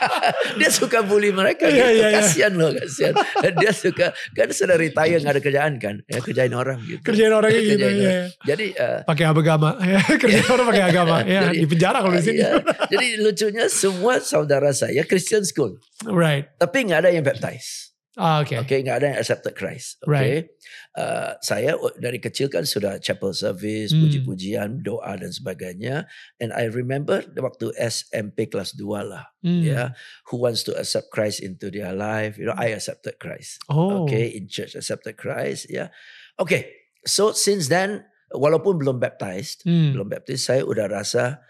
dia 0.62 0.70
suka 0.70 1.02
bully 1.02 1.28
mereka 1.30 1.66
Iya, 1.66 1.74
gitu. 1.90 1.98
iya, 1.98 2.06
iya. 2.08 2.18
Kasihan 2.22 2.52
loh, 2.54 2.70
kasihan. 2.72 3.14
dia 3.58 3.72
suka 3.74 4.06
kan 4.32 4.48
sudah 4.48 4.76
retire 4.76 5.18
nggak 5.18 5.34
ada 5.36 5.42
kerjaan 5.42 5.72
kan, 5.76 5.94
ya 6.06 6.18
kerjain 6.20 6.54
orang 6.54 6.78
gitu. 6.86 7.02
Kerjain 7.02 7.32
orangnya 7.32 7.60
gitu. 7.60 7.74
Kerjain 7.76 7.96
ya. 7.98 8.08
orang. 8.08 8.28
Jadi 8.46 8.66
uh, 8.78 8.98
Pakai 9.04 9.24
agama. 9.26 9.70
Ya. 9.80 10.00
Kerjain 10.06 10.46
orang 10.48 10.66
pakai 10.70 10.84
agama. 10.86 11.16
Ya. 11.24 11.40
Jadi- 11.50 11.58
Di 11.60 11.66
penjara 11.68 11.98
kalau 12.00 12.14
di 12.14 12.22
sini. 12.22 12.40
ya, 12.40 12.59
jadi 12.92 13.20
lucunya 13.20 13.66
semua 13.68 14.20
saudara 14.20 14.70
saya 14.70 15.02
Christian 15.06 15.42
school, 15.44 15.78
Right. 16.04 16.48
tapi 16.56 16.86
nggak 16.88 17.06
ada 17.06 17.10
yang 17.12 17.24
baptize. 17.24 17.90
Ah, 18.18 18.42
Oke. 18.42 18.58
Okay, 18.66 18.82
nggak 18.84 18.96
ada 19.00 19.06
yang 19.14 19.18
accepted 19.22 19.54
Christ. 19.54 20.02
Okay. 20.02 20.10
Right. 20.10 20.44
Uh, 20.92 21.38
saya 21.40 21.78
dari 21.96 22.18
kecil 22.18 22.50
kan 22.50 22.66
sudah 22.66 22.98
chapel 22.98 23.30
service, 23.32 23.94
Hmm. 23.94 24.02
puji-pujian, 24.02 24.82
doa 24.82 25.14
dan 25.16 25.30
sebagainya. 25.30 26.04
And 26.36 26.50
I 26.52 26.68
remember 26.68 27.22
waktu 27.38 27.70
SMP 27.78 28.50
kelas 28.50 28.74
2 28.76 29.06
lah, 29.06 29.30
Hmm. 29.40 29.62
ya, 29.62 29.94
who 30.28 30.42
wants 30.42 30.66
to 30.68 30.74
accept 30.76 31.14
Christ 31.14 31.38
into 31.40 31.70
their 31.70 31.94
life? 31.94 32.34
You 32.36 32.50
know, 32.50 32.58
I 32.58 32.74
accepted 32.74 33.16
Christ. 33.22 33.62
Oh. 33.70 34.04
Okay, 34.04 34.26
in 34.36 34.50
church 34.50 34.74
accepted 34.74 35.14
Christ, 35.16 35.70
ya. 35.70 35.88
Okay, 36.36 36.66
so 37.06 37.30
since 37.32 37.70
then, 37.70 38.04
walaupun 38.34 38.76
belum 38.76 38.98
baptized, 38.98 39.62
Hmm. 39.64 39.94
belum 39.94 40.10
baptized, 40.10 40.44
saya 40.44 40.66
udah 40.66 40.90
rasa, 40.90 41.40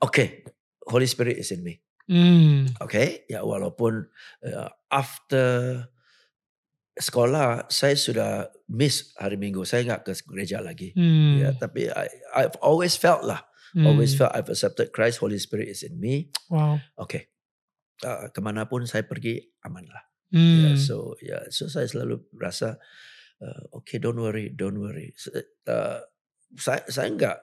okay, 0.00 0.42
Holy 0.86 1.06
Spirit 1.10 1.36
is 1.36 1.50
in 1.50 1.66
me. 1.66 1.82
Hmm. 2.06 2.70
Okay, 2.78 3.26
ya 3.26 3.42
walaupun 3.42 4.06
uh, 4.46 4.70
after 4.94 5.82
sekolah 6.96 7.68
saya 7.68 7.98
sudah 7.98 8.30
miss 8.70 9.12
hari 9.18 9.36
Minggu, 9.36 9.66
saya 9.68 9.84
nggak 9.84 10.06
ke 10.06 10.12
gereja 10.24 10.62
lagi. 10.62 10.94
Hmm. 10.96 11.42
Ya, 11.42 11.50
tapi 11.52 11.90
I, 11.90 12.06
I've 12.32 12.56
always 12.62 12.94
felt 12.96 13.26
lah, 13.26 13.42
Hmm. 13.76 13.84
always 13.92 14.14
felt 14.16 14.32
I've 14.32 14.48
accepted 14.48 14.94
Christ, 14.94 15.20
Holy 15.20 15.36
Spirit 15.36 15.68
is 15.68 15.82
in 15.84 15.98
me. 16.00 16.30
Wow. 16.48 16.80
Okay, 16.96 17.28
uh, 18.06 18.30
ke 18.32 18.40
mana 18.40 18.64
pun 18.70 18.86
saya 18.88 19.04
pergi 19.04 19.42
aman 19.66 19.84
lah. 19.90 20.04
Ya, 20.32 20.72
Hmm. 20.72 20.78
so 20.78 21.18
ya, 21.20 21.42
so 21.50 21.66
saya 21.68 21.84
selalu 21.90 22.22
rasa, 22.38 22.78
uh, 23.42 23.62
okay, 23.82 23.98
don't 23.98 24.16
worry, 24.18 24.48
don't 24.54 24.78
worry. 24.78 25.12
Uh, 25.66 26.00
saya 26.56 26.86
saya 26.88 27.10
nggak 27.12 27.36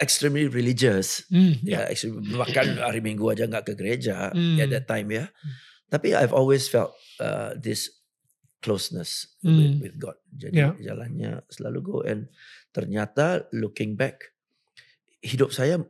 extremely 0.00 0.48
religious. 0.48 1.22
Hmm. 1.28 1.60
Ya, 1.60 1.86
actually, 1.86 2.16
bahkan 2.32 2.80
hari 2.80 3.04
Minggu 3.04 3.28
aja 3.28 3.44
nggak 3.44 3.68
ke 3.68 3.74
gereja 3.76 4.32
Hmm. 4.32 4.56
at 4.58 4.72
that 4.72 4.88
time 4.88 5.12
ya. 5.12 5.28
Hmm. 5.28 5.52
Tapi 5.90 6.16
I've 6.16 6.32
always 6.32 6.66
felt 6.66 6.90
uh, 7.20 7.52
this 7.54 7.92
closeness 8.60 9.28
Hmm. 9.40 9.56
with, 9.56 9.74
with 9.80 9.94
God. 9.96 10.16
Jadi 10.32 10.56
Ya. 10.56 10.72
jalannya 10.76 11.44
selalu 11.48 11.78
go 11.80 11.96
and 12.02 12.28
ternyata 12.72 13.44
looking 13.52 13.94
back 13.94 14.32
hidup 15.20 15.52
saya 15.52 15.80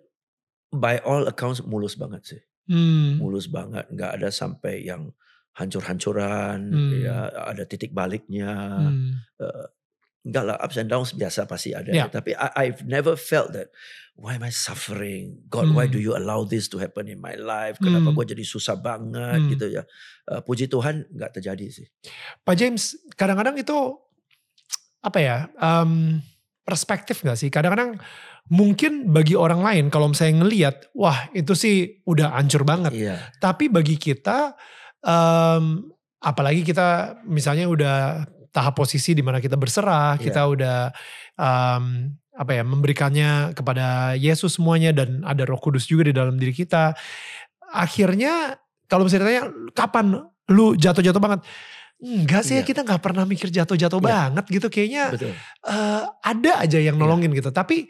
by 0.71 0.99
all 1.03 1.27
accounts 1.27 1.63
mulus 1.63 1.95
banget 1.95 2.23
sih. 2.27 2.43
Hmm. 2.67 3.19
Mulus 3.19 3.47
banget, 3.47 3.91
nggak 3.91 4.23
ada 4.23 4.31
sampai 4.31 4.87
yang 4.87 5.11
hancur-hancuran, 5.55 6.71
Hmm. 6.71 6.91
ya 7.03 7.27
ada 7.31 7.67
titik 7.67 7.91
baliknya. 7.91 8.55
Uh, 9.37 9.67
enggak 10.21 10.45
lah 10.45 10.57
ups 10.61 10.77
and 10.77 10.89
downs 10.89 11.11
biasa 11.13 11.45
pasti 11.45 11.73
ada 11.73 11.89
Ya. 11.89 12.07
tapi 12.07 12.37
I, 12.37 12.69
I've 12.69 12.85
never 12.85 13.17
felt 13.17 13.57
that 13.57 13.73
why 14.15 14.37
am 14.37 14.45
I 14.45 14.53
suffering 14.53 15.41
God 15.49 15.73
why 15.73 15.89
Hmm. 15.89 15.95
do 15.95 15.99
you 15.99 16.13
allow 16.13 16.45
this 16.45 16.69
to 16.69 16.77
happen 16.77 17.09
in 17.09 17.17
my 17.19 17.35
life 17.35 17.81
kenapa 17.81 18.13
Hmm. 18.13 18.17
gue 18.17 18.37
jadi 18.37 18.45
susah 18.45 18.77
banget 18.77 19.41
Hmm. 19.41 19.51
gitu 19.51 19.67
ya 19.71 19.85
Uh, 20.31 20.39
puji 20.41 20.71
Tuhan 20.71 21.09
nggak 21.11 21.35
terjadi 21.35 21.67
sih 21.73 21.87
Pak 22.41 22.55
James, 22.55 22.95
kadang-kadang 23.17 23.57
itu 23.57 23.75
apa 25.01 25.19
ya? 25.19 25.37
em, 25.57 26.21
perspektif 26.63 27.25
gak 27.25 27.35
sih? 27.35 27.51
Kadang-kadang 27.51 27.99
mungkin 28.47 29.11
bagi 29.11 29.35
orang 29.35 29.59
lain 29.59 29.85
kalau 29.89 30.07
misalnya 30.07 30.45
ngelihat, 30.45 30.87
wah 30.93 31.27
itu 31.33 31.51
sih 31.57 31.77
udah 32.05 32.37
hancur 32.37 32.63
banget. 32.63 32.93
Iya. 32.95 33.17
Tapi 33.43 33.67
bagi 33.67 33.97
kita, 33.97 34.55
em, 35.03 35.89
apalagi 36.21 36.63
kita 36.63 37.19
misalnya 37.27 37.67
udah 37.67 38.23
tahap 38.51 38.75
posisi 38.77 39.15
di 39.15 39.23
mana 39.23 39.39
kita 39.39 39.55
berserah, 39.55 40.15
Iya. 40.19 40.23
kita 40.31 40.41
udah 40.47 40.79
em, 41.39 41.85
apa 42.35 42.53
ya 42.57 42.63
memberikannya 42.65 43.53
kepada 43.53 44.17
Yesus 44.17 44.57
semuanya 44.57 44.91
dan 44.97 45.21
ada 45.27 45.45
Roh 45.45 45.61
Kudus 45.61 45.85
juga 45.87 46.09
di 46.09 46.15
dalam 46.17 46.35
diri 46.41 46.55
kita. 46.55 46.95
Akhirnya 47.71 48.57
kalau 48.91 49.07
misalnya 49.07 49.27
ditanya 49.29 49.45
kapan 49.77 50.19
lu 50.51 50.75
jatuh-jatuh 50.75 51.23
banget? 51.23 51.41
Enggak 52.01 52.43
sih, 52.49 52.57
Iya. 52.59 52.65
kita 52.65 52.81
nggak 52.81 53.03
pernah 53.05 53.29
mikir 53.29 53.53
jatuh-jatuh 53.53 54.01
Iya. 54.01 54.09
banget 54.09 54.45
gitu. 54.49 54.67
Kayaknya 54.73 55.05
Betul. 55.13 55.33
eh, 55.69 56.03
ada 56.25 56.53
aja 56.65 56.79
yang 56.81 56.97
Iya. 56.97 57.03
nolongin 57.05 57.31
gitu. 57.37 57.53
Tapi 57.53 57.87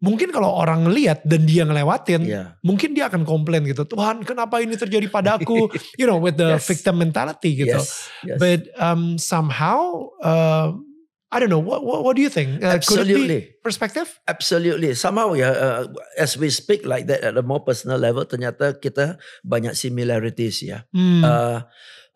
mungkin 0.00 0.32
kalau 0.32 0.48
orang 0.48 0.88
ngeliat 0.88 1.20
dan 1.28 1.44
dia 1.44 1.62
ngelewatin, 1.68 2.24
Iya. 2.24 2.56
mungkin 2.64 2.96
dia 2.96 3.06
akan 3.12 3.28
komplain 3.28 3.68
gitu. 3.68 3.84
Tuhan, 3.84 4.24
kenapa 4.24 4.58
ini 4.64 4.74
terjadi 4.74 5.06
padaku? 5.12 5.68
you 6.00 6.08
know, 6.08 6.16
with 6.16 6.40
the 6.40 6.56
Yes. 6.56 6.64
victim 6.66 6.96
mentality 6.96 7.60
gitu. 7.64 7.76
Yes. 7.76 8.08
yes. 8.24 8.38
But 8.40 8.72
um, 8.80 9.20
somehow, 9.20 10.08
uh, 10.24 10.72
I 11.30 11.38
don't 11.38 11.46
know. 11.46 11.62
What, 11.62 11.86
what, 11.86 12.02
what 12.02 12.14
do 12.18 12.22
you 12.26 12.32
think? 12.32 12.58
Uh, 12.58 12.80
could 12.82 13.06
it 13.06 13.14
be 13.14 13.14
Absolutely. 13.14 13.40
perspective? 13.62 14.08
Absolutely. 14.26 14.98
Somehow 14.98 15.30
ya, 15.38 15.52
uh, 15.54 15.82
as 16.18 16.34
we 16.34 16.50
speak 16.50 16.82
like 16.82 17.06
that 17.06 17.22
at 17.22 17.38
a 17.38 17.44
more 17.46 17.62
personal 17.62 18.02
level, 18.02 18.26
ternyata 18.26 18.74
kita 18.82 19.14
banyak 19.46 19.78
similarities 19.78 20.58
ya. 20.64 20.82
Hmm, 20.90 21.22
Uh, 21.22 21.62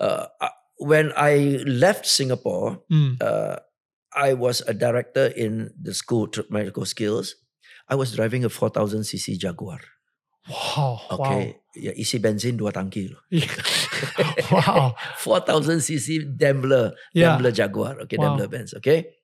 uh, 0.03 0.27
uh, 0.43 0.55
when 0.83 1.15
I 1.15 1.63
left 1.63 2.11
Singapore, 2.11 2.83
hmm. 2.91 3.23
uh, 3.23 3.63
I 4.11 4.35
was 4.35 4.67
a 4.67 4.75
director 4.75 5.31
in 5.31 5.71
the 5.79 5.95
school 5.95 6.27
medical 6.51 6.83
skills. 6.83 7.39
I 7.89 7.95
was 7.95 8.13
driving 8.17 8.45
a 8.45 8.51
4000cc 8.51 9.37
Jaguar. 9.37 9.81
Wow. 10.45 11.01
Okay, 11.09 11.57
ya 11.73 11.93
isi 11.97 12.21
bensin 12.21 12.61
dua 12.61 12.69
tangki 12.69 13.09
loh. 13.09 13.21
Wow. 14.53 14.61
wow. 14.61 14.89
4000cc 15.17 16.37
Daimler, 16.37 16.93
Ya. 17.17 17.33
Daimler 17.37 17.53
Jaguar. 17.53 17.97
Okay, 18.05 18.21
Wow. 18.21 18.37
Daimler 18.37 18.49
Benz. 18.53 18.77
Okay. 18.77 19.17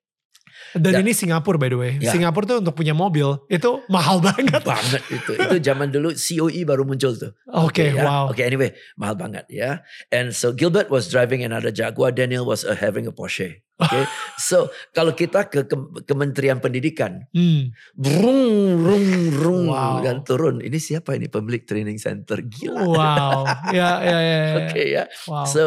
Dan 0.72 0.92
Ya. 0.92 1.00
ini 1.04 1.12
Singapura 1.12 1.56
by 1.60 1.68
the 1.68 1.76
way. 1.76 1.92
Ya. 2.00 2.08
Singapura 2.12 2.44
tuh 2.46 2.58
untuk 2.64 2.72
punya 2.76 2.92
mobil 2.96 3.36
itu 3.48 3.70
mahal 3.88 4.20
banget. 4.28 4.60
banget 4.64 5.02
itu. 5.12 5.32
Itu 5.36 5.56
zaman 5.60 5.88
dulu 5.92 6.12
COE 6.16 6.64
baru 6.64 6.88
muncul 6.88 7.12
tuh. 7.16 7.32
Oke, 7.52 7.92
ya. 7.92 8.00
wow. 8.04 8.24
Okay, 8.32 8.48
anyway, 8.48 8.72
mahal 8.96 9.16
banget 9.16 9.44
ya. 9.52 9.84
And 10.08 10.32
so 10.32 10.52
Gilbert 10.52 10.88
was 10.88 11.08
driving 11.08 11.44
another 11.44 11.68
Jaguar, 11.72 12.12
Daniel 12.16 12.44
was 12.48 12.64
uh, 12.64 12.76
having 12.76 13.04
a 13.04 13.12
Porsche. 13.12 13.60
Okay, 13.80 14.04
so 14.38 14.56
kalau 14.90 15.12
kita 15.12 15.46
ke 15.46 15.64
Kem- 15.64 16.04
Kementerian 16.04 16.58
Pendidikan, 16.58 17.24
Hmm. 17.32 17.72
brung, 17.96 18.44
brung, 18.78 19.06
brung, 19.32 19.64
Wow. 19.68 20.04
dan 20.04 20.20
turun. 20.20 20.60
Ini 20.60 20.76
siapa 20.76 21.14
ini 21.14 21.26
Public 21.26 21.64
Training 21.64 21.96
Center? 21.96 22.40
Gila. 22.40 22.84
Wow. 22.84 23.48
Ya, 23.72 23.90
ya, 24.00 24.18
ya. 24.20 24.38
ya. 24.44 24.56
Oke 24.60 24.82
ya. 24.84 25.04
Wow. 25.24 25.44
So 25.44 25.62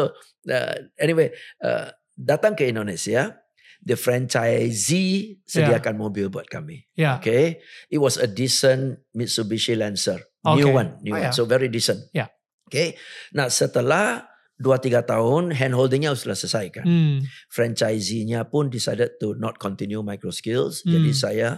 uh, 0.46 0.74
anyway, 0.96 1.34
uh, 1.58 1.88
datang 2.14 2.54
ke 2.54 2.66
Indonesia, 2.66 3.42
the 3.80 3.94
franchisee 3.94 5.40
sediakan 5.42 5.96
mobil 5.96 6.28
buat 6.28 6.46
kami. 6.46 6.86
ya. 6.92 7.18
Okay, 7.18 7.60
it 7.88 7.98
was 7.98 8.16
a 8.16 8.24
decent 8.24 9.02
Mitsubishi 9.12 9.74
Lancer, 9.74 10.22
new 10.46 10.68
Okay. 10.68 10.72
one, 10.72 10.90
new 11.00 11.12
Oh, 11.12 11.18
one, 11.18 11.28
yeah. 11.28 11.34
so 11.34 11.44
very 11.44 11.68
decent. 11.68 12.00
Yeah. 12.10 12.30
Okay, 12.64 12.96
nah 13.30 13.46
setelah 13.46 14.24
dua 14.54 14.78
tiga 14.78 15.02
tahun 15.02 15.50
hand 15.50 15.74
holdingnya 15.74 16.14
sudah 16.14 16.38
selesai 16.38 16.70
kan, 16.70 16.86
Hmm. 16.86 17.18
franchisee-nya 17.50 18.46
pun 18.46 18.70
decided 18.70 19.18
to 19.18 19.34
not 19.34 19.58
continue 19.58 19.98
micro 20.00 20.30
skills, 20.30 20.82
jadi 20.82 21.10
Hmm. 21.10 21.18
saya 21.18 21.48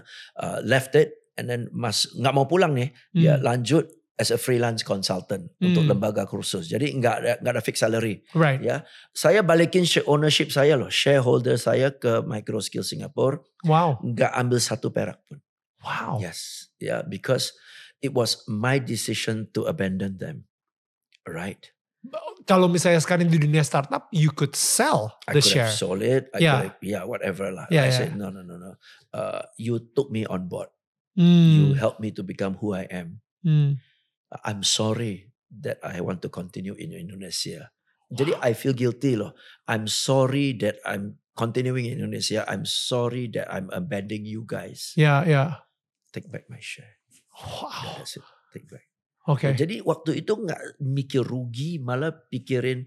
uh, 0.40 0.58
left 0.64 0.96
it 0.96 1.12
and 1.36 1.46
then 1.46 1.68
mas 1.72 2.08
nggak 2.12 2.32
mau 2.32 2.48
pulang 2.48 2.72
nih, 2.72 2.90
dia 3.12 3.36
Hmm. 3.36 3.44
lanjut 3.44 3.84
as 4.16 4.32
a 4.32 4.40
freelance 4.40 4.80
consultant 4.80 5.52
untuk 5.60 5.84
Hmm. 5.84 5.92
lembaga 5.92 6.24
kursus. 6.24 6.72
Jadi 6.72 6.88
nggak 6.96 7.14
ada 7.20 7.32
nggak 7.36 7.52
ada 7.52 7.60
fixed 7.60 7.84
salary. 7.84 8.24
Right. 8.32 8.64
Ya, 8.64 8.88
saya 9.12 9.44
balikin 9.44 9.84
share 9.84 10.08
ownership 10.08 10.48
saya 10.48 10.72
loh, 10.80 10.88
shareholder 10.88 11.60
saya 11.60 11.92
ke 11.92 12.24
Micro 12.24 12.64
Skill 12.64 12.80
Singapore, 12.80 13.44
Wow. 13.68 14.00
nggak 14.00 14.32
ambil 14.32 14.56
satu 14.56 14.88
perak 14.88 15.20
pun. 15.28 15.44
Wow. 15.84 16.16
Yes, 16.16 16.72
yeah, 16.80 17.04
because 17.04 17.52
it 18.00 18.16
was 18.16 18.40
my 18.48 18.80
decision 18.80 19.52
to 19.52 19.68
abandon 19.68 20.16
them. 20.16 20.48
Right? 21.28 21.76
Kalau 22.46 22.70
misalnya 22.70 23.02
sekarang 23.02 23.26
di 23.26 23.42
dunia 23.42 23.66
startup, 23.66 24.06
you 24.14 24.30
could 24.30 24.54
sell 24.54 25.18
I 25.26 25.34
the 25.34 25.42
could 25.42 25.50
share. 25.50 25.66
have 25.66 25.74
sold 25.74 25.98
it. 25.98 26.30
I 26.30 26.38
Yeah. 26.38 26.54
could 26.54 26.66
have, 26.70 26.78
yeah, 26.78 27.02
whatever 27.02 27.50
lah. 27.50 27.66
Yeah, 27.74 27.82
I 27.84 27.90
yeah. 27.90 27.98
said 27.98 28.14
no, 28.14 28.30
no, 28.30 28.46
no, 28.46 28.54
no. 28.54 28.78
Uh, 29.10 29.42
you 29.58 29.82
took 29.82 30.14
me 30.14 30.22
on 30.30 30.46
board. 30.46 30.70
Hmm. 31.18 31.26
You 31.26 31.64
helped 31.74 31.98
me 31.98 32.14
to 32.14 32.22
become 32.22 32.54
who 32.62 32.70
I 32.70 32.86
am. 32.86 33.18
Hmm. 33.42 33.82
I'm 34.46 34.62
sorry 34.62 35.34
that 35.58 35.82
I 35.82 35.98
want 36.06 36.22
to 36.22 36.30
continue 36.30 36.78
in 36.78 36.94
Indonesia. 36.94 37.74
Jadi 38.06 38.38
I 38.38 38.54
feel 38.54 38.78
guilty 38.78 39.18
loh. 39.18 39.34
I'm 39.66 39.90
sorry 39.90 40.54
that 40.62 40.78
I'm 40.86 41.18
continuing 41.34 41.90
in 41.90 41.98
Indonesia. 41.98 42.46
I'm 42.46 42.62
sorry 42.62 43.26
that 43.34 43.50
I'm 43.50 43.66
abandoning 43.74 44.22
you 44.22 44.46
guys. 44.46 44.94
Ya, 44.94 45.26
ya. 45.26 45.66
Take 46.14 46.30
back 46.30 46.46
my 46.46 46.62
share. 46.62 47.02
Wow. 47.34 47.98
That's 47.98 48.14
it. 48.16 48.24
Take 48.54 48.70
back. 48.70 48.85
Oke. 49.26 49.50
Okay. 49.50 49.52
Jadi 49.58 49.82
waktu 49.82 50.22
itu 50.22 50.32
nggak 50.38 50.82
mikir 50.82 51.22
rugi, 51.26 51.82
malah 51.82 52.14
pikirin 52.14 52.86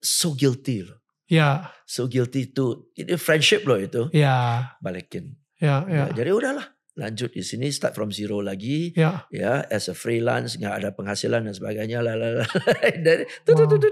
so 0.00 0.32
guilty 0.32 0.84
loh. 0.84 1.00
Ya. 1.28 1.36
Yeah. 1.36 1.56
So 1.84 2.08
guilty 2.08 2.52
itu 2.52 2.92
ini 2.96 3.16
friendship 3.20 3.68
loh 3.68 3.76
itu. 3.76 4.08
Ya. 4.12 4.20
Yeah. 4.20 4.54
Balikin. 4.80 5.36
Ya, 5.62 5.66
yeah, 5.66 5.80
yeah. 5.86 6.06
Nah, 6.08 6.16
jadi 6.16 6.30
udahlah 6.34 6.66
lanjut 6.94 7.34
di 7.34 7.42
sini 7.42 7.74
start 7.74 7.98
from 7.98 8.14
zero 8.14 8.38
lagi 8.38 8.94
ya, 8.94 9.26
ya 9.26 9.66
as 9.66 9.90
a 9.90 9.94
freelance 9.98 10.54
nggak 10.54 10.74
ada 10.78 10.88
penghasilan 10.94 11.42
dan 11.42 11.50
sebagainya 11.50 11.98
lalala 11.98 12.46
dari 12.46 13.26
lah 13.26 13.58
dari 13.58 13.82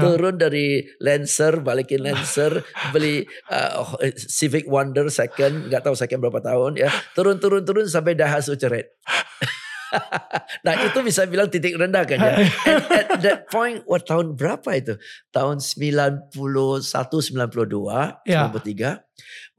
turun 0.00 0.34
dari 0.40 0.80
Lancer 1.04 1.60
balikin 1.60 2.00
Lancer 2.00 2.64
beli 2.96 3.20
uh, 3.52 3.84
oh, 3.84 4.00
eh, 4.00 4.16
Civic 4.16 4.64
Wonder 4.64 5.12
second 5.12 5.68
nggak 5.68 5.84
tahu 5.84 5.92
second 5.92 6.24
berapa 6.24 6.40
tahun 6.40 6.80
ya 6.80 6.88
turun 7.12 7.36
turun 7.36 7.68
turun 7.68 7.84
sampai 7.84 8.16
Daihatsu 8.16 8.56
ceret 8.56 8.96
nah 10.66 10.74
itu 10.80 10.98
bisa 11.02 11.26
bilang 11.26 11.50
titik 11.50 11.74
rendah 11.74 12.04
kan 12.06 12.18
ya. 12.18 12.32
And 12.66 12.82
at 12.90 13.08
that 13.22 13.40
point, 13.50 13.82
what 13.84 14.06
tahun 14.06 14.34
berapa 14.38 14.68
itu? 14.76 14.94
Tahun 15.30 15.58
91, 15.58 16.30
92, 16.32 18.22
Ya. 18.26 18.48
93. 18.48 19.02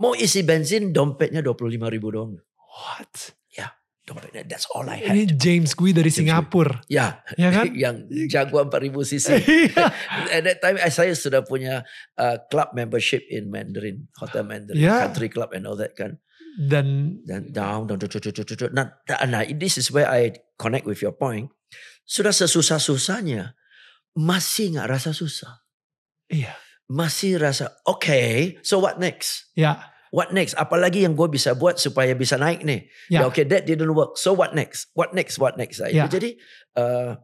Mau 0.01 0.17
isi 0.17 0.41
bensin 0.41 0.91
dompetnya 0.95 1.43
25 1.45 1.77
ribu 1.91 2.07
doang. 2.11 2.39
What? 2.57 3.36
Dompetnya, 4.01 4.41
that's 4.49 4.65
all 4.73 4.89
I 4.89 4.97
had. 4.97 5.13
Ini 5.13 5.29
James 5.38 5.77
Gui 5.77 5.93
dari 5.93 6.09
James 6.09 6.25
Gui. 6.25 6.34
Singapura. 6.34 6.82
Ya, 6.89 7.21
Ya 7.38 7.53
kan? 7.53 7.69
yang 7.86 7.95
Jaguar 8.25 8.65
4000 8.65 8.97
cc. 9.13 9.27
Iya. 9.69 9.86
At 10.34 10.41
that 10.41 10.57
time 10.57 10.82
saya 10.89 11.13
sudah 11.13 11.45
punya 11.45 11.86
uh, 12.17 12.41
club 12.49 12.73
membership 12.73 13.21
in 13.29 13.53
Mandarin, 13.53 14.09
Hotel 14.17 14.41
Mandarin, 14.41 14.82
Yeah. 14.82 15.05
country 15.05 15.29
club 15.29 15.53
and 15.53 15.69
all 15.69 15.77
that 15.77 15.93
kan. 15.93 16.17
Dan 16.60 17.20
Dan 17.24 17.52
down, 17.52 17.88
down, 17.88 17.95
down, 17.99 18.10
down, 18.12 18.22
down, 18.22 18.45
down, 18.45 18.58
down. 18.60 18.72
Nah, 18.76 18.88
nah, 19.24 19.43
this 19.56 19.80
is 19.80 19.88
where 19.89 20.08
I 20.08 20.36
connect 20.60 20.84
with 20.84 20.99
your 20.99 21.16
point. 21.16 21.47
Sudah 22.04 22.36
sesusah-susahnya, 22.36 23.56
masih 24.18 24.76
nggak 24.76 24.89
rasa 24.91 25.12
susah. 25.16 25.64
iya, 26.28 26.56
Masih 26.91 27.39
rasa, 27.39 27.72
okay, 27.88 28.60
so 28.68 28.84
what 28.84 28.99
next? 28.99 29.47
ya, 29.56 29.80
What 30.12 30.36
next? 30.36 30.60
Apalagi 30.60 31.08
yang 31.08 31.16
gue 31.16 31.32
bisa 31.32 31.56
buat 31.56 31.80
supaya 31.80 32.12
bisa 32.12 32.36
naik 32.36 32.68
nih? 32.68 32.84
Ya. 33.08 33.24
Ya, 33.24 33.32
okay, 33.32 33.47
that 33.47 33.64
didn't 33.64 33.95
work. 33.95 34.20
So 34.20 34.36
what 34.36 34.52
next? 34.52 34.91
What 34.91 35.16
next? 35.16 35.39
What 35.39 35.56
next? 35.56 35.80
Ya. 35.88 36.04
Jadi 36.12 36.36
uh, 36.76 37.16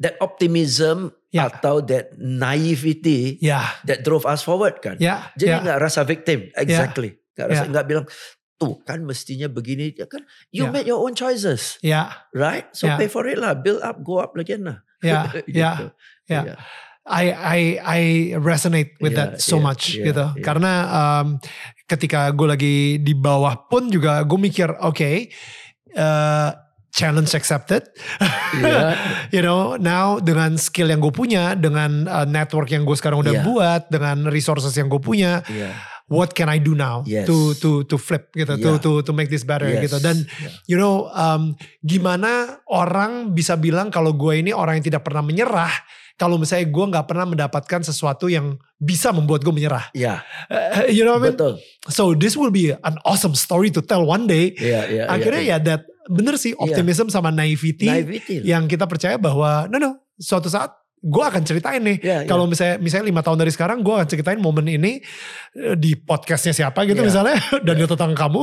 that 0.00 0.16
optimism 0.24 1.12
Ya. 1.28 1.52
atau 1.52 1.84
that 1.84 2.16
naivety 2.16 3.36
ya, 3.44 3.60
that 3.84 4.00
drove 4.00 4.24
us 4.24 4.40
forward 4.40 4.80
kan. 4.80 4.96
ya, 4.96 5.28
Jadi 5.36 5.52
ya. 5.52 5.60
nggak 5.60 5.78
rasa 5.84 6.00
victim, 6.08 6.48
exactly. 6.56 7.20
Nggak 7.36 7.46
rasa 7.52 7.64
Ya. 7.68 7.70
nggak 7.76 7.84
bilang 7.84 8.06
tuh 8.58 8.82
kan 8.82 8.98
mestinya 9.00 9.46
begini 9.46 9.94
ya 9.94 10.04
kan. 10.04 10.26
You 10.50 10.66
Ya. 10.66 10.74
made 10.74 10.84
your 10.84 10.98
own 10.98 11.14
choices, 11.14 11.78
ya, 11.78 12.10
right? 12.30 12.66
So 12.74 12.90
Ya. 12.90 12.98
pay 12.98 13.06
for 13.06 13.24
it 13.24 13.38
lah, 13.38 13.54
build 13.54 13.80
up, 13.80 14.02
go 14.02 14.18
up 14.18 14.34
again 14.34 14.66
lah. 14.66 14.78
ya, 15.02 15.30
Gitu. 15.30 15.54
ya. 15.54 15.72
ya. 16.26 16.40
Ya. 16.42 16.54
I 17.08 17.24
I 17.32 17.60
I 17.80 18.00
resonate 18.36 18.98
with 19.00 19.16
Yeah, 19.16 19.32
that 19.32 19.40
so 19.40 19.56
yeah, 19.56 19.64
much 19.64 19.82
yeah, 19.94 20.12
gitu. 20.12 20.26
yeah. 20.28 20.44
Karena 20.44 20.72
um, 20.90 21.26
ketika 21.86 22.28
gue 22.30 22.44
lagi 22.44 22.76
di 23.00 23.16
bawah 23.16 23.64
pun 23.64 23.88
juga 23.88 24.20
gue 24.22 24.36
mikir, 24.36 24.68
oke, 24.76 25.32
uh, 25.94 26.50
challenge 26.90 27.32
accepted. 27.32 27.86
Iya. 28.48 28.96
you 29.28 29.40
know, 29.40 29.76
now 29.76 30.16
dengan 30.18 30.56
skill 30.56 30.88
yang 30.88 31.00
gue 31.00 31.12
punya, 31.12 31.52
dengan 31.52 32.04
uh, 32.04 32.24
network 32.24 32.68
yang 32.68 32.84
gue 32.84 32.96
sekarang 32.96 33.20
udah 33.20 33.40
Yeah. 33.40 33.44
buat, 33.44 33.82
dengan 33.88 34.28
resources 34.28 34.72
yang 34.72 34.88
gue 34.88 35.00
punya, 35.00 35.44
Iya. 35.44 35.76
What 36.08 36.32
can 36.32 36.48
I 36.48 36.56
do 36.58 36.72
now 36.72 37.04
Yes. 37.04 37.28
to 37.28 37.52
to 37.56 37.70
to 37.84 37.96
flip 37.96 38.32
gitu, 38.32 38.56
to 38.56 38.70
Yeah. 38.76 38.80
to 38.80 38.90
to 39.04 39.12
make 39.12 39.28
this 39.28 39.44
better 39.44 39.68
Yes. 39.68 39.86
gitu. 39.86 40.00
Dan 40.00 40.24
Yeah. 40.24 40.52
you 40.66 40.76
know, 40.76 41.08
um, 41.12 41.54
gimana 41.80 42.60
orang 42.66 43.32
bisa 43.32 43.54
bilang 43.54 43.88
kalau 43.88 44.12
gue 44.12 44.40
ini 44.40 44.50
orang 44.50 44.80
yang 44.80 44.86
tidak 44.88 45.04
pernah 45.04 45.20
menyerah 45.20 45.70
kalau 46.18 46.34
misalnya 46.34 46.66
gue 46.66 46.84
nggak 46.90 47.06
pernah 47.06 47.26
mendapatkan 47.30 47.80
sesuatu 47.80 48.26
yang 48.26 48.58
bisa 48.74 49.14
membuat 49.14 49.46
gue 49.46 49.54
menyerah. 49.54 49.86
Ya, 49.94 50.26
Uh, 50.50 50.90
you 50.90 51.06
know 51.06 51.14
what 51.14 51.22
I 51.22 51.30
mean? 51.30 51.34
betul. 51.38 51.54
So 51.86 52.10
this 52.12 52.34
will 52.34 52.50
be 52.50 52.74
an 52.74 52.96
awesome 53.06 53.38
story 53.38 53.70
to 53.70 53.80
tell 53.80 54.02
one 54.02 54.26
day. 54.26 54.50
Iya, 54.58 54.80
iya. 54.90 55.04
Akhirnya 55.06 55.42
iya. 55.44 55.56
ya 55.62 55.64
that 55.64 55.82
bener 56.08 56.34
sih 56.40 56.56
optimism 56.56 57.06
sama 57.06 57.28
naivety, 57.28 57.84
Naivety. 57.86 58.40
yang 58.42 58.64
kita 58.64 58.88
percaya 58.88 59.14
bahwa 59.14 59.68
no 59.68 59.76
no 59.76 59.90
suatu 60.16 60.48
saat 60.48 60.72
gue 60.98 61.24
akan 61.24 61.42
ceritain 61.42 61.78
nih. 61.78 61.98
Iya, 62.02 62.16
iya. 62.22 62.28
Kalau 62.28 62.44
misalnya 62.44 62.76
misalnya 62.76 63.06
lima 63.06 63.22
tahun 63.22 63.38
dari 63.38 63.52
sekarang 63.54 63.80
gue 63.80 63.94
akan 63.94 64.08
ceritain 64.08 64.36
momen 64.36 64.66
ini 64.66 64.98
eh, 65.54 65.74
di 65.74 65.94
podcastnya 65.94 66.50
siapa 66.50 66.82
gitu 66.84 66.98
Iya. 66.98 67.06
misalnya 67.06 67.36
dan 67.66 67.74
dia 67.74 67.86
tetangga 67.86 68.18
kamu. 68.18 68.40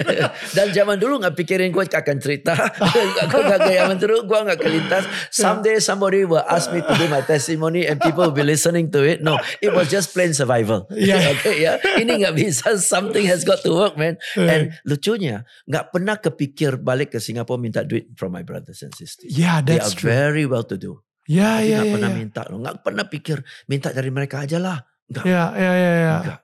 Dan 0.56 0.66
zaman 0.72 0.96
dulu 0.96 1.20
nggak 1.20 1.36
pikirin 1.36 1.70
gue 1.70 1.84
akan 1.84 2.16
cerita. 2.18 2.56
Gue 3.30 3.42
gak 3.46 3.60
kayak 3.62 3.86
zaman 3.86 3.98
dulu 4.00 4.16
gue 4.26 4.38
nggak 4.48 4.58
kelintas. 4.58 5.04
Someday 5.30 5.78
somebody 5.78 6.24
will 6.24 6.42
ask 6.42 6.72
me 6.72 6.80
to 6.80 6.92
do 6.96 7.06
my 7.06 7.20
testimony 7.20 7.84
and 7.84 8.00
people 8.00 8.24
will 8.24 8.34
be 8.34 8.42
listening 8.42 8.88
to 8.90 9.04
it. 9.04 9.20
No, 9.20 9.36
it 9.60 9.70
was 9.70 9.86
just 9.88 10.10
plain 10.10 10.32
survival. 10.32 10.88
Iya. 10.90 11.36
okay, 11.36 11.62
ya. 11.62 11.72
Ini 11.96 12.26
nggak 12.26 12.34
bisa. 12.34 12.74
Something 12.76 13.28
has 13.28 13.44
got 13.44 13.60
to 13.62 13.70
work, 13.70 13.94
man. 13.94 14.16
And 14.34 14.74
lucunya 14.82 15.44
nggak 15.64 15.92
pernah 15.92 16.16
kepikir 16.16 16.80
balik 16.80 17.12
ke 17.12 17.18
Singapura 17.20 17.60
minta 17.60 17.84
duit 17.84 18.10
from 18.16 18.32
my 18.32 18.42
brothers 18.42 18.80
and 18.82 18.90
sisters. 18.96 19.30
yeah, 19.30 19.60
They 19.60 19.78
that's 19.78 19.94
are 19.94 20.00
true. 20.00 20.10
very 20.10 20.44
well 20.48 20.64
to 20.66 20.80
do. 20.80 21.04
Ya 21.30 21.62
Tapi 21.62 21.70
ya 21.70 21.78
nggak 21.78 21.86
ya. 21.86 21.94
pernah 21.94 22.10
ya. 22.10 22.16
minta 22.18 22.40
loh. 22.50 22.58
Nggak 22.58 22.76
pernah 22.82 23.04
pikir 23.06 23.38
minta 23.70 23.88
dari 23.94 24.10
mereka 24.10 24.42
aja 24.42 24.58
lah. 24.58 24.82
Nggak. 25.06 25.24
Ya 25.30 25.44
ya 25.54 25.72
ya 25.78 25.92
ya. 25.94 26.14
Nggak. 26.26 26.40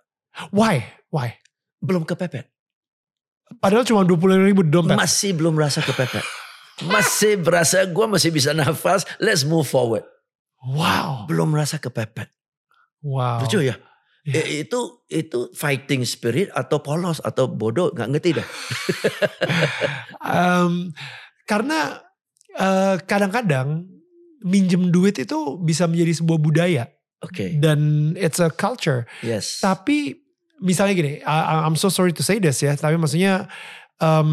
Why? 0.54 0.76
Why? 1.10 1.28
Belum 1.82 2.06
kepepet. 2.06 2.46
Padahal 3.58 3.82
cuma 3.82 4.06
20 4.06 4.46
ribu 4.46 4.62
dompet. 4.62 4.94
Masih 4.94 5.34
belum 5.34 5.58
merasa 5.58 5.82
kepepet. 5.82 6.22
Masih 6.86 7.40
berasa 7.40 7.82
gue 7.82 8.06
masih 8.06 8.30
bisa 8.30 8.54
nafas. 8.54 9.02
Let's 9.18 9.42
move 9.42 9.66
forward. 9.66 10.06
Wow. 10.62 11.26
Belum 11.26 11.50
merasa 11.50 11.82
kepepet. 11.82 12.30
Wow. 13.02 13.42
Lucu 13.42 13.66
ya? 13.66 13.74
Eh, 14.26 14.66
itu 14.66 15.06
itu 15.06 15.54
fighting 15.54 16.02
spirit 16.02 16.50
atau 16.50 16.82
polos 16.82 17.22
atau 17.22 17.46
bodoh 17.46 17.94
nggak 17.94 18.10
ngerti 18.10 18.30
dah. 18.34 18.46
Em, 20.34 20.90
karena 21.46 22.02
eh, 22.58 22.98
kadang-kadang 23.06 23.95
minjem 24.44 24.92
duit 24.92 25.16
itu 25.16 25.56
bisa 25.60 25.86
menjadi 25.88 26.20
sebuah 26.20 26.38
budaya 26.40 26.84
Oke, 27.24 27.56
dan 27.56 28.12
it's 28.20 28.36
a 28.36 28.52
culture. 28.52 29.08
yes. 29.24 29.64
Tapi 29.64 30.20
misalnya 30.60 30.92
gini, 30.92 31.12
I- 31.24 31.64
I'm 31.64 31.76
so 31.76 31.88
sorry 31.88 32.12
to 32.12 32.20
say 32.20 32.36
this 32.36 32.60
ya, 32.60 32.76
tapi 32.76 33.00
maksudnya 33.00 33.48
em, 33.96 34.28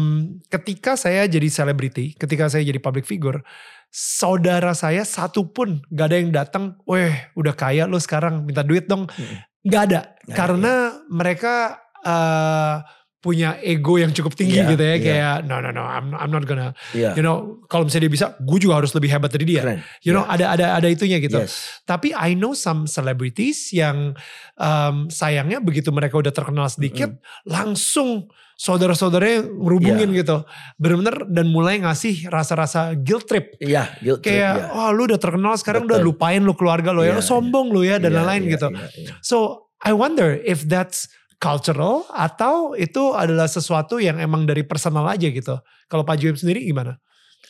ketika 0.52 0.92
saya 0.94 1.24
jadi 1.24 1.48
selebriti, 1.48 2.12
ketika 2.20 2.52
saya 2.52 2.60
jadi 2.60 2.76
public 2.84 3.08
figure, 3.08 3.40
saudara 3.88 4.76
saya 4.76 5.06
satu 5.06 5.48
pun 5.48 5.80
gak 5.88 6.06
ada 6.12 6.16
yang 6.20 6.32
datang, 6.34 6.76
weh 6.84 7.12
udah 7.38 7.56
kaya 7.56 7.88
lo 7.88 7.96
sekarang 7.96 8.44
minta 8.44 8.60
duit 8.60 8.84
dong. 8.84 9.08
Mm-mm. 9.08 9.38
Gak 9.64 9.82
ada, 9.88 10.00
ada, 10.12 10.34
karena 10.36 10.74
mereka 11.08 11.80
eh, 12.04 12.76
punya 13.24 13.56
ego 13.64 13.96
yang 13.96 14.12
cukup 14.12 14.36
tinggi 14.36 14.60
Iya, 14.60 14.68
gitu 14.68 14.84
ya, 14.84 14.94
iya. 14.94 15.00
kayak 15.00 15.36
no 15.48 15.64
no 15.64 15.72
no, 15.72 15.80
I'm, 15.80 16.12
I'm 16.12 16.28
not 16.28 16.44
gonna, 16.44 16.76
Iya. 16.92 17.16
you 17.16 17.24
know, 17.24 17.64
kalau 17.72 17.88
misalnya 17.88 18.04
dia 18.04 18.12
bisa, 18.12 18.26
gue 18.36 18.58
juga 18.60 18.76
harus 18.76 18.92
lebih 18.92 19.08
hebat 19.08 19.32
dari 19.32 19.48
dia. 19.48 19.64
Keren. 19.64 19.80
You 20.04 20.12
know, 20.12 20.28
Iya. 20.28 20.36
ada 20.36 20.44
ada 20.52 20.66
ada 20.76 20.88
itunya 20.92 21.16
gitu. 21.18 21.40
Yes. 21.40 21.80
Tapi 21.88 22.12
I 22.12 22.36
know 22.36 22.52
some 22.52 22.84
celebrities 22.84 23.72
yang 23.72 24.12
um, 24.60 25.08
sayangnya 25.08 25.64
begitu 25.64 25.88
mereka 25.88 26.20
udah 26.20 26.28
terkenal 26.30 26.68
sedikit, 26.68 27.16
langsung 27.48 28.28
saudara-saudaranya 28.54 29.50
ngerubungin 29.50 30.10
Iya. 30.12 30.18
gitu. 30.20 30.36
Bener-bener 30.76 31.26
dan 31.26 31.46
mulai 31.48 31.80
ngasih 31.80 32.28
rasa-rasa 32.28 32.92
guilt 32.94 33.24
trip. 33.24 33.56
Iya, 33.58 33.88
guilt 33.98 34.20
trip, 34.20 34.30
Kayak, 34.36 34.54
iya. 34.54 34.66
oh 34.70 34.90
lu 34.92 35.08
udah 35.08 35.18
terkenal 35.18 35.54
sekarang 35.56 35.88
udah 35.88 35.98
Betul. 35.98 36.08
lupain 36.12 36.38
lu 36.38 36.54
keluarga 36.54 36.92
lo 36.92 37.02
ya, 37.02 37.12
Iya, 37.12 37.18
lu 37.18 37.22
sombong 37.24 37.72
lu 37.72 37.82
ya 37.82 37.96
dan 37.96 38.12
Iya, 38.12 38.18
lain-lain 38.20 38.42
iya, 38.46 38.52
gitu. 38.54 38.68
iya, 38.70 38.86
iya. 38.94 39.12
So 39.24 39.36
I 39.80 39.92
wonder 39.92 40.32
if 40.38 40.64
that's 40.64 41.10
cultural 41.44 42.08
atau 42.08 42.72
itu 42.72 43.12
adalah 43.12 43.44
sesuatu 43.44 44.00
yang 44.00 44.16
emang 44.16 44.48
dari 44.48 44.64
personal 44.64 45.04
aja 45.04 45.28
gitu. 45.28 45.60
Kalau 45.92 46.00
Pak 46.08 46.16
Juim 46.16 46.32
sendiri 46.32 46.64
gimana? 46.64 46.96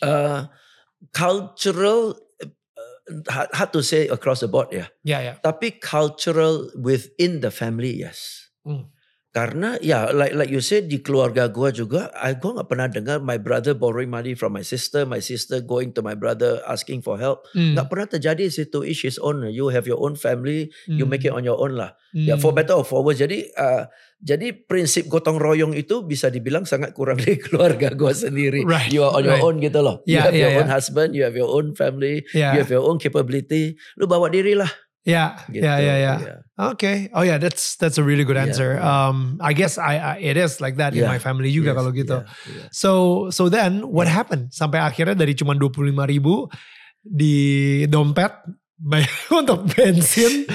Uh, 0.02 0.50
cultural, 1.14 2.18
uh, 2.42 3.46
hard, 3.54 3.70
to 3.70 3.78
say 3.86 4.10
across 4.10 4.42
the 4.42 4.50
board 4.50 4.74
ya. 4.74 4.90
Ya 5.06 5.22
ya. 5.22 5.34
Tapi 5.38 5.78
cultural 5.78 6.74
within 6.74 7.38
the 7.38 7.54
family, 7.54 7.94
yes. 8.02 8.50
Hmm. 8.66 8.90
Karena 9.34 9.74
ya, 9.82 10.14
like 10.14 10.30
like 10.30 10.46
you 10.46 10.62
said 10.62 10.86
di 10.86 11.02
keluarga 11.02 11.50
gua 11.50 11.74
juga, 11.74 12.06
I 12.14 12.38
gua 12.38 12.62
nggak 12.62 12.70
pernah 12.70 12.86
dengar 12.86 13.18
my 13.18 13.34
brother 13.34 13.74
borrowing 13.74 14.06
money 14.06 14.38
from 14.38 14.54
my 14.54 14.62
sister, 14.62 15.02
my 15.02 15.18
sister 15.18 15.58
going 15.58 15.90
to 15.90 16.06
my 16.06 16.14
brother 16.14 16.62
asking 16.70 17.02
for 17.02 17.18
help. 17.18 17.42
Hmm. 17.50 17.74
Nggak 17.74 17.90
pernah 17.90 18.06
terjadi 18.06 18.46
situ. 18.46 18.86
Each 18.86 19.02
his 19.02 19.18
own. 19.18 19.42
You 19.50 19.74
have 19.74 19.90
your 19.90 19.98
own 19.98 20.14
family, 20.14 20.70
you 20.86 21.02
Hmm. 21.02 21.10
make 21.10 21.26
it 21.26 21.34
on 21.34 21.42
your 21.42 21.58
own 21.58 21.74
lah. 21.74 21.98
Ya 22.14 22.38
Hmm. 22.38 22.46
for 22.46 22.54
better 22.54 22.78
or 22.78 22.86
for 22.86 23.02
worse. 23.02 23.18
Jadi 23.18 23.50
uh, 23.58 23.90
jadi 24.16 24.54
prinsip 24.54 25.10
gotong 25.10 25.42
royong 25.42 25.74
itu 25.74 26.06
bisa 26.06 26.30
dibilang 26.30 26.62
sangat 26.62 26.94
kurang 26.94 27.18
dari 27.26 27.34
keluarga 27.34 27.90
gua 27.90 28.14
sendiri. 28.14 28.62
Right, 28.62 28.94
You 28.94 29.02
are 29.02 29.18
on 29.18 29.26
your 29.26 29.34
right. 29.34 29.42
own 29.42 29.58
gitu 29.58 29.82
loh. 29.82 30.06
You 30.06 30.22
Yeah, 30.22 30.30
have 30.30 30.38
yeah, 30.38 30.42
your 30.46 30.62
own 30.62 30.70
yeah. 30.70 30.76
husband, 30.78 31.10
you 31.10 31.26
have 31.26 31.34
your 31.34 31.50
own 31.50 31.74
family, 31.74 32.22
Ya. 32.30 32.54
you 32.54 32.62
have 32.62 32.70
your 32.70 32.86
own 32.86 33.02
capability. 33.02 33.74
Lu 33.98 34.06
bawa 34.06 34.30
diri 34.30 34.54
lah. 34.54 34.70
Ya, 35.02 35.36
Gitu. 35.50 35.58
ya, 35.60 35.74
ya, 35.82 35.94
ya. 35.98 36.14
Okay. 36.54 37.10
Oh 37.10 37.26
yeah, 37.26 37.38
that's 37.42 37.74
that's 37.74 37.98
a 37.98 38.04
really 38.06 38.22
good 38.22 38.38
answer. 38.38 38.78
yeah. 38.78 38.86
Um, 39.10 39.42
I 39.42 39.50
guess 39.52 39.74
I, 39.74 39.98
I 39.98 40.14
it 40.22 40.38
is 40.38 40.62
like 40.62 40.78
that 40.78 40.94
in 40.94 41.02
my 41.02 41.18
family 41.18 41.50
juga 41.50 41.74
Yes, 41.74 41.78
kalau 41.82 41.90
gitu. 41.90 42.16
yeah, 42.22 42.54
yeah. 42.54 42.68
So 42.70 42.90
so 43.34 43.50
then 43.50 43.82
what 43.90 44.06
happened 44.06 44.54
sampai 44.54 44.78
akhirnya 44.78 45.18
dari 45.18 45.34
cuma 45.34 45.58
25 45.58 45.90
ribu 46.06 46.46
di 47.02 47.82
dompet 47.90 48.30
untuk 49.34 49.66
bensin. 49.74 50.46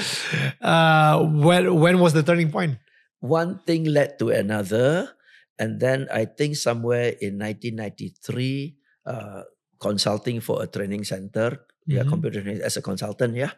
Uh, 0.56 1.20
when 1.44 1.68
when 1.76 1.96
was 2.00 2.16
the 2.16 2.24
turning 2.24 2.48
point? 2.48 2.80
One 3.20 3.60
thing 3.68 3.84
led 3.84 4.16
to 4.24 4.32
another, 4.32 5.12
and 5.60 5.76
then 5.84 6.08
I 6.08 6.24
think 6.24 6.56
somewhere 6.56 7.12
in 7.20 7.36
1993, 7.36 9.04
uh, 9.04 9.44
consulting 9.76 10.40
for 10.40 10.64
a 10.64 10.68
training 10.68 11.04
center, 11.04 11.60
ya 11.84 12.04
Mhm. 12.04 12.08
computer 12.08 12.40
training 12.40 12.64
as 12.64 12.80
a 12.80 12.84
consultant 12.84 13.36
ya. 13.36 13.52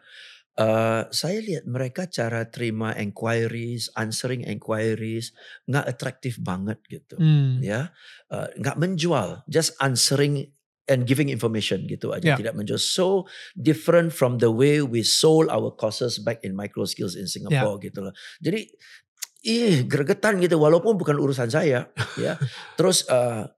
Uh, 0.53 1.09
saya 1.09 1.41
lihat 1.41 1.65
mereka 1.65 2.05
cara 2.05 2.45
terima 2.45 2.93
inquiries, 2.93 3.89
answering 3.97 4.45
inquiries 4.45 5.33
nggak 5.65 5.85
atraktif 5.89 6.37
banget 6.37 6.77
gitu, 6.85 7.17
Hmm. 7.17 7.57
ya, 7.57 7.89
Uh, 8.29 8.45
nggak 8.61 8.77
menjual, 8.77 9.41
just 9.49 9.73
answering 9.81 10.45
and 10.85 11.09
giving 11.09 11.29
information 11.33 11.89
gitu 11.89 12.13
Yeah. 12.13 12.37
aja, 12.37 12.45
tidak 12.45 12.53
menjual. 12.53 12.77
So 12.77 13.25
different 13.57 14.13
from 14.13 14.37
the 14.37 14.53
way 14.53 14.81
we 14.85 15.01
sold 15.01 15.49
our 15.49 15.73
courses 15.73 16.21
back 16.21 16.45
in 16.45 16.53
micro 16.53 16.85
skills 16.85 17.17
in 17.17 17.25
Singapore 17.25 17.81
gitu 17.81 18.05
loh. 18.05 18.13
Jadi, 18.37 18.69
ih 19.43 19.89
gregetan 19.89 20.37
gitu, 20.37 20.61
walaupun 20.61 20.97
bukan 20.97 21.17
urusan 21.17 21.49
saya, 21.49 21.89
ya. 22.13 22.33
Terus 22.77 23.09
uh, 23.09 23.49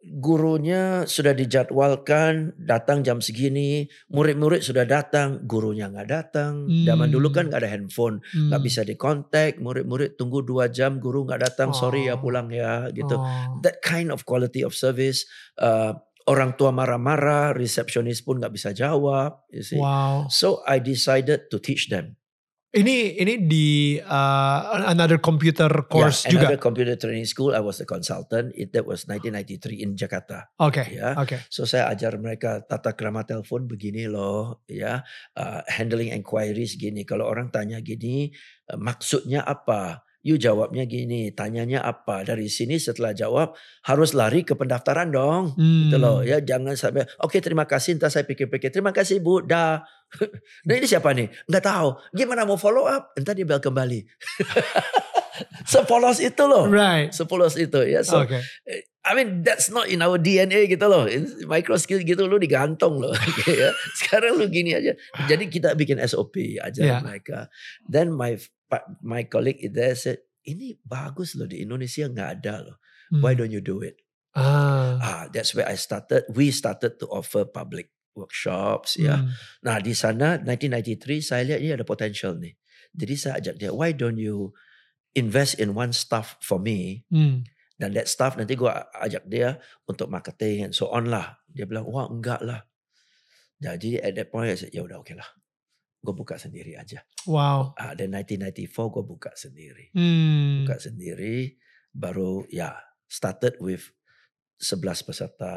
gurunya 0.00 1.04
sudah 1.04 1.36
dijadwalkan 1.36 2.56
datang 2.56 3.04
jam 3.04 3.20
segini, 3.20 3.84
murid-murid 4.08 4.64
sudah 4.64 4.88
datang, 4.88 5.44
gurunya 5.44 5.92
nggak 5.92 6.08
datang. 6.08 6.64
Zaman 6.66 7.12
dulu 7.12 7.28
kan 7.28 7.46
Hmm. 7.46 7.48
nggak 7.52 7.60
ada 7.60 7.70
handphone, 7.70 8.16
Hmm. 8.32 8.48
nggak 8.48 8.62
bisa 8.64 8.80
dikontak, 8.80 9.60
murid-murid 9.60 10.16
tunggu 10.16 10.40
dua 10.40 10.72
jam, 10.72 10.96
guru 10.98 11.28
nggak 11.28 11.52
datang, 11.52 11.76
sorry 11.76 12.08
ya 12.08 12.16
Oh. 12.16 12.24
pulang 12.24 12.48
ya 12.48 12.88
gitu. 12.90 13.20
Oh. 13.20 13.60
That 13.60 13.84
kind 13.84 14.08
of 14.08 14.24
quality 14.24 14.64
of 14.64 14.72
service, 14.72 15.28
uh, 15.60 15.92
orang 16.24 16.56
tua 16.56 16.72
marah-marah, 16.72 17.52
resepsionis 17.52 18.24
pun 18.24 18.40
nggak 18.40 18.54
bisa 18.56 18.70
jawab. 18.72 19.44
You 19.52 19.64
see. 19.64 19.80
Wow. 19.80 20.32
So 20.32 20.64
I 20.64 20.80
decided 20.80 21.52
to 21.52 21.60
teach 21.60 21.92
them. 21.92 22.19
Ini 22.70 23.18
ini 23.18 23.50
di 23.50 23.98
uh, 23.98 24.60
another 24.86 25.18
computer 25.18 25.66
course 25.90 26.22
yeah, 26.22 26.38
juga. 26.38 26.54
another 26.54 26.62
computer 26.62 26.94
training 26.94 27.26
school. 27.26 27.50
I 27.50 27.58
was 27.58 27.82
the 27.82 27.88
consultant. 27.88 28.54
It, 28.54 28.70
that 28.78 28.86
was 28.86 29.10
1993 29.10 29.82
in 29.82 29.98
Jakarta. 29.98 30.54
Oke. 30.62 30.86
Ya. 30.86 31.18
Oke. 31.18 31.42
So 31.50 31.66
saya 31.66 31.90
ajar 31.90 32.14
mereka 32.22 32.62
tata 32.62 32.94
krama 32.94 33.26
telepon 33.26 33.66
begini 33.66 34.06
loh, 34.06 34.62
ya, 34.70 35.02
uh, 35.34 35.60
handling 35.66 36.14
inquiries 36.14 36.78
gini. 36.78 37.02
Kalau 37.02 37.26
orang 37.26 37.50
tanya 37.50 37.82
gini, 37.82 38.30
uh, 38.70 38.78
maksudnya 38.78 39.42
apa? 39.42 40.06
You 40.20 40.36
jawabnya 40.36 40.84
gini, 40.84 41.32
tanyanya 41.32 41.80
apa? 41.80 42.20
Dari 42.28 42.44
sini 42.52 42.76
setelah 42.76 43.16
jawab 43.16 43.56
harus 43.88 44.12
lari 44.12 44.44
ke 44.44 44.52
pendaftaran 44.52 45.08
dong. 45.08 45.56
Gitu 45.56 45.96
loh, 45.96 46.20
Hmm. 46.20 46.28
ya 46.28 46.44
jangan 46.44 46.76
sampai 46.76 47.08
oke 47.24 47.40
terima 47.40 47.64
kasih 47.64 47.96
entar 47.96 48.12
saya 48.12 48.28
pikir-pikir. 48.28 48.68
Terima 48.68 48.92
kasih 48.92 49.24
Bu, 49.24 49.40
dah. 49.40 49.80
nah 50.68 50.74
ini 50.76 50.84
siapa 50.84 51.16
nih? 51.16 51.32
Nggak 51.48 51.64
tahu. 51.64 51.88
Gimana 52.12 52.44
mau 52.44 52.60
follow 52.60 52.84
up? 52.84 53.16
Entar 53.16 53.32
dia 53.32 53.48
bel 53.48 53.64
kembali. 53.64 54.00
Sepolos 55.72 56.18
itu 56.18 56.42
loh. 56.44 56.66
Right. 56.66 57.10
Sepolos 57.10 57.54
itu 57.56 57.80
ya. 57.86 58.00
So 58.02 58.24
Oke. 58.24 58.40
I 59.00 59.16
mean 59.16 59.40
that's 59.40 59.72
not 59.72 59.88
in 59.88 60.04
our 60.04 60.20
DNA 60.20 60.68
gitu 60.68 60.84
loh. 60.84 61.08
In 61.08 61.24
micro 61.48 61.80
skill 61.80 62.04
gitu 62.04 62.28
lu 62.28 62.36
digantung 62.36 63.00
loh. 63.00 63.16
ya. 63.48 63.72
Sekarang 63.96 64.36
lu 64.36 64.46
gini 64.48 64.76
aja. 64.76 64.92
Jadi 65.24 65.48
kita 65.48 65.72
bikin 65.72 65.98
SOP 66.04 66.60
aja 66.60 66.80
Yeah. 66.80 67.00
mereka. 67.00 67.48
Then 67.84 68.12
my 68.12 68.36
my 69.00 69.24
colleague 69.24 69.64
there 69.72 69.96
said, 69.96 70.20
ini 70.42 70.76
bagus 70.80 71.34
loh 71.34 71.48
di 71.48 71.64
Indonesia 71.64 72.06
nggak 72.06 72.30
ada 72.40 72.54
loh. 72.64 72.76
Why 73.10 73.34
Hmm. 73.34 73.40
don't 73.42 73.52
you 73.52 73.64
do 73.64 73.82
it? 73.82 73.98
Ah. 74.30 74.94
Ah, 75.02 75.22
that's 75.26 75.56
where 75.58 75.66
I 75.66 75.74
started. 75.74 76.22
We 76.30 76.54
started 76.54 77.02
to 77.02 77.10
offer 77.10 77.42
public 77.42 77.90
workshops 78.14 78.94
ya. 78.94 79.18
Hmm. 79.18 79.34
Nah 79.66 79.82
di 79.82 79.90
sana 79.90 80.38
1993 80.38 81.18
saya 81.18 81.42
lihat 81.42 81.60
ini 81.64 81.72
ada 81.74 81.82
potential 81.82 82.38
nih. 82.38 82.54
Jadi 82.94 83.14
saya 83.18 83.34
ajak 83.42 83.54
dia, 83.58 83.70
why 83.70 83.90
don't 83.90 84.18
you 84.18 84.50
invest 85.12 85.58
in 85.58 85.74
one 85.74 85.90
staff 85.90 86.38
for 86.38 86.62
me 86.62 87.02
Hmm. 87.10 87.42
dan 87.76 87.96
that 87.96 88.06
staff 88.06 88.36
nanti 88.36 88.54
gua 88.54 88.86
ajak 89.00 89.26
dia 89.26 89.58
untuk 89.84 90.06
marketing 90.06 90.70
and 90.70 90.74
so 90.76 90.86
on 90.92 91.08
lah. 91.08 91.40
Dia 91.50 91.66
bilang, 91.66 91.88
wah 91.88 92.06
enggak 92.06 92.40
lah. 92.44 92.62
Jadi 93.60 94.00
at 94.00 94.16
that 94.16 94.32
point 94.32 94.48
saya 94.48 94.56
said, 94.56 94.72
ya 94.72 94.80
udah 94.80 95.00
oke 95.02 95.12
lah. 95.12 95.26
Gue 96.00 96.16
buka 96.16 96.40
sendiri 96.40 96.80
aja. 96.80 97.04
Wow. 97.28 97.76
Ah, 97.76 97.92
dan 97.92 98.16
1994 98.16 98.72
gue 98.88 99.04
buka 99.04 99.30
sendiri. 99.36 99.92
Hmm. 99.92 100.64
Buka 100.64 100.80
sendiri, 100.80 101.60
baru 101.92 102.48
ya 102.48 102.72
started 103.04 103.60
with 103.60 103.92
11 104.60 105.08
peserta, 105.08 105.52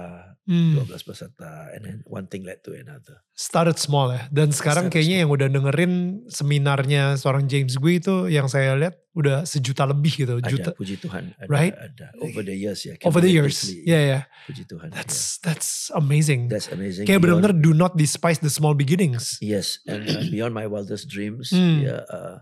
Hmm. 0.47 0.79
12 0.79 1.03
peserta, 1.03 1.71
and 1.75 1.83
then 1.83 1.97
one 2.07 2.23
thing 2.23 2.47
led 2.47 2.63
to 2.63 2.71
another. 2.71 3.19
Started 3.35 3.75
small 3.75 4.15
ya. 4.15 4.31
Dan 4.31 4.55
sekarang 4.55 4.87
Started 4.87 4.95
kayaknya 4.95 5.17
yang 5.23 5.31
udah 5.31 5.47
dengerin 5.51 5.93
seminarnya 6.31 7.19
seorang 7.19 7.43
James 7.47 7.75
Gue 7.75 7.99
itu 7.99 8.31
yang 8.31 8.47
saya 8.47 8.79
lihat 8.79 8.95
udah 9.11 9.43
sejuta 9.43 9.83
lebih 9.83 10.23
gitu. 10.23 10.39
Ada, 10.39 10.47
Juta. 10.47 10.69
puji 10.73 10.95
Tuhan. 10.99 11.35
Ada, 11.35 11.47
Right? 11.51 11.75
Ada. 11.75 12.15
Over 12.19 12.43
the 12.43 12.55
years 12.55 12.79
ya. 12.81 12.95
Over 13.03 13.19
the 13.19 13.27
years. 13.29 13.59
Ya 13.83 13.99
ya. 13.99 14.19
Puji 14.47 14.63
Tuhan. 14.65 14.87
ya. 14.87 14.95
That's 14.95 15.35
that's 15.39 15.69
amazing. 15.91 16.47
That's 16.47 16.71
amazing. 16.71 17.03
Kayak 17.03 17.27
benar-benar 17.27 17.55
do 17.55 17.75
not 17.75 17.99
despise 17.99 18.39
the 18.39 18.49
small 18.49 18.71
beginnings. 18.71 19.35
Yes, 19.43 19.83
and 19.83 20.07
uh, 20.07 20.23
beyond 20.31 20.55
my 20.55 20.63
wildest 20.63 21.11
dreams, 21.11 21.51
Hmm. 21.51 21.83
yeah, 21.83 22.07
uh, 22.07 22.39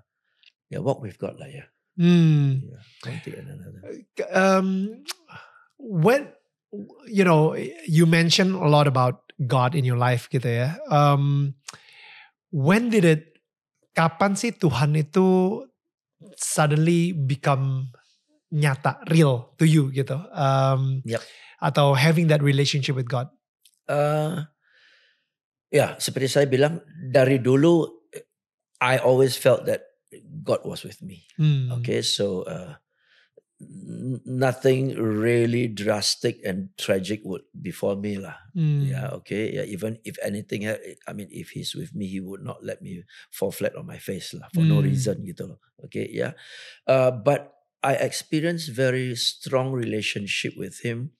yeah, 0.70 0.78
what 0.78 1.01
we've 1.01 1.18
got 1.18 1.41
lah, 1.41 1.49
yeah, 1.49 1.66
Hmm. 1.97 2.62
yeah, 2.62 2.82
one 3.01 3.18
thing 3.26 3.34
and 3.36 3.49
another. 3.49 3.82
um, 4.30 4.68
when 5.78 6.30
you 7.07 7.24
know 7.24 7.55
you 7.86 8.07
mentioned 8.07 8.55
a 8.55 8.69
lot 8.69 8.88
about 8.88 9.32
God 9.41 9.76
in 9.76 9.84
your 9.84 9.99
life 9.99 10.32
gitu 10.32 10.47
ya. 10.47 10.78
Um, 10.88 11.55
when 12.51 12.89
did 12.89 13.05
it? 13.05 13.28
Kapan 13.91 14.39
sih 14.39 14.55
Tuhan 14.55 14.95
itu 14.95 15.59
suddenly 16.39 17.11
become 17.11 17.91
nyata, 18.51 19.03
real 19.11 19.51
to 19.59 19.67
you 19.67 19.91
gitu? 19.91 20.15
Um, 20.32 21.03
Yep. 21.03 21.22
Atau 21.61 21.93
having 21.93 22.32
that 22.32 22.41
relationship 22.41 22.97
with 22.97 23.05
God? 23.05 23.30
Uh, 23.86 24.47
ya, 25.69 25.99
seperti 26.01 26.28
saya 26.32 26.47
bilang 26.49 26.82
dari 26.89 27.38
dulu, 27.38 27.86
I 28.82 28.97
always 28.97 29.38
felt 29.38 29.69
that 29.69 29.91
God 30.41 30.65
was 30.65 30.82
with 30.82 31.03
me. 31.05 31.28
Hmm. 31.38 31.69
Okay, 31.80 32.01
so 32.01 32.47
uh, 32.49 32.82
nothing 34.26 34.95
really 34.97 35.68
drastic 35.68 36.39
and 36.45 36.70
tragic 36.78 37.22
would 37.24 37.45
befall 37.53 37.95
me 37.95 38.18
lah. 38.18 38.36
Hmm. 38.53 38.84
Yeah, 38.84 39.14
okay. 39.22 39.53
Yeah, 39.53 39.66
even 39.70 39.99
if 40.03 40.18
anything, 40.24 40.68
I 40.68 41.12
mean, 41.14 41.30
if 41.32 41.53
he's 41.53 41.76
with 41.76 41.93
me, 41.93 42.07
he 42.07 42.20
would 42.20 42.41
not 42.41 42.64
let 42.66 42.82
me 42.82 43.03
fall 43.32 43.51
flat 43.51 43.76
on 43.76 43.86
my 43.86 43.97
face 43.97 44.34
lah 44.34 44.49
for 44.53 44.66
no 44.66 44.82
Hmm. 44.82 44.89
reason 44.89 45.22
gitu 45.24 45.55
loh. 45.55 45.59
Okay, 45.86 46.09
yeah. 46.09 46.34
Uh, 46.89 47.14
but 47.14 47.53
I 47.82 47.97
experienced 47.97 48.70
very 48.74 49.18
strong 49.18 49.74
relationship 49.74 50.53
with 50.53 50.86
him 50.86 51.18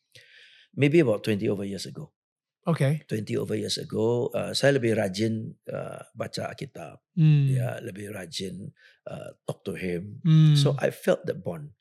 maybe 0.78 1.02
about 1.02 1.26
20 1.26 1.50
over 1.50 1.66
years 1.66 1.86
ago. 1.90 2.14
Okay. 2.62 3.02
20 3.10 3.42
over 3.42 3.58
years 3.58 3.82
ago, 3.82 4.30
uh, 4.38 4.54
saya 4.54 4.78
lebih 4.78 4.94
rajin 4.94 5.58
uh, 5.66 6.06
baca 6.14 6.54
Alkitab. 6.54 7.02
Hmm. 7.18 7.50
Ya, 7.50 7.82
lebih 7.82 8.14
rajin 8.14 8.70
uh, 9.10 9.34
talk 9.50 9.66
to 9.66 9.74
him. 9.74 10.22
Hmm. 10.22 10.54
So 10.54 10.78
I 10.78 10.94
felt 10.94 11.26
that 11.26 11.42
bond. 11.42 11.74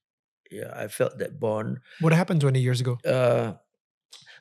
Yeah, 0.50 0.70
I 0.74 0.90
felt 0.90 1.16
that 1.22 1.38
bond. 1.38 1.78
what 2.02 2.12
happened 2.12 2.42
20 2.42 2.58
years 2.58 2.82
ago? 2.82 2.98
Uh, 3.06 3.54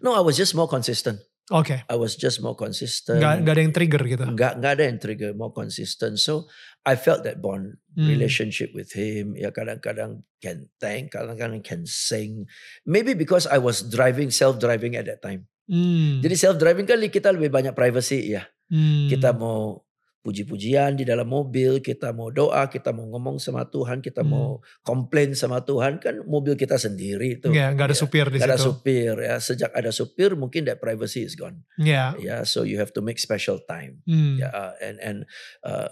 no, 0.02 0.18
I 0.18 0.22
was 0.26 0.36
just 0.36 0.58
more 0.58 0.68
consistent. 0.68 1.22
Okay. 1.50 1.82
I 1.90 1.98
was 1.98 2.14
just 2.14 2.42
more 2.46 2.54
consistent. 2.54 3.22
Nggak, 3.22 3.42
nggak 3.42 3.54
ada 3.58 3.62
yang 3.66 3.74
trigger 3.74 4.02
gitu. 4.06 4.22
Nggak, 4.26 4.54
nggak 4.62 4.72
ada 4.78 4.84
yang 4.86 5.00
trigger, 5.02 5.32
more 5.34 5.50
consistent. 5.50 6.22
So 6.22 6.46
I 6.86 6.94
felt 6.94 7.26
that 7.26 7.42
bond, 7.42 7.82
Hmm. 7.98 8.06
relationship 8.06 8.70
with 8.78 8.94
him. 8.94 9.34
Ya 9.34 9.50
kadang-kadang 9.50 10.22
can 10.40 10.70
thank, 10.78 11.10
kadang-kadang 11.12 11.66
can 11.66 11.90
sing. 11.90 12.46
Maybe 12.86 13.18
because 13.18 13.50
I 13.50 13.58
was 13.58 13.82
driving, 13.82 14.30
self-driving 14.30 14.94
at 14.94 15.10
that 15.10 15.26
time. 15.26 15.50
Hmm. 15.66 16.22
Jadi 16.22 16.38
self-driving 16.38 16.86
kan 16.86 17.02
kita 17.10 17.34
lebih 17.34 17.50
banyak 17.50 17.74
privacy 17.74 18.30
ya. 18.34 18.46
Hmm. 18.70 19.10
Kita 19.10 19.34
mau 19.34 19.82
puji-pujian 20.30 20.94
di 20.94 21.02
dalam 21.02 21.26
mobil, 21.26 21.82
kita 21.82 22.14
mau 22.14 22.30
doa, 22.30 22.70
kita 22.70 22.94
mau 22.94 23.10
ngomong 23.10 23.42
sama 23.42 23.66
Tuhan, 23.66 23.98
kita 23.98 24.22
Hmm. 24.22 24.30
mau 24.30 24.50
komplain 24.86 25.34
sama 25.34 25.66
Tuhan 25.66 25.98
kan 25.98 26.22
mobil 26.24 26.54
kita 26.54 26.78
sendiri 26.78 27.42
itu. 27.42 27.50
Nggak, 27.50 27.70
nggak 27.74 27.88
ada 27.90 27.98
Ya, 27.98 28.02
supir 28.06 28.26
di 28.30 28.38
ada 28.38 28.54
situ. 28.54 28.66
supir 28.70 29.14
ya. 29.18 29.36
Sejak 29.42 29.74
ada 29.74 29.90
supir 29.90 30.38
mungkin 30.38 30.70
that 30.70 30.78
privacy 30.78 31.26
is 31.26 31.34
gone. 31.34 31.66
Ya. 31.82 32.14
Ya, 32.22 32.46
so 32.46 32.62
you 32.62 32.78
have 32.78 32.94
to 32.94 33.02
make 33.02 33.18
special 33.18 33.58
time. 33.66 34.06
Hmm. 34.06 34.38
Ya, 34.38 34.54
uh, 34.54 34.74
and 34.78 35.02
and 35.02 35.18
uh, 35.66 35.90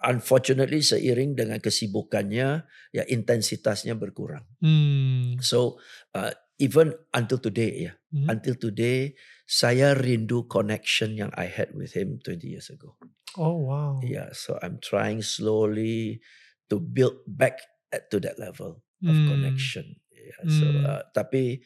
unfortunately 0.00 0.80
seiring 0.80 1.32
dengan 1.32 1.60
kesibukannya 1.60 2.64
ya 2.90 3.02
intensitasnya 3.04 3.94
berkurang. 3.94 4.44
Hmm. 4.60 5.36
So 5.40 5.76
uh, 6.12 6.32
even 6.56 6.96
until 7.12 7.36
today 7.38 7.90
ya, 7.90 7.92
Hmm. 8.14 8.30
until 8.30 8.54
today 8.54 9.18
saya 9.44 9.92
rindu 9.92 10.46
connection 10.46 11.18
yang 11.18 11.28
I 11.34 11.50
had 11.50 11.74
with 11.74 11.92
him 11.92 12.16
20 12.22 12.46
years 12.46 12.70
ago. 12.70 12.94
Oh 13.36 13.58
wow. 13.66 14.00
Yeah, 14.02 14.30
so 14.32 14.58
I'm 14.62 14.78
trying 14.78 15.22
slowly 15.22 16.20
to 16.70 16.78
build 16.78 17.18
back 17.26 17.58
at, 17.92 18.10
to 18.10 18.20
that 18.22 18.38
level 18.38 18.82
of 19.04 19.14
Hmm. 19.14 19.28
connection. 19.28 19.98
Yeah, 20.10 20.40
so 20.48 20.64
Hmm. 20.64 20.84
uh, 20.86 21.02
tapi 21.12 21.60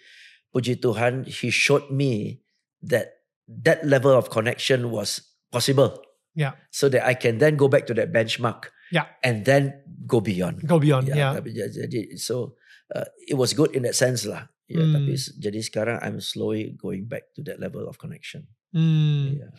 puji 0.51 0.81
Tuhan, 0.81 1.29
He 1.29 1.53
showed 1.53 1.93
me 1.93 2.43
that 2.83 3.23
that 3.47 3.85
level 3.87 4.12
of 4.12 4.29
connection 4.29 4.91
was 4.91 5.21
possible. 5.53 6.03
Yeah. 6.35 6.55
So 6.71 6.89
that 6.93 7.03
I 7.07 7.14
can 7.14 7.39
then 7.39 7.57
go 7.57 7.66
back 7.69 7.87
to 7.91 7.95
that 7.99 8.12
benchmark. 8.12 8.71
Yeah. 8.91 9.09
And 9.23 9.45
then 9.45 9.85
go 10.09 10.21
beyond. 10.21 10.64
Go 10.64 10.79
beyond. 10.81 11.09
Ya, 11.12 11.16
Yeah. 11.16 11.33
tapi 11.37 11.53
jadi 11.53 12.16
so 12.16 12.57
uh, 12.95 13.05
it 13.29 13.37
was 13.37 13.53
good 13.53 13.77
in 13.77 13.85
that 13.85 13.95
sense 13.97 14.25
lah. 14.25 14.49
Yeah, 14.69 14.85
Hmm. 14.89 15.01
tapi 15.01 15.16
jadi 15.16 15.61
sekarang 15.64 15.97
I'm 16.05 16.21
slowly 16.21 16.77
going 16.77 17.09
back 17.09 17.33
to 17.37 17.45
that 17.49 17.57
level 17.61 17.89
of 17.89 17.97
connection. 18.01 18.49
Hmm. 18.73 19.39
Yeah. 19.39 19.51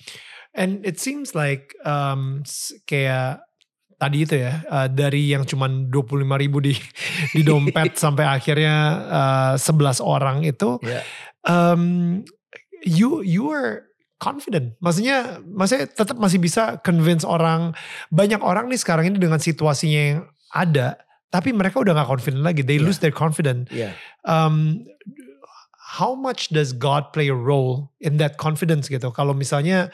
And 0.53 0.85
it 0.85 0.99
seems 0.99 1.33
like 1.33 1.73
um, 1.85 2.41
kayak 2.85 3.41
tadi 3.99 4.23
itu 4.23 4.39
ya 4.39 4.63
uh, 4.65 4.87
dari 4.87 5.27
yang 5.29 5.43
cuman 5.43 5.91
25 5.91 6.23
ribu 6.39 6.57
di 6.63 6.71
di 7.35 7.41
dompet 7.43 7.99
sampai 8.03 8.25
akhirnya 8.25 8.75
uh, 9.53 9.53
11 9.59 9.99
orang 9.99 10.47
itu 10.47 10.79
Yeah. 10.81 11.03
um, 11.43 12.23
you 12.81 13.19
you 13.27 13.49
were 13.51 13.87
confident. 14.19 14.75
Maksudnya 14.79 15.43
maksudnya 15.43 15.87
tetap 15.87 16.15
masih 16.19 16.39
bisa 16.39 16.79
convince 16.83 17.23
orang 17.23 17.75
banyak 18.11 18.39
orang 18.39 18.67
nih 18.67 18.79
sekarang 18.79 19.11
ini 19.11 19.17
dengan 19.19 19.39
situasinya 19.39 20.01
yang 20.15 20.21
ada 20.51 20.95
tapi 21.29 21.53
mereka 21.53 21.77
udah 21.77 21.93
gak 21.93 22.09
confident 22.09 22.41
lagi. 22.41 22.65
They 22.65 22.81
Yeah. 22.81 22.87
lose 22.89 22.99
their 22.99 23.13
confidence. 23.13 23.69
Yeah. 23.69 23.93
um, 24.25 24.81
how 25.97 26.13
much 26.13 26.53
does 26.53 26.69
God 26.69 27.09
play 27.09 27.33
a 27.33 27.37
role 27.37 27.89
in 27.97 28.21
that 28.21 28.37
confidence 28.37 28.85
gitu? 28.85 29.09
Kalau 29.09 29.33
misalnya 29.33 29.89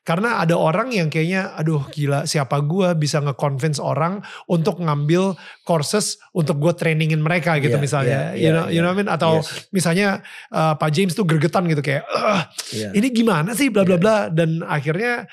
karena 0.00 0.40
ada 0.40 0.56
orang 0.56 0.96
yang 0.96 1.12
kayaknya 1.12 1.52
aduh 1.60 1.84
gila 1.92 2.24
siapa 2.24 2.56
gua 2.64 2.96
bisa 2.96 3.20
nge-convince 3.20 3.76
orang 3.76 4.24
untuk 4.48 4.80
ngambil 4.80 5.36
courses 5.68 6.16
untuk 6.32 6.56
gue 6.56 6.72
trainingin 6.72 7.20
mereka 7.20 7.60
gitu 7.60 7.76
Yeah, 7.76 7.84
misalnya 7.84 8.18
yeah, 8.32 8.32
you 8.32 8.48
yeah, 8.48 8.52
know 8.56 8.64
you 8.72 8.80
know 8.80 8.88
what 8.88 8.96
I 8.96 9.00
mean 9.04 9.10
atau 9.12 9.44
Yes. 9.44 9.68
misalnya 9.68 10.08
uh, 10.48 10.72
Pak 10.80 10.88
James 10.96 11.12
tuh 11.12 11.28
gergetan 11.28 11.68
gitu 11.68 11.84
kayak 11.84 12.08
"Ah, 12.16 12.48
Yeah. 12.72 12.96
ini 12.96 13.12
gimana 13.12 13.52
sih 13.52 13.68
bla 13.68 13.84
bla 13.84 14.00
Yeah. 14.00 14.02
bla 14.02 14.16
dan 14.32 14.64
akhirnya 14.64 15.28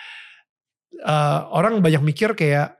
uh, 1.04 1.40
orang 1.54 1.80
banyak 1.80 2.04
mikir 2.04 2.34
kayak 2.34 2.77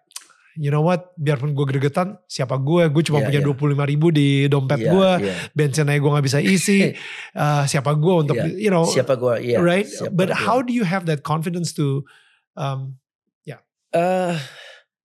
you 0.58 0.74
know 0.74 0.82
what? 0.82 1.14
Biarpun 1.16 1.54
gue 1.54 1.66
gergetan 1.70 2.18
siapa 2.26 2.58
gue 2.58 2.90
gue 2.90 3.04
cuma 3.06 3.22
Yeah, 3.22 3.28
punya 3.30 3.40
yeah. 3.40 3.48
dua 3.48 3.56
puluh 3.56 3.72
lima 3.78 3.86
ribu 3.86 4.10
di 4.10 4.50
dompet 4.50 4.82
Yeah, 4.82 4.92
gue 4.92 5.10
yeah. 5.30 5.38
bensin 5.54 5.88
aja 5.88 6.02
gue 6.02 6.12
gak 6.12 6.26
bisa 6.26 6.40
isi. 6.42 6.98
Uh, 7.38 7.64
siapa 7.72 7.94
gue 7.94 8.16
untuk 8.26 8.36
Yeah. 8.36 8.58
you 8.58 8.72
know 8.74 8.84
Siapa 8.90 9.14
gua? 9.16 9.38
Yeah. 9.38 9.62
right? 9.62 9.86
siapa 9.86 10.12
but 10.12 10.34
gua. 10.34 10.42
how 10.42 10.60
do 10.66 10.74
you 10.74 10.84
have 10.84 11.06
that 11.06 11.22
confidence 11.22 11.72
to 11.78 12.02
um, 12.58 12.98
Uh, 13.96 14.36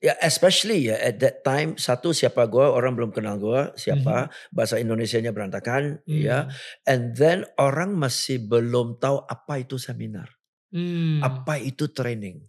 ya 0.03 0.19
especially 0.19 0.91
ya 0.91 0.99
at 0.99 1.23
that 1.23 1.47
time 1.47 1.79
satu 1.79 2.11
siapa 2.11 2.51
gua? 2.51 2.75
Orang 2.75 2.99
belum 2.99 3.15
kenal 3.15 3.39
gua 3.39 3.71
siapa? 3.79 4.27
Bahasa 4.51 4.83
Indonesianya 4.83 5.31
berantakan 5.31 6.03
hmm, 6.03 6.19
ya 6.19 6.51
and 6.83 7.15
then 7.15 7.47
orang 7.63 7.95
masih 7.95 8.43
belum 8.43 8.99
tahu 8.99 9.23
apa 9.23 9.63
itu 9.63 9.79
seminar. 9.79 10.35
Hmm, 10.75 11.23
apa 11.23 11.63
itu 11.63 11.95
training 11.95 12.43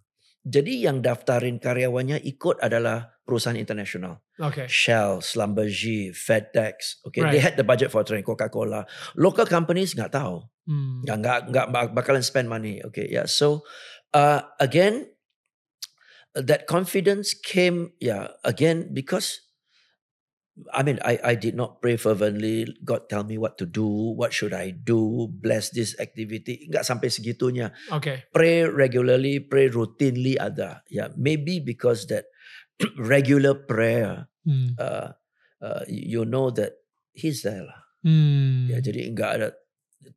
jadi 0.44 0.91
yang 0.91 1.00
daftarin 1.00 1.56
karyawannya 1.58 2.20
ikut 2.20 2.60
adalah 2.60 3.16
perusahaan 3.24 3.56
internasional 3.56 4.20
okay 4.36 4.68
Shell, 4.68 5.24
Schlumberger, 5.24 6.12
FedEx. 6.12 7.00
Okay, 7.08 7.24
they 7.32 7.39
Right. 7.39 7.46
had 7.48 7.56
the 7.56 7.64
budget 7.64 7.88
for 7.88 8.04
training 8.04 8.28
Coca-Cola. 8.28 8.84
Local 9.16 9.48
companies 9.48 9.96
nggak 9.96 10.12
tahu, 10.12 10.44
hmm, 10.68 11.08
nggak 11.08 11.18
nggak 11.24 11.39
nggak 11.52 11.68
bak- 11.72 11.94
bakalan 11.96 12.20
spend 12.20 12.52
money. 12.52 12.84
Okay, 12.84 13.08
yeah. 13.08 13.24
So 13.24 13.64
uh, 14.12 14.44
again, 14.60 15.08
that 16.36 16.66
confidence 16.68 17.32
came, 17.38 17.94
yeah, 18.02 18.34
again 18.44 18.91
because 18.91 19.43
I 20.70 20.86
mean, 20.86 21.01
I, 21.01 21.18
I 21.24 21.34
did 21.34 21.58
not 21.58 21.82
pray 21.82 21.97
fervently. 21.97 22.70
God 22.86 23.10
tell 23.10 23.26
me 23.26 23.41
what 23.41 23.58
to 23.58 23.66
do. 23.66 23.86
What 24.14 24.34
should 24.34 24.54
I 24.54 24.70
do? 24.70 25.26
Bless 25.34 25.74
this 25.74 25.97
activity. 25.97 26.70
Enggak 26.70 26.86
sampai 26.86 27.10
segitunya. 27.10 27.74
Oke. 27.89 28.30
Pray 28.30 28.62
regularly, 28.70 29.41
pray 29.41 29.74
routinely 29.74 30.38
ada. 30.38 30.86
Yeah, 30.93 31.10
maybe 31.18 31.58
because 31.58 32.06
that 32.14 32.30
regular 33.01 33.58
prayer, 33.58 34.30
Hmm. 34.43 34.76
uh, 34.76 35.16
uh, 35.64 35.88
you 35.88 36.28
know 36.28 36.51
that 36.51 36.76
He's 37.16 37.47
there 37.47 37.64
lah. 37.64 37.80
Hmm. 38.04 38.68
Ya, 38.68 38.84
jadi 38.84 39.08
enggak 39.08 39.32
ada 39.39 39.47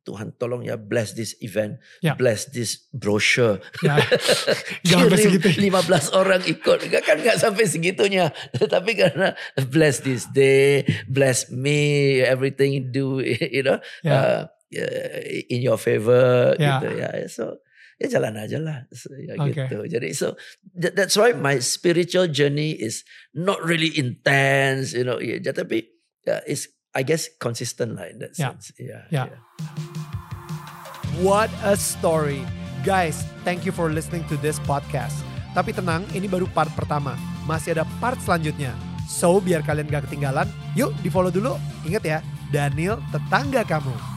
Tuhan 0.03 0.35
tolong 0.35 0.63
ya 0.63 0.75
bless 0.75 1.13
this 1.13 1.35
event, 1.39 1.79
Ya. 1.99 2.15
bless 2.15 2.47
this 2.49 2.87
brochure. 2.91 3.59
Ya. 3.79 3.99
Jangan 4.87 5.11
sampai 5.11 5.19
Kirim 5.19 5.41
segitu. 5.41 5.49
15 5.71 6.11
orang 6.15 6.41
ikut. 6.43 6.77
Enggak 6.87 7.03
kan 7.03 7.15
enggak 7.19 7.37
sampai 7.39 7.65
segitunya. 7.65 8.25
Tapi 8.75 8.91
karena 8.95 9.35
bless 9.67 9.99
this 10.01 10.27
day, 10.31 10.83
bless 11.05 11.47
me, 11.49 12.19
everything 12.21 12.91
do, 12.91 13.19
you 13.55 13.63
know, 13.63 13.79
Ya. 14.03 14.15
uh, 14.15 14.41
in 15.47 15.63
your 15.63 15.79
favor 15.79 16.55
Ya. 16.59 16.79
gitu 16.79 16.87
ya. 16.95 17.09
So 17.31 17.43
ya 17.97 18.13
jalan 18.13 18.37
aja 18.37 18.61
lah 18.61 18.85
So, 18.93 19.09
ya 19.17 19.33
Oke. 19.41 19.65
gitu. 19.65 19.89
Jadi 19.89 20.13
so 20.13 20.37
that- 20.77 20.93
that's 20.93 21.17
why 21.17 21.33
my 21.33 21.57
spiritual 21.57 22.29
journey 22.29 22.77
is 22.77 23.01
not 23.33 23.57
really 23.63 23.89
intense, 23.95 24.93
you 24.93 25.01
know. 25.01 25.17
Ya, 25.17 25.41
tapi 25.49 25.87
ya, 26.21 26.43
it's 26.45 26.69
I 26.97 27.05
guess 27.05 27.29
consistent 27.37 27.93
lah 27.93 28.09
in 28.09 28.17
that 28.25 28.33
sense. 28.33 28.73
Yeah. 28.81 29.05
Ya. 29.13 29.29
yeah. 29.29 29.39
What 31.21 31.53
a 31.61 31.77
story. 31.77 32.41
Guys, 32.81 33.21
thank 33.45 33.69
you 33.69 33.73
for 33.73 33.93
listening 33.93 34.25
to 34.33 34.35
this 34.41 34.57
podcast. 34.65 35.21
Tapi 35.53 35.77
tenang, 35.77 36.09
ini 36.17 36.25
baru 36.25 36.49
part 36.49 36.73
pertama. 36.73 37.13
Masih 37.45 37.77
ada 37.77 37.85
part 38.01 38.17
selanjutnya. 38.25 38.73
So, 39.05 39.37
biar 39.37 39.61
kalian 39.61 39.93
gak 39.93 40.09
ketinggalan, 40.09 40.49
yuk 40.73 40.89
di 41.05 41.13
follow 41.13 41.29
dulu. 41.29 41.53
Ingat 41.85 42.03
ya, 42.03 42.19
Daniel 42.49 42.97
tetangga 43.13 43.61
kamu. 43.61 44.16